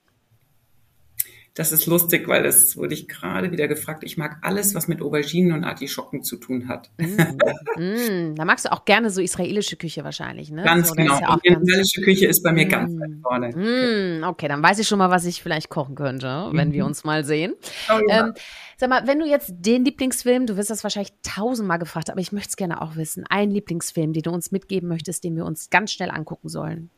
Das 1.54 1.70
ist 1.70 1.84
lustig, 1.84 2.28
weil 2.28 2.42
das 2.42 2.78
wurde 2.78 2.94
ich 2.94 3.08
gerade 3.08 3.52
wieder 3.52 3.68
gefragt. 3.68 4.04
Ich 4.04 4.16
mag 4.16 4.38
alles, 4.40 4.74
was 4.74 4.88
mit 4.88 5.02
Auberginen 5.02 5.52
und 5.52 5.64
Artischocken 5.64 6.22
zu 6.22 6.36
tun 6.36 6.66
hat. 6.66 6.90
Mm, 6.96 7.82
mm, 7.82 8.34
da 8.36 8.46
magst 8.46 8.64
du 8.64 8.72
auch 8.72 8.86
gerne 8.86 9.10
so 9.10 9.20
israelische 9.20 9.76
Küche 9.76 10.02
wahrscheinlich, 10.02 10.50
ne? 10.50 10.62
Ganz 10.62 10.88
so, 10.88 10.94
genau. 10.94 11.20
Ja 11.20 11.38
israelische 11.42 12.00
Küche 12.00 12.26
ist 12.26 12.42
bei 12.42 12.52
mir 12.52 12.64
mm, 12.64 12.68
ganz 12.70 12.92
weit 12.94 13.10
vorne. 13.22 13.48
Mm, 13.50 14.24
okay, 14.24 14.48
dann 14.48 14.62
weiß 14.62 14.78
ich 14.78 14.88
schon 14.88 14.98
mal, 14.98 15.10
was 15.10 15.26
ich 15.26 15.42
vielleicht 15.42 15.68
kochen 15.68 15.94
könnte, 15.94 16.48
wenn 16.52 16.68
mhm. 16.68 16.72
wir 16.72 16.86
uns 16.86 17.04
mal 17.04 17.22
sehen. 17.22 17.52
Oh, 17.90 18.00
ja. 18.08 18.28
ähm, 18.28 18.34
sag 18.78 18.88
mal, 18.88 19.06
wenn 19.06 19.18
du 19.18 19.26
jetzt 19.26 19.52
den 19.54 19.84
Lieblingsfilm, 19.84 20.46
du 20.46 20.56
wirst 20.56 20.70
das 20.70 20.82
wahrscheinlich 20.82 21.12
tausendmal 21.22 21.78
gefragt, 21.78 22.08
aber 22.08 22.20
ich 22.20 22.32
möchte 22.32 22.48
es 22.48 22.56
gerne 22.56 22.80
auch 22.80 22.96
wissen, 22.96 23.24
einen 23.28 23.52
Lieblingsfilm, 23.52 24.14
den 24.14 24.22
du 24.22 24.30
uns 24.30 24.52
mitgeben 24.52 24.88
möchtest, 24.88 25.22
den 25.22 25.36
wir 25.36 25.44
uns 25.44 25.68
ganz 25.68 25.92
schnell 25.92 26.10
angucken 26.10 26.48
sollen. 26.48 26.90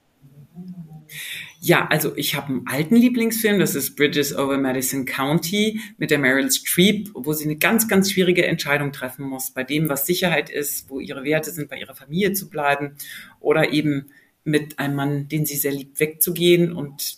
Ja, 1.61 1.87
also 1.89 2.15
ich 2.17 2.35
habe 2.35 2.49
einen 2.49 2.67
alten 2.67 2.97
Lieblingsfilm, 2.97 3.59
das 3.59 3.75
ist 3.75 3.97
Bridges 3.97 4.37
over 4.37 4.59
Madison 4.59 5.07
County 5.07 5.81
mit 5.97 6.11
der 6.11 6.19
Meryl 6.19 6.51
Streep, 6.51 7.09
wo 7.15 7.33
sie 7.33 7.45
eine 7.45 7.57
ganz, 7.57 7.89
ganz 7.89 8.11
schwierige 8.13 8.47
Entscheidung 8.47 8.93
treffen 8.93 9.25
muss, 9.25 9.51
bei 9.51 9.65
dem, 9.65 9.89
was 9.89 10.07
Sicherheit 10.07 10.51
ist, 10.51 10.91
wo 10.91 11.01
ihre 11.01 11.25
Werte 11.25 11.51
sind, 11.51 11.71
bei 11.71 11.79
ihrer 11.79 11.95
Familie 11.95 12.35
zu 12.35 12.51
bleiben 12.51 12.97
oder 13.41 13.73
eben 13.73 14.11
mit 14.45 14.79
einem 14.79 14.95
Mann, 14.95 15.29
den 15.29 15.47
sie 15.47 15.57
sehr 15.57 15.73
liebt, 15.73 16.01
wegzugehen 16.01 16.73
und 16.73 17.17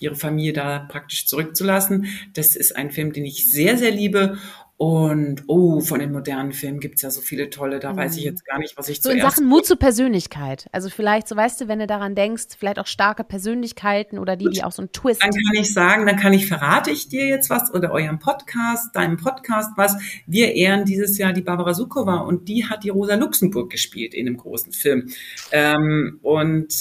ihre 0.00 0.16
Familie 0.16 0.54
da 0.54 0.78
praktisch 0.78 1.26
zurückzulassen. 1.26 2.06
Das 2.32 2.56
ist 2.56 2.74
ein 2.76 2.90
Film, 2.90 3.12
den 3.12 3.26
ich 3.26 3.50
sehr, 3.50 3.76
sehr 3.76 3.90
liebe 3.90 4.38
und 4.76 5.44
oh, 5.46 5.80
von 5.80 6.00
den 6.00 6.10
modernen 6.10 6.52
Filmen 6.52 6.80
gibt 6.80 6.96
es 6.96 7.02
ja 7.02 7.10
so 7.10 7.20
viele 7.20 7.48
tolle, 7.48 7.78
da 7.78 7.92
mhm. 7.92 7.96
weiß 7.96 8.16
ich 8.16 8.24
mhm. 8.24 8.30
jetzt 8.30 8.44
gar 8.44 8.58
nicht, 8.58 8.76
was 8.76 8.88
ich 8.88 8.96
so 8.96 9.10
zuerst... 9.10 9.20
So 9.20 9.26
in 9.26 9.30
Sachen 9.30 9.46
Mut 9.46 9.66
zur 9.66 9.78
Persönlichkeit. 9.78 10.66
Also 10.72 10.90
vielleicht, 10.90 11.28
so 11.28 11.36
weißt 11.36 11.60
du, 11.60 11.68
wenn 11.68 11.78
du 11.78 11.86
daran 11.86 12.16
denkst, 12.16 12.46
vielleicht 12.58 12.80
auch 12.80 12.88
starke 12.88 13.22
Persönlichkeiten 13.22 14.18
oder 14.18 14.34
die, 14.34 14.46
Gut. 14.46 14.56
die 14.56 14.64
auch 14.64 14.72
so 14.72 14.82
einen 14.82 14.90
Twist... 14.90 15.22
Dann 15.22 15.30
kann 15.30 15.54
ich 15.54 15.72
sagen, 15.72 16.06
dann 16.06 16.16
kann 16.16 16.32
ich, 16.32 16.46
verrate 16.46 16.90
ich 16.90 17.08
dir 17.08 17.26
jetzt 17.28 17.50
was 17.50 17.72
oder 17.72 17.92
eurem 17.92 18.18
Podcast, 18.18 18.96
deinem 18.96 19.16
Podcast 19.16 19.70
was. 19.76 19.96
Wir 20.26 20.54
ehren 20.54 20.84
dieses 20.84 21.18
Jahr 21.18 21.32
die 21.32 21.42
Barbara 21.42 21.72
Sukowa 21.72 22.18
und 22.18 22.48
die 22.48 22.66
hat 22.66 22.82
die 22.82 22.90
Rosa 22.90 23.14
Luxemburg 23.14 23.70
gespielt 23.70 24.12
in 24.12 24.26
einem 24.26 24.38
großen 24.38 24.72
Film. 24.72 25.08
Ähm, 25.52 26.18
und 26.22 26.74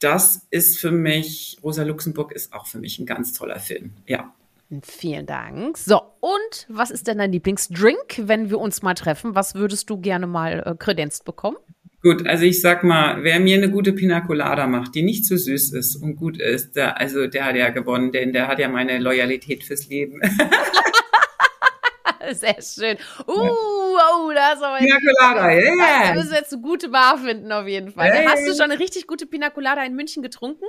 das 0.00 0.48
ist 0.50 0.80
für 0.80 0.90
mich, 0.90 1.58
Rosa 1.62 1.84
Luxemburg 1.84 2.32
ist 2.32 2.52
auch 2.52 2.66
für 2.66 2.78
mich 2.78 2.98
ein 2.98 3.06
ganz 3.06 3.32
toller 3.32 3.60
Film, 3.60 3.92
ja. 4.06 4.34
Vielen 4.80 5.26
Dank. 5.26 5.76
So, 5.76 6.00
und 6.20 6.66
was 6.68 6.90
ist 6.90 7.06
denn 7.06 7.18
dein 7.18 7.32
Lieblingsdrink, 7.32 8.22
wenn 8.22 8.48
wir 8.48 8.58
uns 8.58 8.80
mal 8.82 8.94
treffen? 8.94 9.34
Was 9.34 9.54
würdest 9.54 9.90
du 9.90 10.00
gerne 10.00 10.26
mal 10.26 10.62
äh, 10.64 10.74
kredenzt 10.78 11.26
bekommen? 11.26 11.58
Gut, 12.02 12.26
also 12.26 12.44
ich 12.44 12.60
sag 12.60 12.82
mal, 12.82 13.22
wer 13.22 13.38
mir 13.38 13.56
eine 13.56 13.70
gute 13.70 13.92
Pina 13.92 14.22
Colada 14.22 14.66
macht, 14.66 14.94
die 14.94 15.02
nicht 15.02 15.24
zu 15.24 15.36
so 15.36 15.44
süß 15.44 15.72
ist 15.74 15.96
und 15.96 16.16
gut 16.16 16.40
ist, 16.40 16.74
der, 16.74 16.98
also 16.98 17.28
der 17.28 17.44
hat 17.44 17.54
ja 17.54 17.68
gewonnen, 17.68 18.10
denn 18.10 18.32
der 18.32 18.48
hat 18.48 18.58
ja 18.58 18.68
meine 18.68 18.98
Loyalität 18.98 19.62
fürs 19.62 19.88
Leben. 19.88 20.20
Sehr 22.32 22.56
schön. 22.62 22.96
Uh, 23.26 23.32
oh, 23.32 24.32
da 24.34 24.52
ist 24.52 24.62
aber 24.62 24.78
Pina 24.78 24.98
Colada, 24.98 25.52
ja. 25.52 25.60
Yeah. 25.60 26.08
Da 26.08 26.14
müssen 26.14 26.30
wir 26.30 26.38
jetzt 26.38 26.52
eine 26.52 26.62
gute 26.62 26.88
Bar 26.88 27.18
finden 27.18 27.52
auf 27.52 27.68
jeden 27.68 27.92
Fall. 27.92 28.10
Hey. 28.10 28.26
Hast 28.26 28.48
du 28.48 28.54
schon 28.54 28.70
eine 28.70 28.80
richtig 28.80 29.06
gute 29.06 29.26
Pina 29.26 29.50
Colada 29.50 29.84
in 29.84 29.94
München 29.94 30.22
getrunken? 30.22 30.64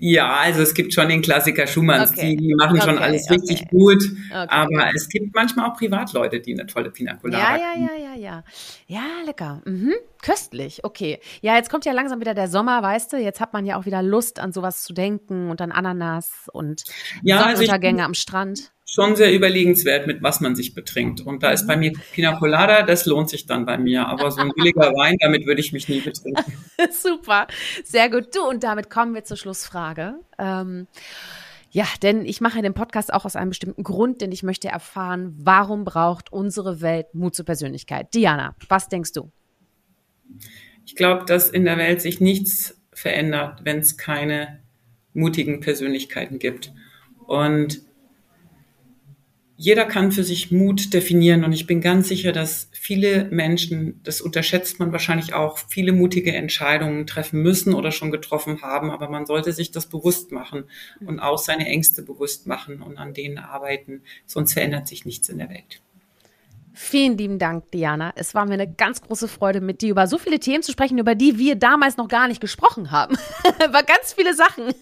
Ja, 0.00 0.38
also 0.38 0.62
es 0.62 0.74
gibt 0.74 0.94
schon 0.94 1.08
den 1.08 1.22
Klassiker 1.22 1.66
Schumanns, 1.66 2.12
okay. 2.12 2.36
die 2.36 2.54
machen 2.54 2.78
okay, 2.78 2.88
schon 2.88 2.98
alles 2.98 3.24
okay. 3.24 3.34
richtig 3.34 3.68
gut. 3.68 4.02
Aber 4.30 4.90
es 4.94 5.08
gibt 5.08 5.34
manchmal 5.34 5.70
auch 5.70 5.76
Privatleute, 5.76 6.40
die 6.40 6.54
eine 6.54 6.66
tolle 6.66 6.90
Pina 6.90 7.14
Colada 7.14 7.38
Ja, 7.38 7.56
ja, 7.56 7.74
ja, 7.76 8.04
ja, 8.04 8.20
ja. 8.20 8.44
Ja, 8.86 9.02
lecker. 9.26 9.62
Mhm. 9.64 9.94
Köstlich, 10.22 10.84
okay. 10.84 11.18
Ja, 11.40 11.56
jetzt 11.56 11.70
kommt 11.70 11.84
ja 11.84 11.92
langsam 11.92 12.20
wieder 12.20 12.34
der 12.34 12.48
Sommer, 12.48 12.82
weißt 12.82 13.12
du? 13.12 13.16
Jetzt 13.18 13.40
hat 13.40 13.52
man 13.52 13.66
ja 13.66 13.78
auch 13.78 13.86
wieder 13.86 14.02
Lust, 14.02 14.40
an 14.40 14.52
sowas 14.52 14.82
zu 14.82 14.92
denken 14.92 15.50
und 15.50 15.60
an 15.60 15.72
Ananas 15.72 16.48
und 16.52 16.84
ja, 17.22 17.42
Sonnenuntergänge 17.42 17.98
also 17.98 18.06
am 18.06 18.14
Strand 18.14 18.72
schon 18.90 19.14
sehr 19.14 19.32
überlegenswert, 19.32 20.08
mit 20.08 20.20
was 20.20 20.40
man 20.40 20.56
sich 20.56 20.74
betrinkt. 20.74 21.20
Und 21.20 21.44
da 21.44 21.52
ist 21.52 21.68
bei 21.68 21.76
mir 21.76 21.92
Pina 22.12 22.36
Colada, 22.36 22.82
das 22.82 23.06
lohnt 23.06 23.30
sich 23.30 23.46
dann 23.46 23.64
bei 23.64 23.78
mir. 23.78 24.08
Aber 24.08 24.32
so 24.32 24.40
ein 24.40 24.50
billiger 24.50 24.90
Wein, 24.96 25.16
damit 25.20 25.46
würde 25.46 25.60
ich 25.60 25.72
mich 25.72 25.88
nie 25.88 26.00
betrinken. 26.00 26.52
Super, 26.90 27.46
sehr 27.84 28.10
gut. 28.10 28.34
Du, 28.34 28.42
und 28.42 28.64
damit 28.64 28.90
kommen 28.90 29.14
wir 29.14 29.22
zur 29.22 29.36
Schlussfrage. 29.36 30.14
Ähm, 30.38 30.88
ja, 31.70 31.86
denn 32.02 32.24
ich 32.24 32.40
mache 32.40 32.62
den 32.62 32.74
Podcast 32.74 33.12
auch 33.12 33.24
aus 33.24 33.36
einem 33.36 33.50
bestimmten 33.50 33.84
Grund, 33.84 34.22
denn 34.22 34.32
ich 34.32 34.42
möchte 34.42 34.66
erfahren, 34.66 35.36
warum 35.38 35.84
braucht 35.84 36.32
unsere 36.32 36.80
Welt 36.80 37.14
Mut 37.14 37.36
zur 37.36 37.44
Persönlichkeit? 37.44 38.12
Diana, 38.12 38.56
was 38.68 38.88
denkst 38.88 39.12
du? 39.12 39.30
Ich 40.84 40.96
glaube, 40.96 41.26
dass 41.26 41.48
in 41.48 41.64
der 41.64 41.78
Welt 41.78 42.00
sich 42.00 42.20
nichts 42.20 42.76
verändert, 42.92 43.60
wenn 43.62 43.78
es 43.78 43.96
keine 43.96 44.64
mutigen 45.14 45.60
Persönlichkeiten 45.60 46.40
gibt. 46.40 46.72
Und 47.28 47.82
jeder 49.60 49.84
kann 49.84 50.10
für 50.10 50.24
sich 50.24 50.50
Mut 50.50 50.94
definieren 50.94 51.44
und 51.44 51.52
ich 51.52 51.66
bin 51.66 51.82
ganz 51.82 52.08
sicher, 52.08 52.32
dass 52.32 52.70
viele 52.72 53.26
Menschen, 53.26 54.00
das 54.04 54.22
unterschätzt 54.22 54.78
man 54.78 54.90
wahrscheinlich 54.90 55.34
auch, 55.34 55.58
viele 55.68 55.92
mutige 55.92 56.32
Entscheidungen 56.32 57.06
treffen 57.06 57.42
müssen 57.42 57.74
oder 57.74 57.92
schon 57.92 58.10
getroffen 58.10 58.62
haben, 58.62 58.90
aber 58.90 59.10
man 59.10 59.26
sollte 59.26 59.52
sich 59.52 59.70
das 59.70 59.84
bewusst 59.84 60.32
machen 60.32 60.64
und 61.04 61.20
auch 61.20 61.36
seine 61.36 61.66
Ängste 61.66 62.00
bewusst 62.00 62.46
machen 62.46 62.80
und 62.80 62.96
an 62.96 63.12
denen 63.12 63.36
arbeiten, 63.36 64.00
sonst 64.24 64.54
verändert 64.54 64.88
sich 64.88 65.04
nichts 65.04 65.28
in 65.28 65.36
der 65.36 65.50
Welt. 65.50 65.82
Vielen 66.72 67.18
lieben 67.18 67.38
Dank, 67.38 67.70
Diana. 67.72 68.14
Es 68.16 68.34
war 68.34 68.46
mir 68.46 68.54
eine 68.54 68.72
ganz 68.72 69.02
große 69.02 69.28
Freude, 69.28 69.60
mit 69.60 69.82
dir 69.82 69.90
über 69.90 70.06
so 70.06 70.16
viele 70.16 70.40
Themen 70.40 70.62
zu 70.62 70.72
sprechen, 70.72 70.96
über 70.96 71.14
die 71.14 71.36
wir 71.36 71.56
damals 71.56 71.98
noch 71.98 72.08
gar 72.08 72.28
nicht 72.28 72.40
gesprochen 72.40 72.90
haben. 72.90 73.18
über 73.68 73.82
ganz 73.82 74.14
viele 74.14 74.34
Sachen. 74.34 74.72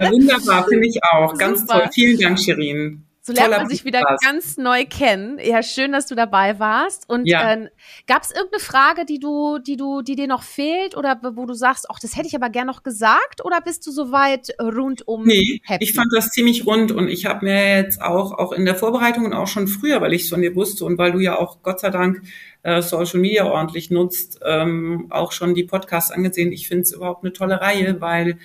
Ja, 0.00 0.10
wunderbar, 0.10 0.66
finde 0.66 0.88
ich 0.88 0.98
auch. 1.04 1.38
Ganz 1.38 1.60
Super. 1.60 1.82
toll. 1.82 1.90
Vielen 1.92 2.18
Dank, 2.18 2.40
Shirin. 2.40 3.04
So 3.28 3.34
lernt 3.34 3.50
man 3.50 3.68
sich 3.68 3.84
wieder 3.84 4.00
ganz 4.24 4.56
neu 4.56 4.86
kennen. 4.86 5.38
Ja, 5.38 5.62
schön, 5.62 5.92
dass 5.92 6.06
du 6.06 6.14
dabei 6.14 6.58
warst. 6.58 7.06
Und 7.10 7.26
ja. 7.26 7.52
äh, 7.52 7.68
gab 8.06 8.22
es 8.22 8.30
irgendeine 8.30 8.60
Frage, 8.60 9.04
die 9.04 9.18
du, 9.18 9.58
die 9.58 9.76
du, 9.76 10.00
die 10.00 10.16
dir 10.16 10.26
noch 10.26 10.42
fehlt 10.42 10.96
oder 10.96 11.20
wo 11.34 11.44
du 11.44 11.52
sagst, 11.52 11.88
ach, 11.90 11.98
das 12.00 12.16
hätte 12.16 12.26
ich 12.26 12.34
aber 12.34 12.48
gern 12.48 12.66
noch 12.66 12.82
gesagt? 12.82 13.44
Oder 13.44 13.60
bist 13.60 13.86
du 13.86 13.90
soweit 13.90 14.48
rundum 14.58 15.24
nee, 15.26 15.60
happy? 15.64 15.84
Ich 15.84 15.92
fand 15.92 16.08
das 16.16 16.30
ziemlich 16.30 16.64
rund 16.64 16.90
und 16.90 17.08
ich 17.08 17.26
habe 17.26 17.44
mir 17.44 17.76
jetzt 17.76 18.00
auch, 18.00 18.32
auch 18.32 18.52
in 18.52 18.64
der 18.64 18.74
Vorbereitung 18.74 19.26
und 19.26 19.34
auch 19.34 19.46
schon 19.46 19.68
früher, 19.68 20.00
weil 20.00 20.14
ich 20.14 20.22
es 20.22 20.30
von 20.30 20.40
dir 20.40 20.54
wusste 20.54 20.86
und 20.86 20.96
weil 20.96 21.12
du 21.12 21.18
ja 21.18 21.36
auch 21.38 21.62
Gott 21.62 21.80
sei 21.80 21.90
Dank 21.90 22.22
äh, 22.62 22.80
Social 22.80 23.20
Media 23.20 23.44
ordentlich 23.44 23.90
nutzt, 23.90 24.40
ähm, 24.42 25.08
auch 25.10 25.32
schon 25.32 25.54
die 25.54 25.64
Podcasts 25.64 26.10
angesehen. 26.10 26.50
Ich 26.50 26.66
finde 26.66 26.84
es 26.84 26.92
überhaupt 26.92 27.24
eine 27.24 27.34
tolle 27.34 27.60
Reihe, 27.60 28.00
weil 28.00 28.38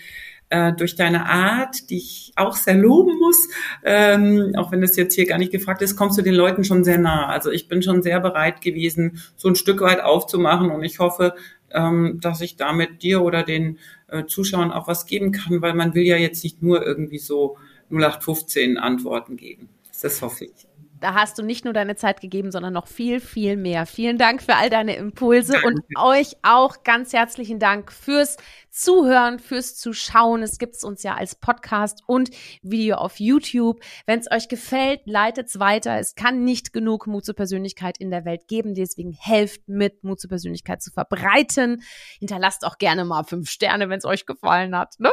äh, 0.54 0.72
durch 0.72 0.96
deine 0.96 1.26
Art, 1.26 1.90
die 1.90 1.98
ich 1.98 2.32
auch 2.36 2.56
sehr 2.56 2.76
loben 2.76 3.18
muss, 3.18 3.50
ähm, 3.84 4.54
auch 4.56 4.72
wenn 4.72 4.82
das 4.82 4.96
jetzt 4.96 5.16
hier 5.16 5.26
gar 5.26 5.40
nicht 5.40 5.52
gefragt 5.52 5.82
ist, 5.82 5.96
kommst 5.96 6.16
du 6.20 6.22
den 6.22 6.36
Leuten 6.36 6.64
schon 6.64 6.84
sehr 6.84 7.00
nah. 7.00 7.26
Also 7.26 7.50
ich 7.50 7.68
bin 7.68 7.82
schon 7.82 8.04
sehr 8.04 8.20
bereit 8.20 8.62
gewesen, 8.62 9.20
so 9.36 9.50
ein 9.50 9.56
Stück 9.56 9.82
weit 9.82 10.02
aufzumachen 10.02 10.70
und 10.70 10.84
ich 10.84 11.00
hoffe, 11.00 11.34
ähm, 11.72 12.20
dass 12.22 12.40
ich 12.42 12.56
damit 12.56 13.02
dir 13.02 13.24
oder 13.24 13.42
den 13.42 13.80
äh, 14.10 14.26
Zuschauern 14.26 14.72
auch 14.72 14.88
was 14.88 15.08
geben 15.08 15.32
kann, 15.32 15.64
weil 15.64 15.74
man 15.74 15.96
will 15.96 16.04
ja 16.04 16.18
jetzt 16.18 16.44
nicht 16.44 16.62
nur 16.62 16.86
irgendwie 16.86 17.18
so 17.18 17.58
0815 17.90 18.78
Antworten 18.78 19.38
geben. 19.38 19.70
Das 20.04 20.22
hoffe 20.22 20.46
ich 20.46 20.68
da 21.04 21.16
hast 21.16 21.38
du 21.38 21.44
nicht 21.44 21.66
nur 21.66 21.74
deine 21.74 21.98
Zeit 21.98 22.22
gegeben, 22.22 22.50
sondern 22.50 22.72
noch 22.72 22.88
viel, 22.88 23.20
viel 23.20 23.58
mehr. 23.58 23.86
Vielen 23.86 24.18
Dank 24.18 24.42
für 24.42 24.56
all 24.56 24.70
deine 24.70 24.96
Impulse 24.96 25.58
und 25.66 25.82
euch 25.98 26.38
auch 26.44 26.84
ganz 26.84 27.12
herzlichen 27.12 27.60
Dank 27.60 27.92
fürs 27.92 28.38
Zuhören, 28.70 29.38
fürs 29.38 29.76
Zuschauen. 29.76 30.42
Es 30.42 30.58
gibt 30.58 30.78
es 30.78 30.86
uns 30.86 31.04
ja 31.04 31.16
als 31.16 31.36
Podcast 31.36 32.04
und 32.08 32.30
Video 32.62 32.96
auf 32.96 33.20
YouTube. 33.20 33.82
Wenn 34.06 34.20
es 34.20 34.32
euch 34.32 34.48
gefällt, 34.48 35.02
leitet 35.04 35.50
es 35.50 35.60
weiter. 35.60 36.00
Es 36.00 36.16
kann 36.16 36.46
nicht 36.46 36.72
genug 36.72 37.06
Mut 37.06 37.26
zur 37.26 37.36
Persönlichkeit 37.36 37.98
in 37.98 38.10
der 38.10 38.24
Welt 38.24 38.48
geben. 38.48 38.74
Deswegen 38.74 39.12
helft 39.12 39.68
mit, 39.68 40.06
Mut 40.06 40.22
zur 40.22 40.30
Persönlichkeit 40.30 40.82
zu 40.82 40.90
verbreiten. 40.90 41.84
Hinterlasst 42.18 42.66
auch 42.66 42.78
gerne 42.78 43.04
mal 43.04 43.26
fünf 43.26 43.50
Sterne, 43.50 43.90
wenn 43.90 44.00
es 44.00 44.06
euch 44.06 44.26
gefallen 44.26 44.76
hat. 44.76 44.96
Ne? 45.00 45.12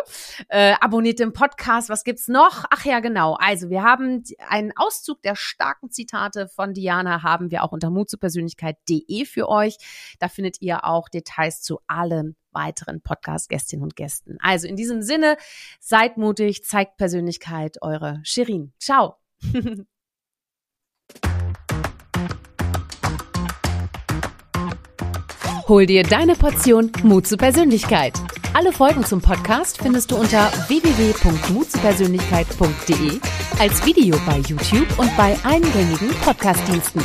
Äh, 0.49 0.75
abonniert 0.81 1.19
den 1.19 1.33
Podcast. 1.33 1.89
Was 1.89 2.05
gibt's 2.05 2.29
noch? 2.29 2.65
Ach 2.71 2.85
ja, 2.85 3.01
genau. 3.01 3.35
Also 3.35 3.71
wir 3.71 3.83
haben 3.83 4.23
einen 4.49 4.73
Auszug 4.77 5.21
der 5.23 5.35
starken 5.35 5.80
Zitate 5.89 6.49
von 6.49 6.75
Diana 6.75 7.23
haben 7.23 7.51
wir 7.51 7.65
auch 7.65 7.73
unter 7.73 7.91
mutzupersönlichkeit.de 7.91 9.25
für 9.25 9.49
euch. 9.49 9.77
Da 10.19 10.29
findet 10.29 10.61
ihr 10.61 10.85
auch 10.85 11.09
Details 11.09 11.63
zu 11.63 11.81
allen 11.87 12.37
weiteren 12.53 13.01
Podcast-Gästinnen 13.01 13.83
und 13.83 13.97
Gästen. 13.97 14.37
Also 14.41 14.67
in 14.67 14.77
diesem 14.77 15.03
Sinne, 15.03 15.37
seid 15.79 16.17
mutig, 16.17 16.65
zeigt 16.65 16.97
Persönlichkeit, 16.97 17.79
eure 17.81 18.21
Shirin. 18.25 18.73
Ciao. 18.79 19.17
Hol 25.71 25.87
dir 25.87 26.03
deine 26.03 26.35
Portion 26.35 26.91
Mut 27.05 27.29
zur 27.29 27.39
Persönlichkeit. 27.39 28.15
Alle 28.55 28.73
Folgen 28.73 29.05
zum 29.05 29.21
Podcast 29.21 29.79
findest 29.81 30.11
du 30.11 30.17
unter 30.17 30.51
www.mutzupersönlichkeit.de 30.67 33.21
als 33.57 33.87
Video 33.87 34.17
bei 34.27 34.39
YouTube 34.39 34.89
und 34.99 35.17
bei 35.17 35.39
eingängigen 35.45 36.09
Podcastdiensten. 36.25 37.01